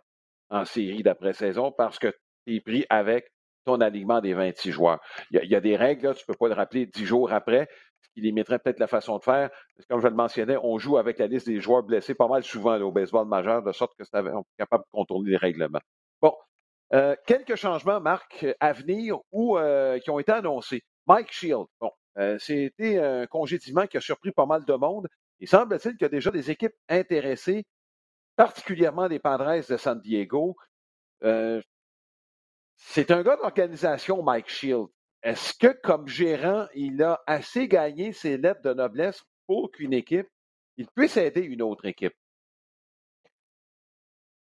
en 0.50 0.64
série 0.64 1.02
d'après-saison 1.02 1.72
parce 1.72 1.98
que 1.98 2.08
tu 2.46 2.56
es 2.56 2.60
pris 2.60 2.84
avec 2.90 3.32
ton 3.64 3.80
alignement 3.80 4.20
des 4.20 4.34
26 4.34 4.72
joueurs. 4.72 5.00
Il 5.30 5.44
y 5.44 5.54
a, 5.54 5.60
des 5.60 5.76
règles, 5.76 6.14
tu 6.14 6.22
ne 6.22 6.32
peux 6.32 6.38
pas 6.38 6.48
le 6.48 6.54
rappeler 6.54 6.86
dix 6.86 7.06
jours 7.06 7.32
après, 7.32 7.68
ce 8.00 8.08
qui 8.10 8.20
limiterait 8.20 8.58
peut-être 8.58 8.80
la 8.80 8.88
façon 8.88 9.18
de 9.18 9.22
faire. 9.22 9.50
comme 9.88 10.00
je 10.00 10.08
le 10.08 10.14
mentionnais, 10.14 10.56
on 10.62 10.78
joue 10.78 10.98
avec 10.98 11.18
la 11.18 11.28
liste 11.28 11.46
des 11.46 11.60
joueurs 11.60 11.82
blessés 11.82 12.14
pas 12.14 12.28
mal 12.28 12.42
souvent 12.42 12.78
au 12.80 12.90
baseball 12.90 13.26
majeur, 13.26 13.62
de 13.62 13.72
sorte 13.72 13.92
que 13.96 14.02
est 14.02 14.58
capable 14.58 14.84
de 14.84 14.90
contourner 14.90 15.30
les 15.30 15.36
règlements. 15.36 15.80
Bon, 16.20 16.34
euh, 16.94 17.16
quelques 17.26 17.56
changements, 17.56 18.00
Marc, 18.00 18.46
à 18.60 18.72
venir 18.72 19.18
ou 19.30 19.56
euh, 19.56 19.98
qui 19.98 20.10
ont 20.10 20.18
été 20.18 20.32
annoncés. 20.32 20.82
Mike 21.06 21.32
Shield, 21.32 21.66
bon, 21.80 21.90
euh, 22.18 22.38
c'était 22.38 22.98
un 22.98 23.26
congédiement 23.26 23.86
qui 23.86 23.96
a 23.96 24.00
surpris 24.00 24.30
pas 24.32 24.46
mal 24.46 24.64
de 24.64 24.74
monde. 24.74 25.08
Il 25.40 25.48
semble-t-il 25.48 25.92
qu'il 25.92 26.02
y 26.02 26.04
a 26.04 26.08
déjà 26.10 26.30
des 26.30 26.50
équipes 26.50 26.74
intéressées, 26.88 27.64
particulièrement 28.36 29.06
les 29.08 29.18
Padres 29.18 29.66
de 29.68 29.76
San 29.76 30.00
Diego. 30.00 30.56
C'est 32.76 33.10
un 33.10 33.22
gars 33.22 33.36
d'organisation, 33.36 34.22
Mike 34.22 34.48
Shield. 34.48 34.88
Est-ce 35.22 35.54
que, 35.54 35.68
comme 35.82 36.08
gérant, 36.08 36.66
il 36.74 37.02
a 37.02 37.22
assez 37.26 37.68
gagné 37.68 38.12
ses 38.12 38.36
lettres 38.36 38.62
de 38.62 38.74
noblesse 38.74 39.22
pour 39.46 39.70
qu'une 39.70 39.92
équipe, 39.92 40.28
il 40.76 40.88
puisse 40.88 41.16
aider 41.16 41.42
une 41.42 41.62
autre 41.62 41.86
équipe? 41.86 42.14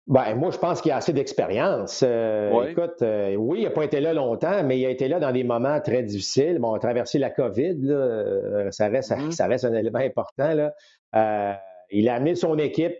Ben, 0.06 0.34
moi, 0.34 0.50
je 0.50 0.58
pense 0.58 0.80
qu'il 0.80 0.90
a 0.90 0.96
assez 0.96 1.12
d'expérience. 1.12 2.02
Euh, 2.04 2.64
écoute, 2.64 3.02
euh, 3.02 3.36
oui, 3.36 3.60
il 3.60 3.64
n'a 3.64 3.70
pas 3.70 3.84
été 3.84 4.00
là 4.00 4.12
longtemps, 4.12 4.64
mais 4.64 4.78
il 4.78 4.86
a 4.86 4.90
été 4.90 5.08
là 5.08 5.20
dans 5.20 5.30
des 5.30 5.44
moments 5.44 5.80
très 5.80 6.02
difficiles. 6.02 6.58
Bon, 6.58 6.72
on 6.72 6.74
a 6.74 6.78
traversé 6.80 7.18
la 7.18 7.30
COVID, 7.30 7.78
euh, 7.84 8.70
ça, 8.70 8.88
reste, 8.88 9.12
mm-hmm. 9.12 9.30
ça 9.30 9.46
reste 9.46 9.64
un 9.64 9.74
élément 9.74 10.00
important. 10.00 10.52
Là. 10.54 11.60
il 11.90 12.08
a 12.08 12.14
amené 12.14 12.34
son 12.34 12.58
équipe 12.58 12.96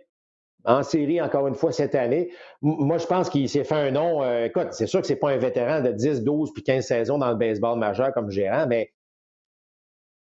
en 0.63 0.83
série 0.83 1.19
encore 1.19 1.47
une 1.47 1.55
fois 1.55 1.71
cette 1.71 1.95
année. 1.95 2.31
moi, 2.61 2.97
je 2.97 3.07
pense 3.07 3.29
qu'il 3.29 3.49
s'est 3.49 3.63
fait 3.63 3.75
un 3.75 3.91
nom. 3.91 4.23
Écoute, 4.43 4.67
c'est 4.71 4.87
sûr 4.87 5.01
que 5.01 5.07
c'est 5.07 5.15
pas 5.15 5.31
un 5.31 5.37
vétéran 5.37 5.81
de 5.81 5.91
10, 5.91 6.23
12 6.23 6.53
puis 6.53 6.63
15 6.63 6.85
saisons 6.85 7.17
dans 7.17 7.31
le 7.31 7.35
baseball 7.35 7.77
majeur 7.77 8.13
comme 8.13 8.29
gérant, 8.29 8.67
mais 8.67 8.93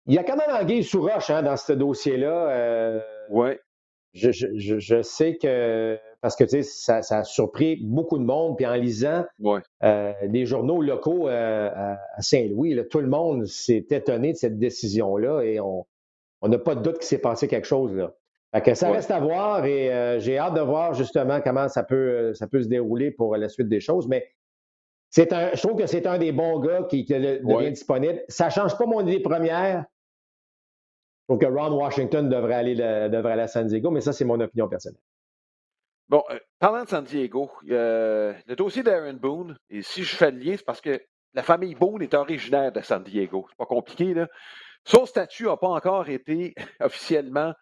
il 0.07 0.15
y 0.15 0.19
a 0.19 0.25
quand 0.25 0.37
même 0.37 0.57
Anguille 0.57 0.85
sous 0.85 1.03
roche 1.03 1.29
hein, 1.29 1.43
dans 1.43 1.57
ce 1.57 1.73
dossier-là. 1.75 3.03
Oui. 3.29 3.51
Je, 4.15 5.03
sais 5.03 5.37
que 5.37 5.99
parce 6.21 6.37
que 6.37 6.45
tu 6.45 6.63
sais, 6.63 7.01
ça, 7.03 7.19
a 7.19 7.25
surpris 7.25 7.77
beaucoup 7.83 8.19
de 8.19 8.25
monde. 8.25 8.57
Puis 8.57 8.67
en 8.67 8.75
lisant 8.75 9.25
euh, 9.83 10.13
des 10.27 10.47
journaux 10.47 10.83
locaux 10.83 11.29
à 11.29 11.99
Saint-Louis, 12.19 12.79
tout 12.91 13.01
le 13.01 13.09
monde 13.09 13.47
s'est 13.47 13.87
étonné 13.91 14.33
de 14.33 14.39
cette 14.39 14.59
décision-là 14.59 15.43
et 15.43 15.61
on 15.61 15.87
n'a 16.43 16.59
pas 16.59 16.75
de 16.75 16.83
doute 16.83 16.99
qu'il 16.99 17.07
s'est 17.07 17.19
passé 17.19 17.49
quelque 17.49 17.67
chose 17.67 17.95
là 17.95 18.13
ça 18.75 18.91
reste 18.91 19.11
à 19.11 19.21
voir 19.21 19.65
et 19.65 19.93
euh, 19.93 20.19
j'ai 20.19 20.39
hâte 20.39 20.55
de 20.55 20.61
voir 20.61 20.95
justement 20.95 21.41
comment 21.41 21.69
ça 21.69 21.83
peut, 21.83 21.95
euh, 21.95 22.35
ça 22.35 22.47
peut 22.47 22.63
se 22.63 22.69
dérouler 22.69 23.11
pour 23.11 23.37
la 23.37 23.49
suite 23.49 23.69
des 23.69 23.81
choses. 23.81 24.09
Mais 24.09 24.27
c'est 25.11 25.33
un, 25.33 25.51
je 25.55 25.61
trouve 25.61 25.79
que 25.79 25.87
c'est 25.87 26.07
un 26.07 26.19
des 26.19 26.33
bons 26.33 26.61
gars 26.61 26.85
qui, 26.89 27.05
devient 27.05 27.71
disponible. 27.71 28.23
Ça 28.29 28.47
ne 28.47 28.51
change 28.51 28.77
pas 28.77 28.87
mon 28.87 29.07
idée 29.07 29.21
première. 29.21 29.85
Je 31.29 31.35
trouve 31.35 31.39
que 31.39 31.47
Ron 31.47 31.77
Washington 31.77 32.29
devrait 32.29 32.55
aller, 32.55 32.75
devrait 32.75 33.33
aller 33.33 33.43
à 33.43 33.49
San 33.49 33.67
Diego, 33.67 33.91
mais 33.91 34.01
ça, 34.01 34.15
c'est 34.15 34.25
mon 34.25 34.41
opinion 34.41 34.67
personnelle. 34.67 35.01
Bon, 36.09 36.25
euh, 36.31 36.39
parlant 36.59 36.85
de 36.85 36.89
San 36.89 37.05
Diego, 37.05 37.51
le 37.63 38.55
dossier 38.57 38.83
d'Aaron 38.83 39.15
Boone, 39.15 39.59
et 39.69 39.83
si 39.83 40.05
je 40.05 40.17
fais 40.17 40.31
le 40.31 40.39
lien, 40.39 40.57
c'est 40.57 40.65
parce 40.65 40.81
que 40.81 41.01
la 41.35 41.43
famille 41.43 41.75
Boone 41.75 42.03
est 42.03 42.15
originaire 42.15 42.73
de 42.73 42.81
San 42.81 43.03
Diego. 43.03 43.47
C'est 43.49 43.59
pas 43.59 43.67
compliqué, 43.67 44.15
là. 44.15 44.27
Son 44.85 45.05
statut 45.05 45.45
n'a 45.45 45.57
pas 45.57 45.69
encore 45.69 46.09
été 46.09 46.55
officiellement 46.81 47.53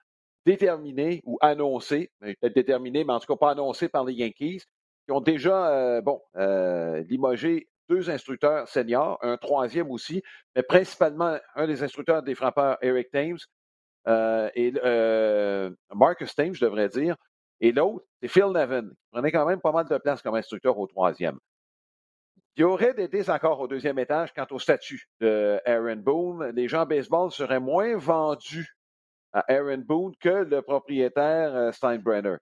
déterminé 0.44 1.22
ou 1.24 1.38
annoncé, 1.40 2.12
peut-être 2.20 2.54
déterminé, 2.54 3.02
mais 3.04 3.12
en 3.12 3.18
tout 3.18 3.26
cas 3.26 3.36
pas 3.36 3.50
annoncé 3.50 3.88
par 3.88 4.04
les 4.04 4.14
Yankees, 4.14 4.62
qui 5.06 5.12
ont 5.12 5.20
déjà, 5.20 5.70
euh, 5.70 6.00
bon, 6.00 6.20
euh, 6.36 7.02
limogé 7.08 7.68
deux 7.88 8.10
instructeurs 8.10 8.68
seniors, 8.68 9.18
un 9.22 9.36
troisième 9.36 9.90
aussi, 9.90 10.22
mais 10.54 10.62
principalement 10.62 11.36
un 11.54 11.66
des 11.66 11.82
instructeurs 11.82 12.22
des 12.22 12.34
frappeurs, 12.34 12.78
Eric 12.82 13.10
Thames, 13.10 13.38
euh, 14.08 14.48
et 14.54 14.72
Marcus 15.94 16.34
Thames, 16.34 16.54
je 16.54 16.64
devrais 16.64 16.88
dire, 16.88 17.16
et 17.60 17.72
l'autre, 17.72 18.04
c'est 18.20 18.28
Phil 18.28 18.46
Nevin, 18.46 18.88
qui 18.88 19.08
prenait 19.10 19.32
quand 19.32 19.46
même 19.46 19.60
pas 19.60 19.72
mal 19.72 19.86
de 19.86 19.98
place 19.98 20.22
comme 20.22 20.34
instructeur 20.34 20.78
au 20.78 20.86
troisième. 20.86 21.38
Il 22.56 22.62
y 22.62 22.64
aurait 22.64 22.94
des 22.94 23.08
désaccords 23.08 23.60
au 23.60 23.68
deuxième 23.68 23.98
étage 23.98 24.32
quant 24.32 24.46
au 24.50 24.58
statut 24.58 25.08
de 25.20 25.60
Aaron 25.66 25.96
Boone. 25.96 26.52
Les 26.54 26.68
gens 26.68 26.86
baseball 26.86 27.30
seraient 27.30 27.60
moins 27.60 27.96
vendus 27.96 28.76
à 29.34 29.44
Aaron 29.52 29.84
Boone 29.86 30.14
que 30.18 30.44
le 30.44 30.62
propriétaire 30.62 31.54
euh, 31.54 31.72
Steinbrenner. 31.72 32.36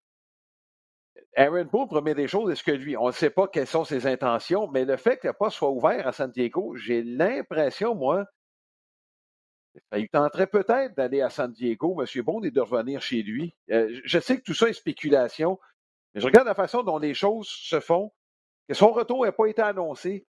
Aaron 1.37 1.65
Boone, 1.65 1.89
première 1.89 2.15
des 2.15 2.29
choses, 2.29 2.51
est-ce 2.53 2.63
que 2.63 2.71
lui, 2.71 2.97
on 2.97 3.09
ne 3.09 3.13
sait 3.13 3.31
pas 3.31 3.49
quelles 3.49 3.67
sont 3.67 3.85
ses 3.85 4.07
intentions, 4.07 4.69
mais 4.69 4.85
le 4.85 4.97
fait 4.97 5.19
qu'il 5.19 5.33
pas 5.33 5.51
soit 5.51 5.71
ouvert 5.71 6.07
à 6.07 6.13
San 6.13 6.31
Diego, 6.31 6.77
j'ai 6.77 7.03
l'impression, 7.03 7.97
moi, 7.97 8.25
il 9.97 10.09
tenterait 10.09 10.47
peut-être 10.47 10.95
d'aller 10.97 11.21
à 11.21 11.31
San 11.31 11.51
Diego, 11.53 12.01
M. 12.01 12.23
Boone, 12.23 12.45
et 12.45 12.51
de 12.51 12.61
revenir 12.61 13.03
chez 13.03 13.23
lui. 13.23 13.55
Euh, 13.71 14.01
je 14.05 14.19
sais 14.19 14.37
que 14.37 14.43
tout 14.43 14.55
ça 14.55 14.69
est 14.69 14.73
spéculation, 14.73 15.59
mais 16.15 16.21
je 16.21 16.27
regarde 16.27 16.47
la 16.47 16.55
façon 16.55 16.83
dont 16.83 16.99
les 16.99 17.15
choses 17.15 17.49
se 17.49 17.81
font, 17.81 18.13
que 18.69 18.75
son 18.75 18.93
retour 18.93 19.25
n'a 19.25 19.33
pas 19.33 19.47
été 19.47 19.63
annoncé. 19.63 20.27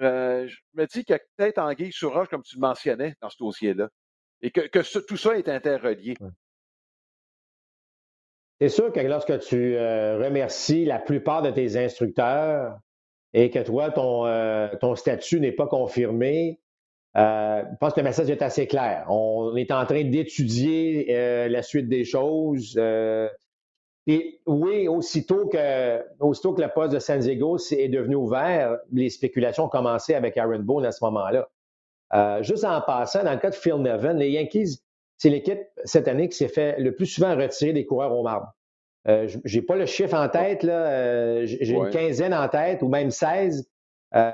Euh, 0.00 0.46
je 0.46 0.56
me 0.74 0.86
dis 0.86 1.04
qu'il 1.04 1.14
y 1.14 1.16
a 1.16 1.20
peut-être 1.36 1.58
anguille 1.58 1.92
sur 1.92 2.12
roche, 2.12 2.28
comme 2.28 2.42
tu 2.42 2.56
le 2.56 2.60
mentionnais, 2.60 3.16
dans 3.20 3.30
ce 3.30 3.38
dossier-là. 3.38 3.88
Et 4.40 4.52
que, 4.52 5.00
tout 5.00 5.16
ça 5.16 5.36
est 5.36 5.48
interrelié. 5.48 6.16
C'est 8.60 8.68
sûr 8.68 8.92
que 8.92 9.00
lorsque 9.00 9.38
tu 9.40 9.76
euh, 9.76 10.18
remercies 10.18 10.84
la 10.84 11.00
plupart 11.00 11.42
de 11.42 11.50
tes 11.50 11.76
instructeurs 11.76 12.78
et 13.32 13.50
que 13.50 13.58
toi, 13.58 13.90
ton 13.90 14.94
statut 14.94 15.40
n'est 15.40 15.52
pas 15.52 15.66
confirmé, 15.66 16.60
euh, 17.18 17.62
je 17.70 17.76
pense 17.78 17.92
que 17.92 18.00
le 18.00 18.04
message 18.04 18.30
est 18.30 18.42
assez 18.42 18.66
clair. 18.66 19.06
On 19.08 19.56
est 19.56 19.70
en 19.70 19.84
train 19.84 20.04
d'étudier 20.04 21.48
la 21.48 21.62
suite 21.62 21.88
des 21.88 22.04
choses. 22.04 22.78
Et 24.08 24.40
oui, 24.46 24.88
aussitôt 24.88 25.48
que, 25.48 26.02
aussitôt 26.18 26.54
que 26.54 26.62
le 26.62 26.68
poste 26.68 26.94
de 26.94 26.98
San 26.98 27.20
Diego 27.20 27.58
est 27.58 27.88
devenu 27.88 28.14
ouvert, 28.14 28.78
les 28.90 29.10
spéculations 29.10 29.64
ont 29.64 29.68
commencé 29.68 30.14
avec 30.14 30.38
Aaron 30.38 30.60
Boone 30.60 30.86
à 30.86 30.92
ce 30.92 31.04
moment-là. 31.04 31.46
Euh, 32.14 32.42
juste 32.42 32.64
en 32.64 32.80
passant, 32.80 33.22
dans 33.22 33.32
le 33.32 33.38
cas 33.38 33.50
de 33.50 33.54
Phil 33.54 33.74
Nevin, 33.74 34.14
les 34.14 34.30
Yankees, 34.30 34.80
c'est 35.18 35.28
l'équipe 35.28 35.60
cette 35.84 36.08
année 36.08 36.30
qui 36.30 36.38
s'est 36.38 36.48
fait 36.48 36.80
le 36.80 36.94
plus 36.94 37.04
souvent 37.04 37.36
retirer 37.36 37.74
des 37.74 37.84
coureurs 37.84 38.16
au 38.16 38.22
marbre. 38.22 38.54
Euh, 39.08 39.28
j'ai 39.44 39.62
pas 39.62 39.76
le 39.76 39.84
chiffre 39.84 40.14
en 40.14 40.28
tête, 40.28 40.62
là. 40.62 40.86
Euh, 40.86 41.42
j'ai 41.44 41.74
une 41.74 41.90
quinzaine 41.90 42.32
en 42.32 42.48
tête 42.48 42.82
ou 42.82 42.88
même 42.88 43.10
16. 43.10 43.68
Euh, 44.14 44.30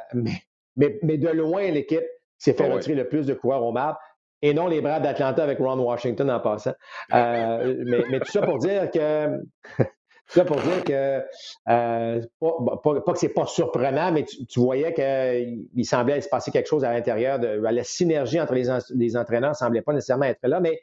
mais, 0.77 0.99
mais, 1.03 1.19
de 1.19 1.29
loin, 1.29 1.69
l'équipe 1.71 2.05
s'est 2.45 2.55
fait 2.55 2.69
ah 2.71 2.75
retirer 2.75 2.95
le 2.95 3.09
plus 3.09 3.27
de 3.27 3.35
coureurs 3.35 3.65
au 3.65 3.73
marbre 3.73 3.99
et 4.43 4.53
non 4.53 4.67
les 4.67 4.81
Braves 4.81 5.03
d'Atlanta 5.03 5.43
avec 5.43 5.59
Ron 5.59 5.79
Washington 5.79 6.31
en 6.31 6.41
passant. 6.41 6.75
Euh, 7.15 7.83
mais, 8.11 8.21
tout 8.21 8.31
ça 8.31 8.43
pour 8.43 8.59
dire 8.59 8.91
que. 8.91 9.41
ça 10.27 10.45
pour 10.45 10.57
dire 10.57 10.85
que, 10.85 11.23
euh, 11.69 12.21
pas, 12.41 13.13
que 13.13 13.19
c'est 13.19 13.35
pas 13.35 13.47
surprenant, 13.47 14.13
mais 14.13 14.25
tu, 14.25 14.61
voyais 14.61 14.93
qu'il 14.95 15.85
semblait 15.87 16.21
se 16.21 16.29
passer 16.29 16.51
quelque 16.51 16.69
chose 16.69 16.85
à 16.85 16.93
l'intérieur, 16.93 17.39
de 17.39 17.49
la 17.49 17.85
synergie 17.85 18.41
entre 18.41 18.55
les, 18.55 18.69
les 18.95 19.17
entraîneurs 19.17 19.51
ne 19.51 19.55
semblait 19.55 19.83
pas 19.83 19.93
nécessairement 19.93 20.27
être 20.27 20.47
là, 20.47 20.61
mais 20.61 20.81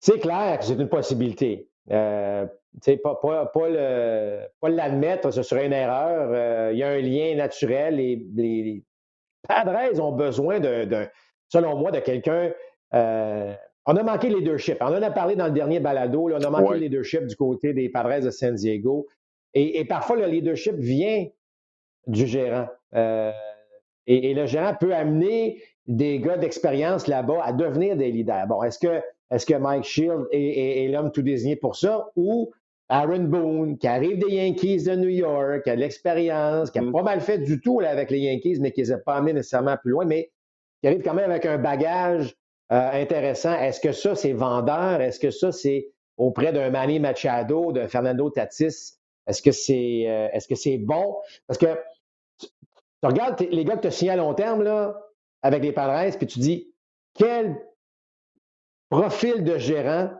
c'est 0.00 0.18
clair 0.18 0.58
que 0.58 0.64
c'est 0.64 0.74
une 0.74 0.88
possibilité. 0.88 1.68
Euh, 1.90 2.46
pas, 3.02 3.14
pas, 3.16 3.46
pas 3.46 4.68
l'admettre, 4.68 5.30
ce 5.30 5.42
serait 5.42 5.66
une 5.66 5.72
erreur. 5.72 6.30
Euh, 6.32 6.70
il 6.72 6.78
y 6.78 6.82
a 6.82 6.88
un 6.88 7.00
lien 7.00 7.34
naturel 7.36 8.00
et 8.00 8.22
les, 8.34 8.82
Padres 9.46 10.00
ont 10.00 10.12
besoin 10.12 10.60
de, 10.60 11.08
selon 11.48 11.76
moi, 11.76 11.90
de 11.90 12.00
quelqu'un. 12.00 12.52
Euh, 12.94 13.54
on 13.86 13.96
a 13.96 14.02
manqué 14.02 14.28
le 14.28 14.38
leadership. 14.38 14.78
On 14.80 14.86
en 14.86 15.02
a 15.02 15.10
parlé 15.10 15.36
dans 15.36 15.46
le 15.46 15.52
dernier 15.52 15.80
balado. 15.80 16.30
on 16.30 16.42
a 16.42 16.50
manqué 16.50 16.74
le 16.74 16.80
leadership 16.80 17.26
du 17.26 17.36
côté 17.36 17.72
des 17.72 17.88
Padres 17.88 18.20
de 18.20 18.30
San 18.30 18.54
Diego. 18.54 19.06
Et, 19.54 19.84
parfois, 19.84 20.16
le 20.16 20.26
leadership 20.26 20.74
vient 20.74 21.26
du 22.06 22.26
gérant. 22.26 22.68
Euh, 22.94 23.32
et, 24.06 24.32
le 24.34 24.46
gérant 24.46 24.74
peut 24.74 24.94
amener 24.94 25.62
des 25.86 26.20
gars 26.20 26.36
d'expérience 26.36 27.08
là-bas 27.08 27.40
à 27.42 27.52
devenir 27.52 27.96
des 27.96 28.12
leaders. 28.12 28.46
Bon, 28.46 28.62
est-ce 28.62 28.78
que, 28.78 29.02
est 29.30 29.48
que 29.48 29.54
Mike 29.54 29.84
Shield 29.84 30.26
est, 30.30 30.84
est 30.84 30.88
l'homme 30.88 31.10
tout 31.10 31.22
désigné 31.22 31.56
pour 31.56 31.74
ça 31.74 32.10
ou 32.14 32.52
Aaron 32.90 33.24
Boone, 33.24 33.78
qui 33.78 33.86
arrive 33.86 34.18
des 34.18 34.34
Yankees 34.34 34.82
de 34.82 34.96
New 34.96 35.08
York, 35.08 35.62
qui 35.62 35.70
a 35.70 35.76
de 35.76 35.80
l'expérience, 35.80 36.70
qui 36.72 36.80
a 36.80 36.82
mm. 36.82 36.92
pas 36.92 37.02
mal 37.02 37.20
fait 37.20 37.38
du 37.38 37.60
tout 37.60 37.80
avec 37.80 38.10
les 38.10 38.18
Yankees, 38.18 38.58
mais 38.60 38.72
qui 38.72 38.80
ne 38.80 38.86
les 38.86 38.92
a 38.92 38.98
pas 38.98 39.14
amenés 39.14 39.32
nécessairement 39.32 39.76
plus 39.76 39.92
loin, 39.92 40.04
mais 40.04 40.32
qui 40.80 40.88
arrive 40.88 41.02
quand 41.02 41.14
même 41.14 41.30
avec 41.30 41.46
un 41.46 41.56
bagage 41.56 42.34
euh, 42.72 42.90
intéressant. 42.92 43.54
Est-ce 43.54 43.80
que 43.80 43.92
ça, 43.92 44.16
c'est 44.16 44.32
vendeur? 44.32 45.00
Est-ce 45.00 45.20
que 45.20 45.30
ça, 45.30 45.52
c'est 45.52 45.88
auprès 46.16 46.52
d'un 46.52 46.70
Manny 46.70 46.98
Machado, 46.98 47.70
de 47.70 47.86
Fernando 47.86 48.28
Tatis? 48.28 48.98
Est-ce 49.26 49.40
que 49.40 49.52
c'est 49.52 50.04
euh, 50.08 50.28
est-ce 50.32 50.48
que 50.48 50.56
c'est 50.56 50.78
bon? 50.78 51.16
Parce 51.46 51.58
que 51.58 51.78
tu, 52.38 52.48
regardes 53.04 53.40
les 53.40 53.64
gars 53.64 53.76
que 53.76 53.82
tu 53.82 53.86
as 53.86 53.92
signés 53.92 54.10
à 54.10 54.16
long 54.16 54.34
terme 54.34 54.64
là, 54.64 55.00
avec 55.42 55.62
les 55.62 55.72
Padres, 55.72 56.16
puis 56.18 56.26
tu 56.26 56.40
dis 56.40 56.74
quel 57.14 57.56
profil 58.88 59.44
de 59.44 59.58
gérant 59.58 60.10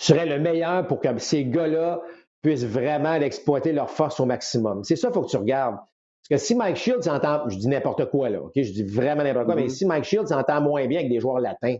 serait 0.00 0.26
le 0.26 0.38
meilleur 0.38 0.86
pour 0.86 1.00
que 1.00 1.18
ces 1.18 1.44
gars-là 1.44 2.00
puissent 2.42 2.64
vraiment 2.64 3.14
exploiter 3.14 3.72
leur 3.72 3.90
force 3.90 4.18
au 4.18 4.24
maximum. 4.24 4.82
C'est 4.82 4.96
ça 4.96 5.08
qu'il 5.08 5.14
faut 5.14 5.22
que 5.22 5.30
tu 5.30 5.36
regardes. 5.36 5.76
Parce 5.76 6.40
que 6.40 6.46
si 6.46 6.54
Mike 6.54 6.76
Shields 6.76 7.08
entend, 7.08 7.48
je 7.48 7.58
dis 7.58 7.68
n'importe 7.68 8.06
quoi 8.10 8.30
là, 8.30 8.42
ok, 8.42 8.52
je 8.54 8.72
dis 8.72 8.84
vraiment 8.84 9.22
n'importe 9.22 9.46
quoi, 9.46 9.56
mais 9.56 9.66
mm-hmm. 9.66 9.68
si 9.68 9.86
Mike 9.86 10.04
Shields 10.04 10.32
entend 10.32 10.60
moins 10.60 10.86
bien 10.86 11.00
avec 11.00 11.10
des 11.10 11.20
joueurs 11.20 11.40
latins, 11.40 11.76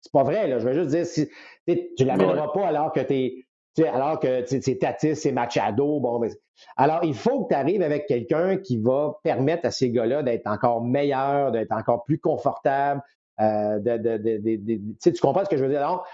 c'est 0.00 0.12
pas 0.12 0.22
vrai 0.22 0.46
là. 0.46 0.58
Je 0.58 0.66
veux 0.68 0.72
juste 0.72 0.90
dire, 0.90 1.04
si 1.04 1.28
tu 1.66 2.04
l'amèneras 2.04 2.48
pas 2.52 2.66
alors 2.66 2.92
que 2.92 3.00
tu 3.00 3.44
alors 3.84 4.18
que 4.18 4.44
c'est 4.46 4.78
Tatis, 4.78 5.14
c'est 5.14 5.30
Machado, 5.30 6.00
bon, 6.00 6.18
mais, 6.18 6.30
alors 6.76 7.00
il 7.04 7.14
faut 7.14 7.44
que 7.44 7.54
tu 7.54 7.54
arrives 7.54 7.82
avec 7.82 8.06
quelqu'un 8.06 8.56
qui 8.56 8.80
va 8.80 9.18
permettre 9.22 9.66
à 9.66 9.70
ces 9.70 9.90
gars-là 9.90 10.24
d'être 10.24 10.48
encore 10.48 10.82
meilleurs, 10.82 11.52
d'être 11.52 11.72
encore 11.72 12.04
plus 12.04 12.18
confortables. 12.18 13.02
Euh, 13.40 13.78
de, 13.78 13.96
de, 13.98 14.16
de, 14.16 14.80
tu 15.00 15.20
comprends 15.20 15.44
ce 15.44 15.48
que 15.48 15.56
je 15.56 15.62
veux 15.62 15.70
dire? 15.70 15.78
Alors, 15.78 16.04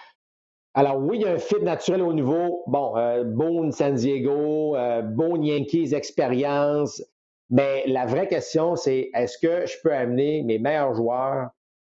alors 0.74 0.98
oui, 0.98 1.18
il 1.18 1.22
y 1.22 1.24
a 1.24 1.32
un 1.32 1.38
fit 1.38 1.62
naturel 1.62 2.02
au 2.02 2.12
niveau, 2.12 2.64
bon, 2.66 2.96
euh, 2.96 3.22
Boone 3.22 3.70
San 3.70 3.94
Diego, 3.94 4.76
euh, 4.76 5.02
Boone 5.02 5.44
Yankees 5.44 5.94
expérience, 5.94 7.00
mais 7.48 7.84
la 7.86 8.06
vraie 8.06 8.26
question, 8.26 8.74
c'est 8.74 9.10
est-ce 9.14 9.38
que 9.38 9.66
je 9.66 9.76
peux 9.82 9.94
amener 9.94 10.42
mes 10.42 10.58
meilleurs 10.58 10.94
joueurs 10.94 11.50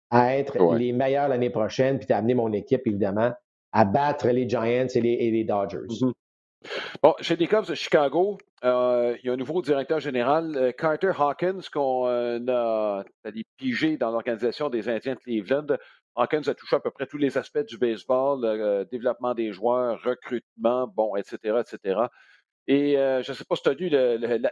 à 0.09 0.35
être 0.35 0.75
les 0.75 0.91
meilleurs 0.91 1.29
l'année 1.29 1.49
prochaine, 1.49 1.97
puis 1.97 2.11
amener 2.11 2.33
mon 2.33 2.51
équipe, 2.51 2.81
évidemment, 2.85 3.31
à 3.71 3.85
battre 3.85 4.27
les 4.27 4.47
Giants 4.47 4.87
et 4.93 5.01
les, 5.01 5.43
Dodgers? 5.45 5.87
Mm-hmm. 5.87 6.11
Bon, 7.01 7.13
chez 7.19 7.35
les 7.35 7.47
Cubs 7.47 7.65
de 7.65 7.75
Chicago, 7.75 8.37
euh, 8.63 9.15
il 9.21 9.27
y 9.27 9.29
a 9.29 9.33
un 9.33 9.37
nouveau 9.37 9.61
directeur 9.61 9.99
général, 9.99 10.55
euh, 10.55 10.71
Carter 10.71 11.11
Hawkins, 11.17 11.61
qu'on 11.71 12.05
a, 12.05 13.03
a 13.25 13.31
pigé 13.57 13.97
dans 13.97 14.11
l'organisation 14.11 14.69
des 14.69 14.87
Indiens 14.89 15.15
de 15.15 15.19
Cleveland. 15.19 15.77
Hawkins 16.15 16.47
a 16.47 16.53
touché 16.53 16.75
à 16.75 16.79
peu 16.79 16.91
près 16.91 17.07
tous 17.07 17.17
les 17.17 17.37
aspects 17.37 17.65
du 17.65 17.77
baseball, 17.77 18.41
le 18.41 18.47
euh, 18.47 18.85
développement 18.85 19.33
des 19.33 19.51
joueurs, 19.51 20.01
recrutement, 20.03 20.87
bon, 20.87 21.15
etc., 21.15 21.61
etc. 21.61 22.01
Et 22.67 22.97
euh, 22.97 23.21
je 23.23 23.31
ne 23.31 23.35
sais 23.35 23.45
pas 23.45 23.55
si 23.55 23.63
tu 23.63 23.69
as 23.69 23.73
lu 23.73 23.89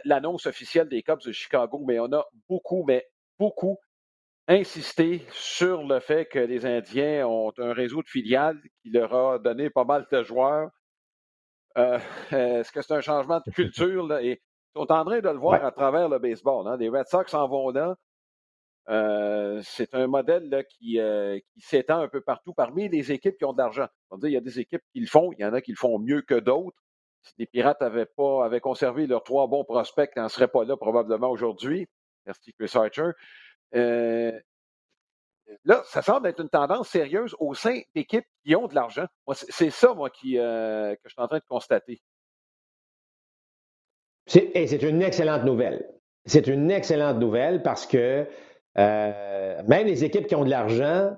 l'annonce 0.04 0.46
officielle 0.46 0.88
des 0.88 1.02
Cubs 1.02 1.22
de 1.24 1.32
Chicago, 1.32 1.82
mais 1.86 1.98
on 1.98 2.12
a 2.12 2.24
beaucoup, 2.48 2.84
mais 2.86 3.06
beaucoup 3.38 3.78
insisté 4.48 5.24
sur 5.30 5.84
le 5.84 6.00
fait 6.00 6.26
que 6.26 6.38
les 6.38 6.66
Indiens 6.66 7.26
ont 7.26 7.52
un 7.58 7.72
réseau 7.72 8.02
de 8.02 8.08
filiales 8.08 8.60
qui 8.82 8.90
leur 8.90 9.14
a 9.14 9.38
donné 9.38 9.70
pas 9.70 9.84
mal 9.84 10.06
de 10.10 10.22
joueurs. 10.22 10.70
Euh, 11.78 11.98
est-ce 12.30 12.72
que 12.72 12.82
c'est 12.82 12.94
un 12.94 13.00
changement 13.00 13.40
de 13.46 13.52
culture? 13.52 14.06
Là? 14.06 14.22
Et 14.22 14.42
ils 14.74 14.78
sont 14.78 14.92
en 14.92 15.04
train 15.04 15.20
de 15.20 15.28
le 15.28 15.38
voir 15.38 15.64
à 15.64 15.70
travers 15.70 16.08
le 16.08 16.18
baseball. 16.18 16.66
Hein? 16.66 16.76
Les 16.76 16.88
Red 16.88 17.06
Sox 17.06 17.30
s'en 17.30 17.48
vont 17.48 17.70
là. 17.70 17.94
Euh, 18.88 19.60
c'est 19.62 19.94
un 19.94 20.08
modèle 20.08 20.52
euh, 20.52 21.38
qui 21.52 21.60
s'étend 21.60 22.00
un 22.00 22.08
peu 22.08 22.20
partout 22.20 22.52
parmi 22.52 22.88
les 22.88 23.12
équipes 23.12 23.38
qui 23.38 23.44
ont 23.44 23.52
de 23.52 23.58
l'argent. 23.58 23.86
On 24.10 24.18
dit 24.18 24.26
il 24.28 24.32
y 24.32 24.36
a 24.36 24.40
des 24.40 24.58
équipes 24.58 24.82
qui 24.92 25.00
le 25.00 25.06
font, 25.06 25.30
il 25.32 25.40
y 25.40 25.44
en 25.44 25.54
a 25.54 25.60
qui 25.60 25.70
le 25.70 25.76
font 25.76 25.98
mieux 25.98 26.22
que 26.22 26.34
d'autres. 26.34 26.76
Si 27.22 27.34
les 27.38 27.46
Pirates 27.46 27.80
avaient 27.82 28.06
pas 28.06 28.44
avaient 28.44 28.60
conservé 28.60 29.06
leurs 29.06 29.22
trois 29.22 29.46
bons 29.46 29.64
prospects, 29.64 30.10
n'en 30.16 30.28
seraient 30.28 30.48
pas 30.48 30.64
là 30.64 30.76
probablement 30.76 31.30
aujourd'hui. 31.30 31.86
Merci 32.26 32.52
Chris 32.54 32.72
Archer. 32.74 33.10
Euh, 33.76 34.32
là, 35.64 35.82
ça 35.86 36.02
semble 36.02 36.26
être 36.26 36.40
une 36.40 36.48
tendance 36.48 36.88
sérieuse 36.88 37.36
au 37.38 37.54
sein 37.54 37.80
d'équipes 37.94 38.26
qui 38.44 38.56
ont 38.56 38.66
de 38.66 38.74
l'argent. 38.74 39.06
C'est 39.32 39.70
ça, 39.70 39.94
moi, 39.94 40.10
qui, 40.10 40.34
que 40.34 40.96
je 41.04 41.08
suis 41.10 41.22
en 41.22 41.28
train 41.28 41.38
de 41.38 41.44
constater. 41.48 42.02
C'est 44.26 44.82
une 44.82 45.02
excellente 45.02 45.44
nouvelle. 45.44 45.88
C'est 46.24 46.46
une 46.46 46.70
excellente 46.70 47.18
nouvelle 47.18 47.62
parce 47.62 47.86
que 47.86 48.26
euh, 48.78 49.62
même 49.66 49.86
les 49.86 50.04
équipes 50.04 50.26
qui 50.26 50.34
ont 50.34 50.44
de 50.44 50.50
l'argent, 50.50 51.12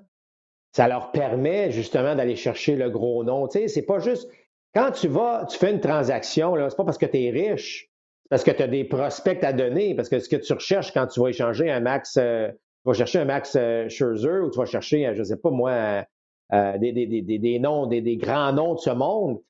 ça 0.73 0.89
leur 0.89 1.13
permet 1.13 1.71
justement 1.71 2.15
d'aller 2.15 2.37
chercher 2.37 2.77
le 2.77 2.91
gros 2.91 3.23
nom. 3.25 3.47
Tu 3.47 3.61
sais, 3.61 3.69
c'est 3.69 3.83
pas 3.83 4.01
juste 4.01 4.29
quand 4.75 4.91
tu 4.91 5.09
vas, 5.09 5.47
tu 5.49 5.57
fais 5.57 5.71
une 5.71 5.81
transaction, 5.81 6.57
c'est 6.69 6.77
pas 6.77 6.85
parce 6.85 6.99
que 6.99 7.07
tu 7.07 7.23
es 7.23 7.31
riche, 7.31 7.91
c'est 8.25 8.29
parce 8.29 8.45
que 8.45 8.51
tu 8.51 8.63
as 8.63 8.67
des 8.67 8.85
prospects 8.85 9.43
à 9.45 9.53
donner, 9.53 9.95
parce 9.95 10.09
que 10.09 10.19
ce 10.19 10.29
que 10.29 10.37
tu 10.37 10.53
recherches 10.53 10.93
quand 10.93 11.07
tu 11.07 11.21
vas 11.21 11.29
échanger 11.29 11.71
un 11.71 11.81
Max, 11.81 12.17
euh, 12.17 12.49
tu 12.49 12.87
vas 12.87 12.95
chercher 12.95 13.21
un 13.21 13.25
Max 13.25 13.57
euh, 13.57 13.89
Scherzer 13.89 14.41
ou 14.41 14.51
tu 14.51 14.59
vas 14.59 14.67
chercher, 14.67 15.13
je 15.15 15.23
sais 15.23 15.37
pas 15.37 15.51
moi, 15.51 16.05
des, 16.53 16.93
des, 16.93 17.07
des, 17.07 17.39
des, 17.39 17.59
noms, 17.59 17.87
des, 17.87 18.17
grands 18.17 18.53
noms 18.53 18.75
de 18.75 18.81
ce 18.81 18.91
monde, 18.91 19.41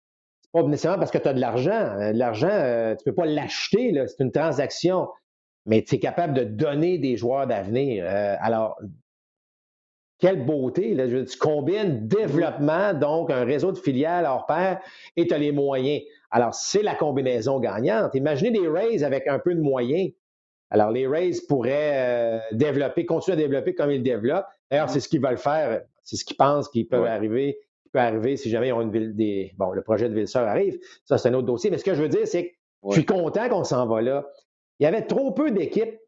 c'est 0.42 0.52
pas 0.52 0.62
nécessairement 0.62 0.98
parce 0.98 1.10
que 1.10 1.18
tu 1.18 1.28
as 1.28 1.34
de 1.34 1.40
l'argent. 1.40 1.94
L'argent, 2.12 2.94
tu 2.98 3.04
peux 3.04 3.14
pas 3.14 3.26
l'acheter, 3.26 3.94
c'est 4.06 4.22
une 4.22 4.30
transaction 4.32 5.08
mais 5.66 5.82
tu 5.82 5.96
es 5.96 5.98
capable 5.98 6.34
de 6.34 6.44
donner 6.44 6.98
des 6.98 7.16
joueurs 7.16 7.46
d'avenir. 7.46 8.04
Euh, 8.06 8.36
alors, 8.40 8.78
quelle 10.18 10.44
beauté! 10.44 10.94
Là, 10.94 11.06
tu 11.06 11.38
combines 11.38 12.06
développement, 12.06 12.94
donc 12.94 13.30
un 13.30 13.44
réseau 13.44 13.72
de 13.72 13.78
filiales 13.78 14.26
hors 14.26 14.46
pair, 14.46 14.80
et 15.16 15.26
tu 15.26 15.34
as 15.34 15.38
les 15.38 15.52
moyens. 15.52 16.02
Alors, 16.30 16.54
c'est 16.54 16.82
la 16.82 16.94
combinaison 16.94 17.60
gagnante. 17.60 18.14
Imaginez 18.14 18.50
des 18.50 18.68
Rays 18.68 19.02
avec 19.02 19.26
un 19.26 19.38
peu 19.38 19.54
de 19.54 19.60
moyens. 19.60 20.10
Alors, 20.70 20.90
les 20.90 21.06
Rays 21.06 21.32
pourraient 21.48 21.92
euh, 21.94 22.38
développer, 22.52 23.06
continuer 23.06 23.38
à 23.38 23.40
développer 23.40 23.74
comme 23.74 23.90
ils 23.90 24.02
développent. 24.02 24.46
D'ailleurs, 24.70 24.90
c'est 24.90 25.00
ce 25.00 25.08
qu'ils 25.08 25.20
veulent 25.20 25.38
faire. 25.38 25.82
C'est 26.02 26.16
ce 26.16 26.24
qu'ils 26.24 26.36
pensent 26.36 26.68
qu'ils 26.68 26.88
peuvent 26.88 27.06
arriver, 27.06 27.58
qui 27.82 27.88
peut 27.90 28.00
arriver 28.00 28.36
si 28.36 28.50
jamais 28.50 28.68
ils 28.68 28.72
ont 28.72 28.82
une 28.82 28.90
ville 28.90 29.14
des. 29.14 29.52
Bon, 29.56 29.72
le 29.72 29.82
projet 29.82 30.08
de 30.08 30.14
Villeseur 30.14 30.46
arrive. 30.46 30.78
Ça, 31.04 31.18
c'est 31.18 31.28
un 31.28 31.34
autre 31.34 31.46
dossier. 31.46 31.70
Mais 31.70 31.78
ce 31.78 31.84
que 31.84 31.94
je 31.94 32.02
veux 32.02 32.08
dire, 32.08 32.26
c'est 32.26 32.48
que 32.48 32.54
je 32.88 32.94
suis 32.94 33.06
content 33.06 33.48
qu'on 33.48 33.64
s'en 33.64 33.86
va 33.86 34.02
là 34.02 34.26
il 34.80 34.84
y 34.84 34.86
avait 34.86 35.02
trop 35.02 35.32
peu 35.32 35.50
d'équipes. 35.50 35.98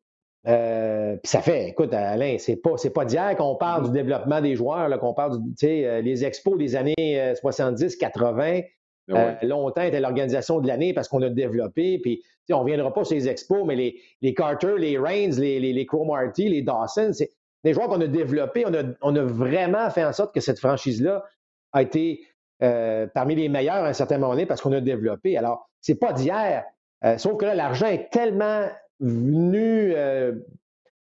Euh, 0.47 1.17
puis 1.17 1.29
ça 1.29 1.41
fait, 1.41 1.69
écoute, 1.69 1.93
Alain, 1.93 2.37
c'est 2.39 2.57
pas, 2.57 2.77
c'est 2.77 2.93
pas 2.93 3.05
d'hier 3.05 3.35
qu'on 3.37 3.57
parle 3.57 3.87
du 3.87 3.91
développement 3.91 4.41
des 4.41 4.55
joueurs, 4.55 4.97
qu'on 5.01 5.13
parle 5.13 5.41
du, 5.43 5.49
tu 5.55 5.67
sais, 5.67 5.87
euh, 5.87 6.01
les 6.01 6.25
expos 6.25 6.57
des 6.57 6.77
années 6.77 7.35
70, 7.41 7.95
euh, 7.95 7.99
80. 7.99 8.61
Ben 9.09 9.39
longtemps 9.43 9.83
était 9.83 10.01
l'organisation 10.01 10.61
de 10.61 10.67
l'année 10.67 10.93
parce 10.93 11.07
qu'on 11.09 11.23
a 11.23 11.31
développé. 11.31 11.99
Puis, 12.01 12.23
on 12.51 12.57
ne 12.57 12.61
reviendra 12.61 12.93
pas 12.93 13.05
sur 13.05 13.15
les 13.15 13.29
expos, 13.29 13.65
mais 13.65 13.77
les, 13.77 14.01
les 14.21 14.35
Carter, 14.35 14.75
les 14.79 14.99
Reigns, 14.99 15.39
les, 15.39 15.61
les, 15.61 15.73
les 15.73 15.87
Cromarty, 15.87 16.49
les 16.49 16.63
Dawson, 16.63 17.13
c'est 17.13 17.31
des 17.63 17.73
joueurs 17.73 17.89
qu'on 17.89 18.01
a 18.01 18.07
développés. 18.07 18.65
On 18.67 18.75
a, 18.75 18.83
on 19.03 19.15
a 19.15 19.23
vraiment 19.23 19.91
fait 19.91 20.05
en 20.05 20.13
sorte 20.13 20.35
que 20.35 20.41
cette 20.41 20.59
franchise-là 20.59 21.25
a 21.73 21.83
été 21.83 22.21
euh, 22.63 23.07
parmi 23.13 23.35
les 23.35 23.49
meilleurs 23.49 23.85
à 23.85 23.89
un 23.89 23.93
certain 23.93 24.19
moment 24.19 24.33
donné 24.33 24.47
parce 24.47 24.61
qu'on 24.61 24.73
a 24.73 24.81
développé. 24.81 25.37
Alors, 25.37 25.69
c'est 25.81 25.99
pas 25.99 26.13
d'hier. 26.13 26.65
Euh, 27.05 27.19
sauf 27.19 27.37
que 27.37 27.45
là, 27.45 27.55
l'argent 27.55 27.87
est 27.87 28.11
tellement 28.11 28.67
venu 29.01 29.95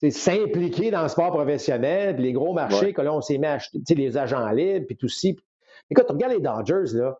s'impliquer 0.09 0.91
dans 0.91 1.01
le 1.01 1.07
sport 1.07 1.31
professionnel, 1.31 2.15
puis 2.15 2.23
les 2.23 2.33
gros 2.33 2.53
marchés 2.53 2.93
que 2.93 3.01
là, 3.01 3.13
on 3.13 3.21
s'est 3.21 3.37
mis 3.37 3.47
à 3.47 3.53
acheter, 3.53 3.95
les 3.95 4.17
agents 4.17 4.47
libres, 4.49 4.85
puis 4.85 4.97
tout 4.97 5.07
ci. 5.07 5.37
Écoute, 5.89 6.05
regarde 6.09 6.33
les 6.33 6.41
Dodgers, 6.41 6.97
là. 6.97 7.17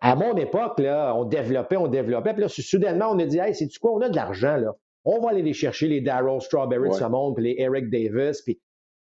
À 0.00 0.14
mon 0.14 0.36
époque, 0.36 0.78
là, 0.78 1.14
on 1.16 1.24
développait, 1.24 1.76
on 1.76 1.88
développait. 1.88 2.32
Puis 2.32 2.42
là, 2.42 2.48
soudainement, 2.48 3.10
on 3.10 3.18
a 3.18 3.26
dit, 3.26 3.38
hey, 3.38 3.54
c'est 3.54 3.66
du 3.66 3.78
quoi? 3.78 3.92
On 3.92 4.00
a 4.00 4.08
de 4.08 4.16
l'argent, 4.16 4.56
là. 4.56 4.74
On 5.04 5.20
va 5.20 5.30
aller 5.30 5.42
les 5.42 5.52
chercher, 5.52 5.88
les 5.88 6.00
Darryl 6.00 6.40
Strawberry 6.40 6.88
de 6.88 6.94
ce 6.94 7.04
monde, 7.04 7.34
puis 7.34 7.44
les 7.44 7.56
Eric 7.58 7.90
Davis. 7.90 8.42
Puis 8.42 8.60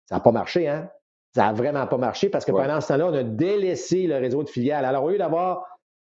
ça 0.07 0.16
n'a 0.16 0.20
pas 0.20 0.30
marché, 0.30 0.68
hein? 0.68 0.88
Ça 1.34 1.46
n'a 1.46 1.53
vraiment 1.53 1.86
pas 1.86 1.99
marché 1.99 2.28
parce 2.30 2.44
que 2.44 2.53
pendant 2.53 2.80
ce 2.80 2.88
temps-là, 2.88 3.07
on 3.09 3.14
a 3.14 3.22
délaissé 3.22 4.07
le 4.07 4.16
réseau 4.16 4.42
de 4.44 4.49
filiales. 4.49 4.84
Alors, 4.84 5.05
au 5.05 5.11
lieu 5.11 5.18
d'avoir 5.18 5.66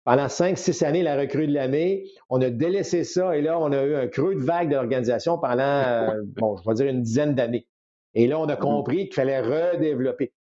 pendant 0.08 0.30
cinq, 0.30 0.56
six 0.56 0.82
années 0.84 1.02
la 1.02 1.18
recrue 1.18 1.46
de 1.46 1.52
l'année, 1.52 2.06
on 2.30 2.40
a 2.40 2.48
délaissé 2.48 3.04
ça 3.04 3.36
et 3.36 3.42
là, 3.42 3.60
on 3.60 3.72
a 3.72 3.84
eu 3.84 3.94
un 3.94 4.06
creux 4.06 4.34
de 4.34 4.40
vague 4.40 4.70
de 4.70 4.74
l'organisation 4.74 5.36
pendant, 5.36 5.60
euh, 5.62 6.22
bon, 6.24 6.56
je 6.56 6.66
vais 6.66 6.74
dire 6.76 6.86
une 6.86 7.02
dizaine 7.02 7.34
d'années. 7.34 7.66
Et 8.14 8.26
là, 8.26 8.40
on 8.40 8.44
a 8.44 8.54
mm-hmm. 8.54 8.58
compris 8.58 8.96
qu'il 9.04 9.16
fallait 9.16 9.42
redévelopper. 9.42 10.32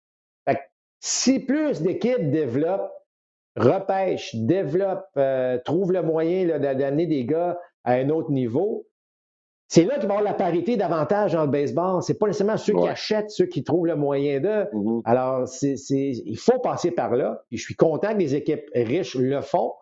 Fait 0.48 0.58
si 1.00 1.40
plus 1.40 1.82
d'équipes 1.82 2.30
développent, 2.30 2.90
repêchent, 3.56 4.34
développent, 4.36 5.04
euh, 5.18 5.58
trouvent 5.66 5.92
le 5.92 6.00
moyen 6.00 6.58
d'amener 6.58 7.06
des 7.06 7.26
gars 7.26 7.58
à 7.84 7.92
un 7.92 8.08
autre 8.08 8.30
niveau, 8.30 8.87
c'est 9.68 9.84
là 9.84 9.98
qu'il 9.98 10.08
va 10.08 10.14
y 10.14 10.18
avoir 10.18 10.22
la 10.22 10.32
parité 10.32 10.78
davantage 10.78 11.34
dans 11.34 11.42
le 11.44 11.50
baseball. 11.50 12.02
C'est 12.02 12.18
pas 12.18 12.26
nécessairement 12.26 12.56
ceux 12.56 12.72
qui 12.72 12.88
achètent, 12.88 13.30
ceux 13.30 13.44
qui 13.44 13.62
trouvent 13.62 13.86
le 13.86 13.96
moyen 13.96 14.40
d'eux. 14.40 14.64
Mm-hmm. 14.72 15.02
Alors, 15.04 15.46
c'est, 15.46 15.76
il 15.90 16.38
faut 16.38 16.58
passer 16.58 16.90
par 16.90 17.14
là. 17.14 17.42
Puis 17.50 17.58
je 17.58 17.64
suis 17.64 17.76
content 17.76 18.14
que 18.14 18.18
les 18.18 18.34
équipes 18.34 18.64
riches 18.74 19.14
le 19.14 19.42
font. 19.42 19.74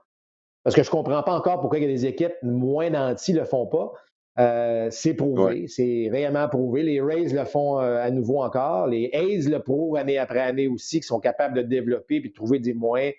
Parce 0.65 0.75
que 0.75 0.83
je 0.83 0.89
ne 0.89 0.91
comprends 0.91 1.23
pas 1.23 1.33
encore 1.33 1.61
pourquoi 1.61 1.79
il 1.79 1.83
y 1.83 1.85
a 1.85 1.89
des 1.89 2.05
équipes 2.05 2.35
moins 2.43 2.91
nantis 2.91 3.33
ne 3.33 3.39
le 3.39 3.45
font 3.45 3.69
pas. 3.69 3.93
Euh, 4.39 4.89
c'est 4.91 5.15
prouvé, 5.15 5.67
c'est 5.69 6.09
réellement 6.11 6.49
prouvé. 6.49 6.83
Les 6.83 7.01
Rays 7.01 7.29
le 7.33 7.45
font 7.45 7.81
euh, 7.81 8.03
à 8.03 8.11
nouveau 8.11 8.43
encore. 8.43 8.89
Les 8.89 9.09
A's 9.15 9.49
le 9.49 9.61
prouvent 9.61 9.97
année 9.97 10.19
après 10.19 10.41
année 10.41 10.67
aussi, 10.67 10.99
qui 10.99 11.07
sont 11.07 11.21
capables 11.21 11.57
de 11.57 11.63
développer 11.63 12.17
et 12.17 12.21
de 12.21 12.33
trouver 12.33 12.59
des 12.59 12.75
moyens 12.75 13.15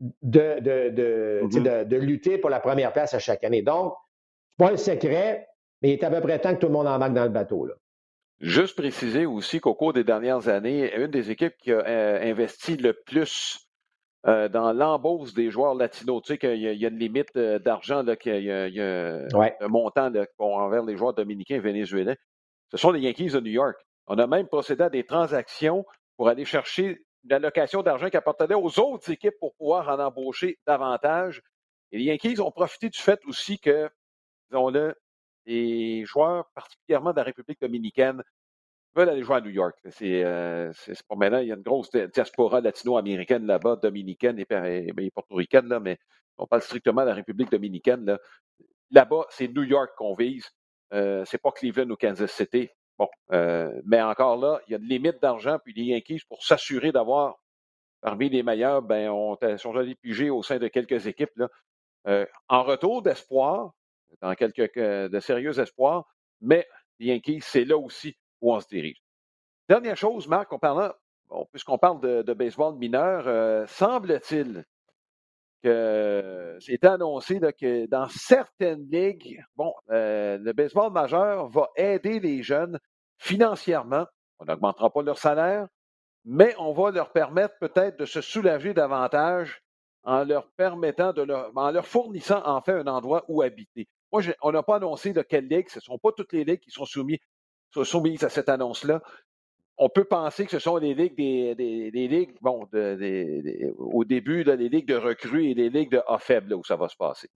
de, 0.00 0.60
de, 0.60 0.90
de, 0.90 1.40
mm-hmm. 1.44 1.84
de, 1.88 1.96
lutter 1.96 2.36
pour 2.36 2.50
la 2.50 2.60
première 2.60 2.92
place 2.92 3.14
à 3.14 3.18
chaque 3.18 3.42
année. 3.44 3.62
Donc, 3.62 3.94
pas 4.58 4.72
un 4.72 4.76
secret, 4.76 5.48
mais 5.82 5.90
il 5.90 5.92
est 5.92 6.04
à 6.04 6.10
peu 6.10 6.20
près 6.20 6.38
temps 6.38 6.54
que 6.54 6.60
tout 6.60 6.68
le 6.68 6.72
monde 6.72 6.86
embarque 6.86 7.14
dans 7.14 7.24
le 7.24 7.30
bateau. 7.30 7.66
Là. 7.66 7.74
Juste 8.40 8.76
préciser 8.76 9.26
aussi 9.26 9.60
qu'au 9.60 9.74
cours 9.74 9.92
des 9.92 10.04
dernières 10.04 10.48
années, 10.48 10.92
une 10.96 11.08
des 11.08 11.30
équipes 11.30 11.56
qui 11.58 11.72
a 11.72 11.78
euh, 11.78 12.30
investi 12.30 12.76
le 12.76 12.92
plus 12.92 13.68
euh, 14.26 14.48
dans 14.48 14.72
l'embauche 14.72 15.32
des 15.32 15.50
joueurs 15.50 15.74
latinos, 15.74 16.22
tu 16.22 16.32
sais 16.32 16.38
qu'il 16.38 16.56
y, 16.56 16.84
a 16.84 16.88
une 16.88 16.98
limite 16.98 17.36
euh, 17.36 17.58
d'argent, 17.58 18.04
qu'il 18.16 18.42
y, 18.42 18.50
a, 18.50 19.26
un 19.60 19.68
montant 19.68 20.12
envers 20.38 20.84
les 20.84 20.96
joueurs 20.96 21.14
dominicains 21.14 21.56
et 21.56 21.60
vénézuéliens, 21.60 22.16
ce 22.70 22.76
sont 22.76 22.90
les 22.90 23.00
Yankees 23.00 23.30
de 23.30 23.40
New 23.40 23.52
York. 23.52 23.76
On 24.06 24.18
a 24.18 24.26
même 24.26 24.48
procédé 24.48 24.84
à 24.84 24.90
des 24.90 25.04
transactions 25.04 25.84
pour 26.16 26.28
aller 26.28 26.44
chercher 26.44 27.04
une 27.24 27.32
allocation 27.32 27.82
d'argent 27.82 28.10
qui 28.10 28.16
appartenait 28.16 28.54
aux 28.54 28.78
autres 28.80 29.10
équipes 29.10 29.38
pour 29.38 29.54
pouvoir 29.54 29.88
en 29.88 30.00
embaucher 30.00 30.58
davantage. 30.66 31.42
Et 31.92 31.98
les 31.98 32.04
Yankees 32.04 32.40
ont 32.40 32.50
profité 32.50 32.88
du 32.88 32.98
fait 32.98 33.20
aussi 33.26 33.58
que, 33.60 33.88
disons-le, 34.50 34.96
les 35.46 36.04
joueurs, 36.04 36.50
particulièrement 36.54 37.12
de 37.12 37.16
la 37.16 37.24
République 37.24 37.60
dominicaine, 37.60 38.22
veulent 38.94 39.08
aller 39.08 39.22
jouer 39.22 39.36
à 39.36 39.40
New 39.40 39.50
York. 39.50 39.76
C'est 39.90 40.22
euh, 40.24 40.72
pas 41.08 41.16
maintenant, 41.16 41.38
il 41.38 41.48
y 41.48 41.52
a 41.52 41.56
une 41.56 41.62
grosse 41.62 41.90
diaspora 41.90 42.60
latino-américaine 42.60 43.46
là-bas, 43.46 43.76
dominicaine 43.76 44.38
et, 44.38 44.46
et, 44.96 45.10
portoricaine, 45.10 45.78
mais 45.80 45.98
on 46.38 46.46
parle 46.46 46.62
strictement 46.62 47.02
de 47.02 47.08
la 47.08 47.14
République 47.14 47.50
dominicaine. 47.50 48.18
Là-bas, 48.90 49.26
c'est 49.30 49.48
New 49.48 49.62
York 49.62 49.92
qu'on 49.96 50.14
vise. 50.14 50.46
Euh, 50.92 51.24
c'est 51.24 51.38
pas 51.38 51.52
Cleveland 51.52 51.88
ou 51.90 51.96
Kansas 51.96 52.30
City. 52.30 52.68
Bon, 52.98 53.08
euh, 53.32 53.80
mais 53.86 54.02
encore 54.02 54.36
là, 54.36 54.60
il 54.66 54.72
y 54.72 54.74
a 54.74 54.78
une 54.78 54.84
limite 54.84 55.20
d'argent, 55.22 55.58
puis 55.64 55.72
les 55.72 55.84
Yankees, 55.84 56.20
pour 56.28 56.42
s'assurer 56.42 56.92
d'avoir 56.92 57.36
parmi 58.02 58.28
les 58.28 58.42
meilleurs, 58.42 58.82
ben, 58.82 59.08
on 59.08 59.38
sont 59.56 59.76
allés 59.76 59.96
au 60.30 60.42
sein 60.42 60.58
de 60.58 60.68
quelques 60.68 61.06
équipes. 61.06 61.30
En 62.04 62.62
retour 62.64 63.00
d'espoir, 63.00 63.72
dans 64.20 64.34
quelques 64.34 64.74
de 64.76 65.20
sérieux 65.20 65.58
espoirs, 65.58 66.04
mais 66.40 66.66
les 66.98 67.06
Yankees, 67.06 67.40
c'est 67.42 67.64
là 67.64 67.76
aussi 67.76 68.16
où 68.40 68.54
on 68.54 68.60
se 68.60 68.68
dirige. 68.68 69.02
Dernière 69.68 69.96
chose, 69.96 70.28
Marc, 70.28 70.50
puisqu'on 71.52 71.78
parle 71.78 72.00
de, 72.00 72.32
baseball 72.34 72.76
mineur, 72.76 73.24
euh, 73.26 73.66
semble-t-il 73.66 74.64
que 75.62 76.58
c'est 76.60 76.84
annoncé 76.84 77.40
que 77.58 77.86
dans 77.86 78.08
certaines 78.08 78.88
ligues, 78.90 79.42
bon, 79.56 79.72
euh, 79.90 80.36
le 80.38 80.52
baseball 80.52 80.92
majeur 80.92 81.48
va 81.48 81.68
aider 81.76 82.18
les 82.18 82.42
jeunes 82.42 82.78
financièrement. 83.18 84.06
On 84.40 84.44
n'augmentera 84.44 84.90
pas 84.90 85.02
leur 85.02 85.18
salaire, 85.18 85.68
mais 86.24 86.54
on 86.58 86.72
va 86.72 86.90
leur 86.90 87.12
permettre 87.12 87.54
peut-être 87.60 87.98
de 87.98 88.04
se 88.06 88.20
soulager 88.20 88.74
davantage 88.74 89.62
en 90.04 90.24
leur 90.24 90.50
permettant 90.56 91.12
de 91.12 91.22
leur, 91.22 91.52
en 91.56 91.70
leur 91.70 91.86
fournissant 91.86 92.42
en 92.44 92.60
fait 92.60 92.72
un 92.72 92.88
endroit 92.88 93.24
où 93.28 93.42
habiter. 93.42 93.88
On 94.12 94.52
n'a 94.52 94.62
pas 94.62 94.76
annoncé 94.76 95.12
de 95.12 95.22
quelle 95.22 95.48
ligue. 95.48 95.68
Ce 95.68 95.78
ne 95.78 95.82
sont 95.82 95.98
pas 95.98 96.12
toutes 96.12 96.32
les 96.32 96.44
ligues 96.44 96.60
qui 96.60 96.70
sont 96.70 96.84
soumises, 96.84 97.18
soumises 97.84 98.24
à 98.24 98.28
cette 98.28 98.48
annonce-là. 98.48 99.02
On 99.78 99.88
peut 99.88 100.04
penser 100.04 100.44
que 100.44 100.50
ce 100.50 100.58
sont 100.58 100.76
les 100.76 100.94
ligues 100.94 101.16
des, 101.16 101.90
ligues, 101.90 102.34
au 103.78 104.04
début, 104.04 104.44
des 104.44 104.68
ligues 104.68 104.86
de 104.86 104.96
recrues 104.96 105.50
et 105.50 105.54
des 105.54 105.70
ligues 105.70 105.90
de 105.90 106.02
A 106.06 106.18
faible 106.18 106.54
où 106.54 106.62
ça 106.62 106.76
va 106.76 106.88
se 106.88 106.96
passer. 106.96 107.28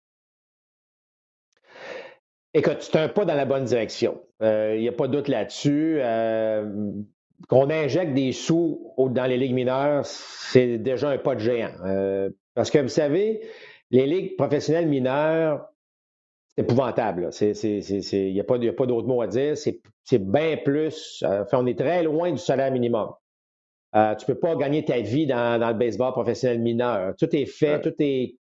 Écoute, 2.54 2.78
c'est 2.80 2.98
un 2.98 3.10
pas 3.10 3.26
dans 3.26 3.36
la 3.36 3.46
bonne 3.46 3.66
direction. 3.66 4.22
Il 4.40 4.46
euh, 4.46 4.80
n'y 4.80 4.88
a 4.88 4.94
pas 4.94 5.08
de 5.08 5.14
doute 5.14 5.28
là-dessus. 5.28 5.98
Euh, 6.00 6.92
qu'on 7.50 7.70
injecte 7.70 8.14
des 8.14 8.32
sous 8.32 8.94
dans 8.98 9.26
les 9.26 9.38
ligues 9.38 9.54
mineures, 9.54 10.06
c'est 10.06 10.78
déjà 10.78 11.10
un 11.10 11.18
pas 11.18 11.36
de 11.36 11.42
géant. 11.42 11.74
Euh, 11.86 12.30
parce 12.54 12.72
que 12.72 12.80
vous 12.80 12.88
savez, 12.88 13.42
les 13.92 14.06
ligues 14.06 14.38
professionnelles 14.38 14.88
mineures, 14.88 15.68
épouvantable. 16.58 17.30
Il 17.42 18.32
n'y 18.32 18.40
a 18.40 18.44
pas, 18.44 18.58
pas 18.58 18.86
d'autre 18.86 19.08
mot 19.08 19.22
à 19.22 19.28
dire. 19.28 19.56
C'est 19.58 20.20
bien 20.20 20.58
plus. 20.58 21.24
Euh, 21.24 21.44
on 21.54 21.66
est 21.66 21.78
très 21.78 22.04
loin 22.04 22.32
du 22.32 22.38
salaire 22.38 22.72
minimum. 22.72 23.10
Euh, 23.96 24.14
tu 24.16 24.26
ne 24.30 24.34
peux 24.34 24.40
pas 24.40 24.56
gagner 24.56 24.84
ta 24.84 25.00
vie 25.00 25.26
dans, 25.26 25.58
le 25.58 25.74
baseball 25.74 26.12
professionnel 26.12 26.60
mineur. 26.60 27.14
Tout 27.18 27.34
est 27.34 27.46
fait, 27.46 27.80
tout 27.80 27.94
est, 28.00 28.36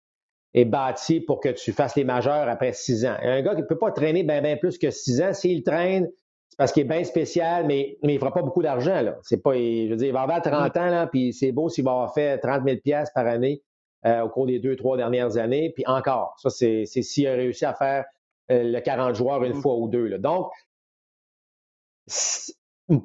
est, 0.53 0.65
bâti 0.65 1.21
pour 1.21 1.39
que 1.39 1.49
tu 1.49 1.71
fasses 1.71 1.95
les 1.95 2.03
majeurs 2.03 2.49
après 2.49 2.73
six 2.73 3.05
ans. 3.05 3.15
Un 3.21 3.41
gars 3.41 3.55
qui 3.55 3.61
ne 3.61 3.67
peut 3.67 3.77
pas 3.77 3.91
traîner 3.91 4.23
bien 4.23 4.57
plus 4.57 4.77
que 4.77 4.91
six 4.91 5.21
ans, 5.21 5.33
s'il 5.33 5.63
traîne, 5.63 6.09
c'est 6.49 6.57
parce 6.57 6.71
qu'il 6.73 6.81
est 6.83 6.89
bien 6.89 7.03
spécial, 7.05 7.65
mais, 7.65 7.97
mais 8.03 8.13
il 8.13 8.15
ne 8.15 8.19
fera 8.19 8.33
pas 8.33 8.41
beaucoup 8.41 8.61
d'argent. 8.61 9.01
C'est 9.23 9.41
pas, 9.41 9.53
je 9.53 9.89
veux 9.89 9.95
dire, 9.95 10.07
il 10.07 10.13
va 10.13 10.21
avoir 10.21 10.41
30 10.41 10.75
ans, 10.77 10.87
là, 10.87 11.07
puis 11.07 11.31
c'est 11.31 11.53
beau 11.53 11.69
s'il 11.69 11.85
va 11.85 11.91
avoir 11.91 12.13
fait 12.13 12.37
30 12.37 12.63
000 12.65 12.77
par 13.13 13.25
année. 13.25 13.61
Euh, 14.05 14.21
au 14.21 14.29
cours 14.29 14.45
des 14.45 14.59
deux, 14.59 14.75
trois 14.75 14.97
dernières 14.97 15.37
années. 15.37 15.71
Puis 15.73 15.83
encore, 15.87 16.35
ça, 16.37 16.51
c'est 16.51 16.85
s'il 16.85 17.27
a 17.27 17.33
réussi 17.33 17.65
à 17.65 17.73
faire 17.73 18.05
euh, 18.51 18.61
le 18.63 18.79
40 18.79 19.15
joueurs 19.15 19.43
une 19.43 19.57
mm. 19.57 19.61
fois 19.61 19.77
ou 19.77 19.87
deux. 19.87 20.05
Là. 20.05 20.19
Donc, 20.19 20.51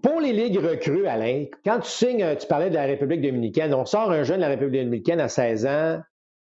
pour 0.03 0.21
les 0.21 0.35
ligues 0.35 0.59
recrues, 0.59 1.07
Alain, 1.07 1.47
quand 1.65 1.81
tu 1.81 1.89
signes, 1.91 2.23
euh, 2.23 2.35
tu 2.35 2.47
parlais 2.47 2.69
de 2.69 2.75
la 2.75 2.85
République 2.85 3.23
dominicaine, 3.23 3.73
on 3.73 3.87
sort 3.87 4.11
un 4.11 4.25
jeune 4.25 4.37
de 4.37 4.43
la 4.43 4.49
République 4.49 4.83
dominicaine 4.83 5.21
à 5.21 5.29
16 5.29 5.67
ans, 5.67 6.01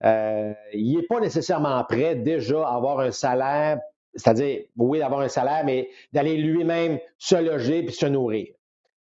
il 0.04 0.96
n'est 0.96 1.06
pas 1.06 1.20
nécessairement 1.20 1.82
prêt 1.84 2.16
déjà 2.16 2.66
à 2.66 2.74
avoir 2.74 3.00
un 3.00 3.10
salaire, 3.10 3.78
c'est-à-dire, 4.14 4.64
oui, 4.76 4.98
d'avoir 4.98 5.20
un 5.20 5.28
salaire, 5.28 5.62
mais 5.64 5.88
d'aller 6.12 6.36
lui-même 6.36 6.98
se 7.16 7.36
loger 7.36 7.84
puis 7.84 7.94
se 7.94 8.04
nourrir. 8.04 8.48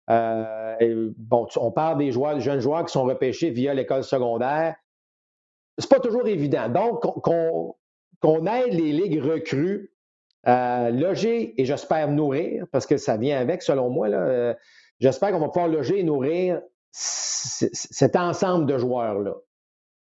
bon, 0.07 1.47
on 1.57 1.71
parle 1.71 1.99
des 1.99 2.11
joueurs, 2.11 2.33
des 2.33 2.41
jeunes 2.41 2.61
joueurs 2.61 2.85
qui 2.85 2.93
sont 2.93 3.03
repêchés 3.03 3.51
via 3.51 3.75
l'école 3.75 4.03
secondaire 4.03 4.75
c'est 5.78 5.89
pas 5.89 5.99
toujours 5.99 6.28
évident. 6.28 6.69
Donc, 6.69 7.01
qu'on 8.21 8.45
aide 8.47 8.73
les 8.73 8.91
ligues 8.91 9.23
recrues 9.23 9.91
à 10.43 10.91
loger 10.91 11.59
et 11.59 11.65
j'espère 11.65 12.09
nourrir, 12.09 12.65
parce 12.71 12.86
que 12.86 12.97
ça 12.97 13.17
vient 13.17 13.39
avec, 13.39 13.61
selon 13.61 13.89
moi, 13.89 14.07
euh, 14.09 14.53
j'espère 14.99 15.32
qu'on 15.32 15.39
va 15.39 15.47
pouvoir 15.47 15.67
loger 15.67 15.99
et 15.99 16.03
nourrir 16.03 16.61
cet 16.91 18.15
ensemble 18.15 18.65
de 18.67 18.78
joueurs-là. 18.78 19.34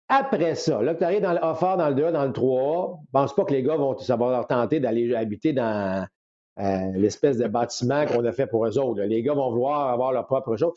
Après 0.09 0.57
ça, 0.57 0.83
là, 0.83 0.95
que 0.95 0.99
tu 0.99 1.05
arrives 1.05 1.23
dans 1.23 1.33
le 1.33 1.43
A 1.43 1.77
dans 1.77 1.89
le 1.89 1.95
2 1.95 2.13
dans 2.13 2.25
le 2.25 2.33
3A, 2.33 2.99
je 3.01 3.11
pense 3.13 3.35
pas 3.35 3.45
que 3.45 3.53
les 3.53 3.63
gars 3.63 3.77
vont 3.77 3.97
savoir 3.99 4.31
leur 4.31 4.47
tenter 4.47 4.81
d'aller 4.81 5.15
habiter 5.15 5.53
dans 5.53 6.07
euh, 6.59 6.93
l'espèce 6.95 7.39
de 7.39 7.47
bâtiment 7.47 8.05
qu'on 8.07 8.25
a 8.25 8.33
fait 8.33 8.47
pour 8.47 8.67
eux 8.67 8.79
autres. 8.79 9.01
Les 9.03 9.23
gars 9.23 9.33
vont 9.33 9.51
vouloir 9.51 9.89
avoir 9.89 10.13
leur 10.13 10.27
propre 10.27 10.57
chose. 10.57 10.73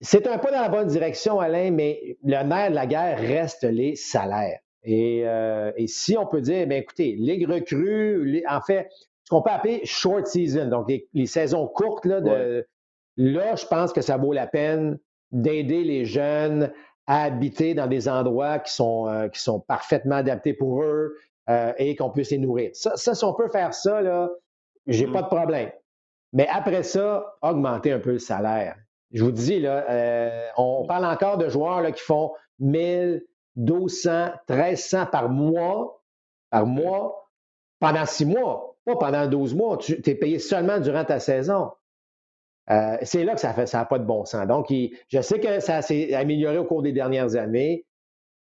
C'est 0.00 0.26
un 0.28 0.38
pas 0.38 0.52
dans 0.52 0.60
la 0.60 0.68
bonne 0.68 0.88
direction, 0.88 1.40
Alain, 1.40 1.70
mais 1.70 2.18
le 2.22 2.42
nerf 2.44 2.70
de 2.70 2.74
la 2.74 2.86
guerre 2.86 3.18
reste 3.18 3.64
les 3.64 3.96
salaires. 3.96 4.60
Et, 4.84 5.26
euh, 5.26 5.72
si 5.86 6.16
on 6.16 6.26
peut 6.26 6.40
dire, 6.40 6.66
bien 6.66 6.78
écoutez, 6.78 7.16
Ligue 7.18 7.48
recrues, 7.48 8.42
en 8.48 8.60
fait, 8.60 8.88
ce 9.24 9.30
qu'on 9.30 9.42
peut 9.42 9.50
appeler 9.50 9.80
short 9.84 10.26
season, 10.26 10.68
donc 10.68 10.90
les, 11.12 11.26
saisons 11.26 11.66
courtes, 11.66 12.06
là, 12.06 12.20
de, 12.20 12.66
là, 13.16 13.56
je 13.56 13.66
pense 13.66 13.92
que 13.92 14.00
ça 14.00 14.16
vaut 14.16 14.32
la 14.32 14.46
peine 14.46 14.98
d'aider 15.32 15.84
les 15.84 16.04
jeunes 16.04 16.72
à 17.06 17.24
habiter 17.24 17.74
dans 17.74 17.86
des 17.86 18.08
endroits 18.08 18.58
qui 18.60 18.72
sont, 18.72 19.08
euh, 19.08 19.28
qui 19.28 19.40
sont 19.40 19.60
parfaitement 19.60 20.16
adaptés 20.16 20.54
pour 20.54 20.82
eux 20.82 21.16
euh, 21.50 21.72
et 21.78 21.96
qu'on 21.96 22.10
puisse 22.10 22.30
les 22.30 22.38
nourrir. 22.38 22.70
Ça, 22.74 22.96
ça, 22.96 23.14
si 23.14 23.24
on 23.24 23.34
peut 23.34 23.48
faire 23.48 23.74
ça, 23.74 24.00
là, 24.00 24.30
j'ai 24.86 25.06
mm. 25.06 25.12
pas 25.12 25.22
de 25.22 25.26
problème. 25.26 25.70
Mais 26.32 26.46
après 26.48 26.82
ça, 26.82 27.36
augmenter 27.42 27.92
un 27.92 27.98
peu 27.98 28.12
le 28.12 28.18
salaire. 28.18 28.76
Je 29.12 29.24
vous 29.24 29.32
dis, 29.32 29.62
euh, 29.64 30.48
on 30.56 30.84
parle 30.86 31.06
encore 31.06 31.38
de 31.38 31.48
joueurs 31.48 31.92
qui 31.92 32.02
font 32.02 32.32
1000, 32.58 33.24
1200, 33.56 34.30
1300 34.48 35.06
par 35.06 35.30
mois, 35.30 36.02
par 36.50 36.66
mois, 36.66 37.30
pendant 37.80 38.04
six 38.04 38.26
mois, 38.26 38.76
pas 38.84 38.96
pendant 38.96 39.26
12 39.26 39.54
mois. 39.54 39.78
Tu 39.78 40.00
es 40.04 40.14
payé 40.14 40.38
seulement 40.38 40.78
durant 40.78 41.04
ta 41.04 41.20
saison. 41.20 41.70
Euh, 42.70 42.98
c'est 43.02 43.24
là 43.24 43.34
que 43.34 43.40
ça 43.40 43.54
n'a 43.54 43.84
pas 43.86 43.98
de 43.98 44.04
bon 44.04 44.24
sens. 44.26 44.46
Donc, 44.46 44.66
je 44.70 45.20
sais 45.22 45.40
que 45.40 45.60
ça 45.60 45.80
s'est 45.80 46.14
amélioré 46.14 46.58
au 46.58 46.64
cours 46.64 46.82
des 46.82 46.92
dernières 46.92 47.34
années, 47.36 47.86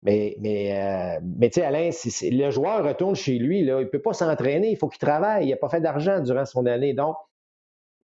mais, 0.02 0.36
mais, 0.40 0.80
euh, 0.80 1.20
mais 1.38 1.50
tu 1.50 1.60
sais, 1.60 1.66
Alain, 1.66 1.90
le 1.90 2.50
joueur 2.50 2.84
retourne 2.84 3.16
chez 3.16 3.38
lui, 3.38 3.60
il 3.60 3.66
ne 3.66 3.84
peut 3.84 4.02
pas 4.02 4.12
s'entraîner, 4.12 4.70
il 4.70 4.76
faut 4.76 4.88
qu'il 4.88 4.98
travaille, 5.00 5.46
il 5.46 5.50
n'a 5.50 5.56
pas 5.56 5.68
fait 5.68 5.80
d'argent 5.80 6.20
durant 6.20 6.44
son 6.44 6.66
année. 6.66 6.94
Donc, 6.94 7.16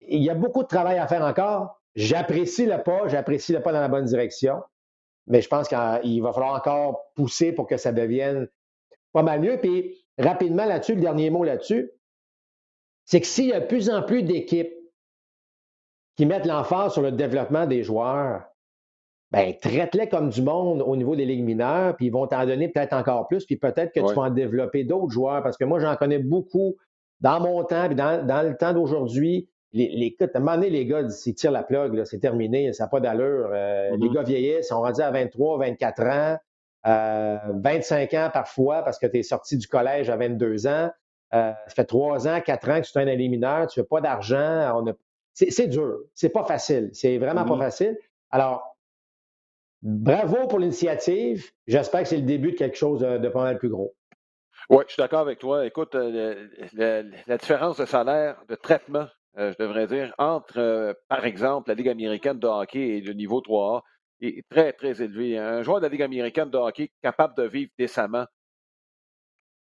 il 0.00 0.22
y 0.22 0.30
a 0.30 0.34
beaucoup 0.34 0.62
de 0.62 0.68
travail 0.68 0.98
à 0.98 1.06
faire 1.06 1.22
encore. 1.22 1.77
J'apprécie 1.98 2.64
le 2.64 2.80
pas, 2.80 3.08
j'apprécie 3.08 3.52
le 3.52 3.60
pas 3.60 3.72
dans 3.72 3.80
la 3.80 3.88
bonne 3.88 4.04
direction, 4.04 4.62
mais 5.26 5.42
je 5.42 5.48
pense 5.48 5.66
qu'il 5.66 6.22
va 6.22 6.32
falloir 6.32 6.54
encore 6.54 7.10
pousser 7.16 7.50
pour 7.50 7.66
que 7.66 7.76
ça 7.76 7.90
devienne 7.90 8.46
pas 9.12 9.24
mal 9.24 9.40
mieux. 9.40 9.58
Puis, 9.60 9.96
rapidement 10.16 10.64
là-dessus, 10.64 10.94
le 10.94 11.00
dernier 11.00 11.28
mot 11.30 11.42
là-dessus, 11.42 11.90
c'est 13.04 13.20
que 13.20 13.26
s'il 13.26 13.46
y 13.46 13.52
a 13.52 13.58
de 13.58 13.66
plus 13.66 13.90
en 13.90 14.04
plus 14.04 14.22
d'équipes 14.22 14.72
qui 16.16 16.24
mettent 16.24 16.46
l'emphase 16.46 16.92
sur 16.92 17.02
le 17.02 17.10
développement 17.10 17.66
des 17.66 17.82
joueurs, 17.82 18.44
ben, 19.32 19.52
traite-les 19.58 20.08
comme 20.08 20.30
du 20.30 20.40
monde 20.40 20.82
au 20.82 20.94
niveau 20.94 21.16
des 21.16 21.24
ligues 21.24 21.44
mineures, 21.44 21.96
puis 21.96 22.06
ils 22.06 22.12
vont 22.12 22.28
t'en 22.28 22.46
donner 22.46 22.68
peut-être 22.68 22.92
encore 22.92 23.26
plus, 23.26 23.44
puis 23.44 23.56
peut-être 23.56 23.92
que 23.92 24.06
tu 24.06 24.14
vas 24.14 24.22
en 24.22 24.30
développer 24.30 24.84
d'autres 24.84 25.10
joueurs, 25.10 25.42
parce 25.42 25.56
que 25.56 25.64
moi, 25.64 25.80
j'en 25.80 25.96
connais 25.96 26.20
beaucoup 26.20 26.76
dans 27.20 27.40
mon 27.40 27.64
temps, 27.64 27.86
puis 27.86 27.96
dans, 27.96 28.46
le 28.46 28.56
temps 28.56 28.72
d'aujourd'hui. 28.72 29.48
Les, 29.72 29.88
les, 29.88 30.16
à 30.20 30.24
un 30.34 30.40
moment 30.40 30.54
donné, 30.54 30.70
les 30.70 30.86
gars, 30.86 31.02
ils 31.26 31.34
tirent 31.34 31.50
la 31.50 31.62
plug, 31.62 32.02
c'est 32.04 32.18
terminé, 32.18 32.72
ça 32.72 32.84
n'a 32.84 32.88
pas 32.88 33.00
d'allure. 33.00 33.50
Euh, 33.52 33.90
les 33.90 33.96
mm-hmm. 33.96 34.14
gars 34.14 34.22
vieillissent, 34.22 34.66
ils 34.66 34.68
sont 34.68 34.80
rendus 34.80 35.02
à 35.02 35.10
23, 35.10 35.58
24 35.58 36.02
ans, 36.02 36.38
25 36.84 38.14
euh, 38.14 38.18
ans 38.18 38.30
parfois, 38.32 38.82
parce 38.82 38.98
que 38.98 39.06
tu 39.06 39.18
es 39.18 39.22
sorti 39.22 39.58
du 39.58 39.66
collège 39.66 40.08
à 40.08 40.16
22 40.16 40.66
ans. 40.66 40.90
Euh, 41.34 41.52
ça 41.66 41.74
fait 41.74 41.84
trois 41.84 42.26
ans, 42.26 42.40
quatre 42.40 42.70
ans 42.70 42.80
que 42.80 42.86
tu 42.86 42.98
es 42.98 43.02
un 43.02 43.06
éliminateur, 43.06 43.66
tu 43.66 43.80
fais 43.80 43.86
pas 43.86 44.00
d'argent, 44.00 44.36
a 44.36 44.82
c'est 45.34 45.68
dur. 45.68 46.00
C'est 46.14 46.30
pas 46.30 46.44
facile. 46.44 46.90
C'est 46.92 47.18
vraiment 47.18 47.44
pas 47.44 47.54
mm-hmm. 47.54 47.58
facile. 47.58 47.98
Alors, 48.30 48.76
bravo 49.82 50.48
pour 50.48 50.58
l'initiative. 50.58 51.50
J'espère 51.66 52.02
que 52.02 52.08
c'est 52.08 52.16
le 52.16 52.22
début 52.22 52.52
de 52.52 52.56
quelque 52.56 52.76
chose 52.76 53.00
de, 53.00 53.28
pas 53.28 53.42
mal 53.42 53.58
plus 53.58 53.68
gros. 53.68 53.94
Oui, 54.70 54.82
je 54.88 54.94
suis 54.94 55.00
d'accord 55.00 55.20
avec 55.20 55.38
toi. 55.38 55.64
Écoute, 55.64 55.94
la 55.94 57.38
différence 57.38 57.78
de 57.78 57.86
salaire, 57.86 58.42
de 58.48 58.56
traitement, 58.56 59.06
je 59.36 59.56
devrais 59.58 59.86
dire, 59.86 60.14
entre, 60.18 60.58
euh, 60.58 60.92
par 61.08 61.24
exemple, 61.24 61.68
la 61.68 61.74
Ligue 61.74 61.88
américaine 61.88 62.38
de 62.38 62.46
hockey 62.46 62.98
et 62.98 63.00
le 63.00 63.12
niveau 63.12 63.40
3A 63.40 63.82
est 64.20 64.48
très, 64.48 64.72
très 64.72 65.02
élevé. 65.02 65.38
Un 65.38 65.62
joueur 65.62 65.78
de 65.78 65.86
la 65.86 65.88
Ligue 65.90 66.02
américaine 66.02 66.50
de 66.50 66.58
hockey 66.58 66.90
capable 67.02 67.36
de 67.36 67.44
vivre 67.44 67.70
décemment 67.78 68.26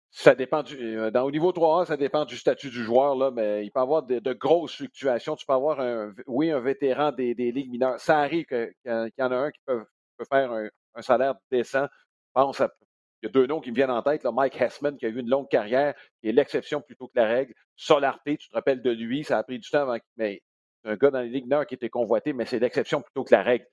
ça 0.10 0.36
dépend 0.36 0.64
du. 0.64 0.98
Euh, 0.98 1.12
dans, 1.12 1.24
au 1.24 1.32
niveau 1.32 1.52
3A, 1.52 1.86
ça 1.86 1.98
dépend 1.98 2.26
du 2.26 2.38
statut 2.38 2.70
du 2.70 2.84
joueur, 2.84 3.16
là, 3.16 3.32
mais 3.32 3.66
il 3.66 3.72
peut 3.72 3.80
y 3.80 3.84
avoir 3.84 4.04
de, 4.04 4.34
grosses 4.34 4.76
fluctuations. 4.76 5.36
Tu 5.36 5.46
peux 5.46 5.54
avoir, 5.54 5.80
un, 5.80 6.14
oui, 6.26 6.50
un 6.52 6.60
vétéran 6.60 7.12
des, 7.12 7.34
ligues 7.36 7.70
mineures. 7.70 8.00
Ça 8.00 8.20
arrive 8.20 8.46
qu'il 8.46 8.74
y 8.86 9.24
en 9.24 9.32
a 9.32 9.36
un 9.36 9.52
qui 9.52 9.60
peut, 9.66 9.86
faire 10.30 10.52
un, 10.52 11.02
salaire 11.02 11.36
décent. 11.52 11.86
Pense 12.34 12.60
il 12.60 12.87
y 13.28 13.30
a 13.30 13.34
deux 13.34 13.48
noms 13.48 13.60
qui 13.60 13.72
me 13.72 13.76
viennent 13.76 13.92
en 13.92 14.02
tête. 14.02 14.24
Là, 14.24 14.32
Mike 14.32 14.60
Hessman, 14.60 14.98
qui 14.98 15.06
a 15.06 15.10
eu 15.10 15.20
une 15.20 15.30
longue 15.30 15.50
carrière, 15.50 15.94
qui 16.22 16.30
est 16.30 16.32
l'exception 16.32 16.82
plutôt 16.82 17.08
que 17.08 17.14
la 17.16 17.26
règle. 17.26 17.54
Solarté, 17.76 18.38
tu 18.38 18.50
te 18.50 18.54
rappelles 18.54 18.82
de 18.82 18.92
lui, 18.92 19.24
ça 19.24 19.38
a 19.38 19.44
pris 19.44 19.60
du 19.60 19.70
temps 19.70 19.82
avant 19.82 19.98
mais 20.18 20.42
c'est 20.84 20.90
un 20.90 20.96
gars 20.96 21.12
dans 21.12 21.22
les 21.22 21.30
ligues 21.30 21.46
mineures 21.46 21.66
qui 21.66 21.76
était 21.76 21.90
convoité, 21.90 22.34
mais 22.34 22.46
c'est 22.46 22.60
l'exception 22.60 23.02
plutôt 23.02 23.24
que 23.24 23.34
la 23.34 23.44
règle. 23.44 23.66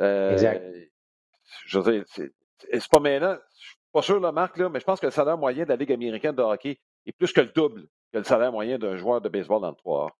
Euh, 0.00 0.32
exact. 0.32 0.64
Je 1.66 1.78
veux 1.78 1.92
dire, 1.92 2.04
c'est 2.06 2.88
pas 2.90 3.00
maintenant. 3.00 3.36
Pas 3.92 4.02
sûr, 4.02 4.20
là, 4.20 4.32
Marc, 4.32 4.56
là, 4.56 4.68
mais 4.68 4.80
je 4.80 4.84
pense 4.84 5.00
que 5.00 5.06
le 5.06 5.12
salaire 5.12 5.36
moyen 5.36 5.64
de 5.64 5.68
la 5.68 5.76
Ligue 5.76 5.92
américaine 5.92 6.34
de 6.34 6.42
hockey 6.42 6.78
est 7.06 7.12
plus 7.12 7.32
que 7.32 7.40
le 7.40 7.48
double 7.48 7.86
que 8.12 8.18
le 8.18 8.24
salaire 8.24 8.52
moyen 8.52 8.78
d'un 8.78 8.96
joueur 8.96 9.20
de 9.20 9.28
baseball 9.28 9.60
dans 9.60 9.70
le 9.70 9.74
3A. 9.74 10.10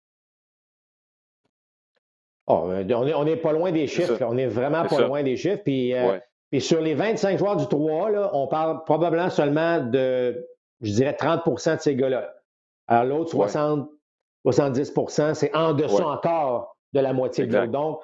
Oh, 2.46 2.70
euh, 2.70 3.14
on 3.14 3.24
n'est 3.24 3.36
pas 3.36 3.52
loin 3.52 3.70
des 3.70 3.86
chiffres. 3.86 4.18
On 4.22 4.36
est 4.36 4.46
vraiment 4.46 4.84
pas 4.84 5.00
loin 5.00 5.22
des 5.22 5.36
chiffres. 5.36 5.62
Puis, 5.62 5.94
euh, 5.94 6.18
puis, 6.52 6.60
sur 6.60 6.80
les 6.80 6.94
25 6.94 7.38
joueurs 7.38 7.56
du 7.56 7.66
3 7.66 8.10
là, 8.10 8.30
on 8.34 8.46
parle 8.46 8.84
probablement 8.84 9.30
seulement 9.30 9.80
de, 9.80 10.46
je 10.82 10.92
dirais, 10.92 11.16
30% 11.18 11.76
de 11.76 11.80
ces 11.80 11.96
gars-là. 11.96 12.32
Alors 12.86 13.04
l'autre, 13.04 13.30
60, 13.30 13.88
70% 14.46 15.34
c'est 15.34 15.54
en 15.56 15.72
dessous 15.72 16.02
encore 16.02 16.76
de 16.92 17.00
la 17.00 17.14
moitié 17.14 17.46
de 17.46 17.56
l'autre. 17.56 17.72
Donc, 17.72 18.00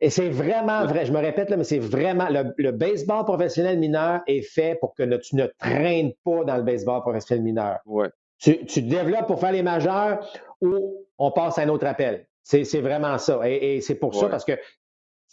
et 0.00 0.10
c'est 0.10 0.28
vraiment 0.28 0.84
vrai, 0.86 1.06
je 1.06 1.12
me 1.12 1.18
répète 1.18 1.50
là, 1.50 1.56
mais 1.56 1.64
c'est 1.64 1.78
vraiment 1.78 2.28
le, 2.28 2.70
baseball 2.70 3.24
professionnel 3.24 3.78
mineur 3.78 4.20
est 4.26 4.42
fait 4.42 4.76
pour 4.80 4.94
que 4.94 5.02
tu 5.16 5.34
ne 5.34 5.46
traînes 5.58 6.12
pas 6.24 6.44
dans 6.44 6.56
le 6.56 6.62
baseball 6.62 7.00
professionnel 7.00 7.42
mineur. 7.42 7.78
Ouais. 7.86 8.08
Tu, 8.38 8.64
tu 8.66 8.82
développes 8.82 9.26
pour 9.26 9.40
faire 9.40 9.50
les 9.50 9.64
majeurs 9.64 10.24
ou 10.60 11.04
on 11.18 11.32
passe 11.32 11.58
à 11.58 11.62
un 11.62 11.68
autre 11.68 11.86
appel. 11.86 12.26
C'est 12.42 12.80
vraiment 12.80 13.18
ça. 13.18 13.40
Et, 13.44 13.80
c'est 13.82 13.96
pour 13.96 14.14
ça 14.14 14.28
parce 14.28 14.44
que 14.44 14.52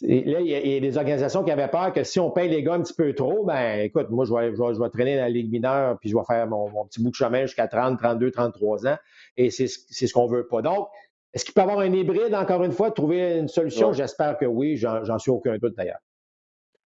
là, 0.02 0.40
il 0.40 0.46
y, 0.46 0.76
a, 0.76 0.80
des 0.80 0.96
organisations 0.98 1.42
qui 1.42 1.50
avaient 1.50 1.68
peur 1.68 1.92
que 1.92 2.04
si 2.04 2.20
on 2.20 2.30
paye 2.30 2.48
les 2.48 2.62
gars 2.62 2.74
un 2.74 2.82
petit 2.82 2.94
peu 2.94 3.14
trop, 3.14 3.44
ben 3.44 3.80
écoute, 3.80 4.10
moi, 4.10 4.24
je 4.24 4.32
vais, 4.34 4.54
je 4.54 4.80
vais, 4.80 4.90
traîner 4.90 5.16
dans 5.16 5.22
la 5.22 5.28
Ligue 5.28 5.50
mineure 5.50 5.98
puis 5.98 6.10
je 6.10 6.16
vais 6.16 6.24
faire 6.26 6.46
mon, 6.46 6.68
mon 6.70 6.84
petit 6.86 7.02
bout 7.02 7.10
de 7.10 7.14
chemin 7.14 7.42
jusqu'à 7.42 7.68
30, 7.68 7.98
32, 7.98 8.30
33 8.30 8.86
ans. 8.86 8.96
Et 9.36 9.50
c'est 9.50 9.66
ce 9.68 10.12
qu'on 10.12 10.26
veut 10.26 10.46
pas. 10.46 10.62
Donc, 10.62 10.88
est-ce 11.32 11.44
qu'il 11.44 11.52
peut 11.52 11.60
y 11.60 11.64
avoir 11.64 11.80
un 11.80 11.92
hybride, 11.92 12.34
encore 12.34 12.64
une 12.64 12.72
fois, 12.72 12.90
trouver 12.90 13.38
une 13.38 13.48
solution? 13.48 13.92
J'espère 13.92 14.38
que 14.38 14.46
oui, 14.46 14.76
j'en 14.76 15.18
suis 15.18 15.30
aucun 15.30 15.58
doute 15.58 15.74
d'ailleurs. 15.76 16.00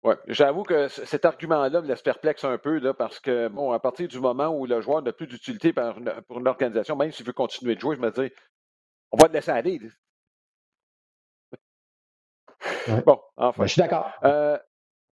Oui, 0.04 0.14
j'avoue 0.26 0.64
que 0.64 0.88
cet 0.88 1.24
argument-là 1.24 1.80
me 1.80 1.86
laisse 1.86 2.02
perplexe 2.02 2.42
un 2.42 2.58
peu, 2.58 2.80
là, 2.80 2.92
parce 2.92 3.20
que, 3.20 3.46
bon, 3.46 3.70
à 3.70 3.78
partir 3.78 4.08
du 4.08 4.18
moment 4.18 4.48
où 4.48 4.66
le 4.66 4.80
joueur 4.80 5.00
n'a 5.00 5.12
plus 5.12 5.28
d'utilité 5.28 5.72
pour 5.72 6.40
une 6.40 6.48
organisation, 6.48 6.96
même 6.96 7.12
s'il 7.12 7.24
veut 7.24 7.32
continuer 7.32 7.76
de 7.76 7.80
jouer, 7.80 7.94
je 7.94 8.00
me 8.00 8.10
dis, 8.10 8.34
on 9.12 9.16
va 9.16 9.28
le 9.28 9.34
laisser 9.34 9.52
aller. 9.52 9.80
Bon, 13.06 13.20
enfin. 13.36 13.62
Ben, 13.62 13.66
je 13.66 13.72
suis 13.72 13.80
d'accord. 13.80 14.10
Euh, 14.24 14.58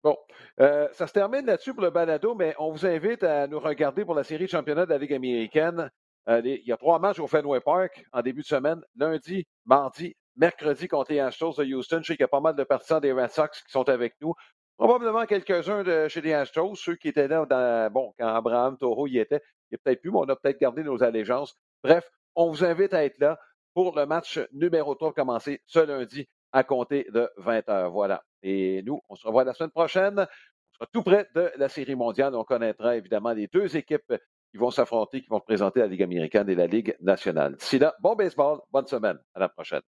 bon, 0.02 0.16
euh, 0.60 0.88
ça 0.92 1.06
se 1.06 1.12
termine 1.12 1.46
là-dessus 1.46 1.74
pour 1.74 1.82
le 1.82 1.90
balado, 1.90 2.34
mais 2.34 2.54
on 2.58 2.70
vous 2.70 2.86
invite 2.86 3.22
à 3.22 3.46
nous 3.46 3.60
regarder 3.60 4.04
pour 4.04 4.14
la 4.14 4.24
série 4.24 4.44
de 4.44 4.50
championnat 4.50 4.86
de 4.86 4.90
la 4.90 4.98
Ligue 4.98 5.14
américaine. 5.14 5.90
Euh, 6.28 6.42
il 6.44 6.66
y 6.66 6.72
a 6.72 6.76
trois 6.76 6.98
matchs 6.98 7.20
au 7.20 7.26
Fenway 7.26 7.60
Park 7.60 8.04
en 8.12 8.22
début 8.22 8.42
de 8.42 8.46
semaine. 8.46 8.80
Lundi, 8.96 9.46
mardi, 9.64 10.14
mercredi 10.36 10.88
contre 10.88 11.12
les 11.12 11.20
Astros 11.20 11.54
de 11.56 11.64
Houston. 11.64 12.00
Je 12.02 12.08
sais 12.08 12.16
qu'il 12.16 12.22
y 12.22 12.24
a 12.24 12.28
pas 12.28 12.40
mal 12.40 12.54
de 12.54 12.64
partisans 12.64 13.00
des 13.00 13.12
Red 13.12 13.30
Sox 13.30 13.62
qui 13.62 13.70
sont 13.70 13.88
avec 13.88 14.14
nous. 14.20 14.34
Probablement 14.76 15.26
quelques-uns 15.26 15.82
de 15.82 16.06
chez 16.08 16.20
les 16.20 16.34
Astros, 16.34 16.76
ceux 16.76 16.94
qui 16.94 17.08
étaient 17.08 17.26
là 17.26 17.44
dans, 17.46 17.90
bon, 17.90 18.12
quand 18.18 18.28
Abraham 18.28 18.76
Toro 18.76 19.06
y 19.08 19.18
était. 19.18 19.42
Il 19.70 19.74
n'y 19.74 19.76
a 19.76 19.78
peut-être 19.82 20.00
plus, 20.00 20.10
mais 20.10 20.18
on 20.18 20.28
a 20.28 20.36
peut-être 20.36 20.60
gardé 20.60 20.82
nos 20.82 21.02
allégeances. 21.02 21.56
Bref, 21.82 22.08
on 22.36 22.50
vous 22.50 22.64
invite 22.64 22.94
à 22.94 23.04
être 23.04 23.18
là 23.18 23.38
pour 23.74 23.96
le 23.96 24.06
match 24.06 24.38
numéro 24.52 24.94
3 24.94 25.12
commencer 25.14 25.62
ce 25.66 25.80
lundi 25.80 26.28
à 26.52 26.64
compter 26.64 27.06
de 27.12 27.30
20 27.36 27.66
h. 27.68 27.90
Voilà. 27.90 28.22
Et 28.42 28.82
nous, 28.84 29.00
on 29.08 29.16
se 29.16 29.26
revoit 29.26 29.44
la 29.44 29.54
semaine 29.54 29.70
prochaine. 29.70 30.18
On 30.18 30.74
sera 30.74 30.86
tout 30.92 31.02
près 31.02 31.28
de 31.34 31.50
la 31.56 31.68
Série 31.68 31.96
mondiale. 31.96 32.34
On 32.34 32.44
connaîtra 32.44 32.96
évidemment 32.96 33.32
les 33.32 33.48
deux 33.48 33.76
équipes 33.76 34.14
qui 34.50 34.56
vont 34.56 34.70
s'affronter, 34.70 35.20
qui 35.20 35.28
vont 35.28 35.40
présenter 35.40 35.80
la 35.80 35.86
Ligue 35.86 36.02
américaine 36.02 36.48
et 36.48 36.54
la 36.54 36.66
Ligue 36.66 36.96
nationale. 37.00 37.56
D'ici 37.56 37.78
là, 37.78 37.94
bon 38.00 38.14
baseball, 38.14 38.60
bonne 38.70 38.86
semaine. 38.86 39.18
À 39.34 39.40
la 39.40 39.48
prochaine. 39.48 39.82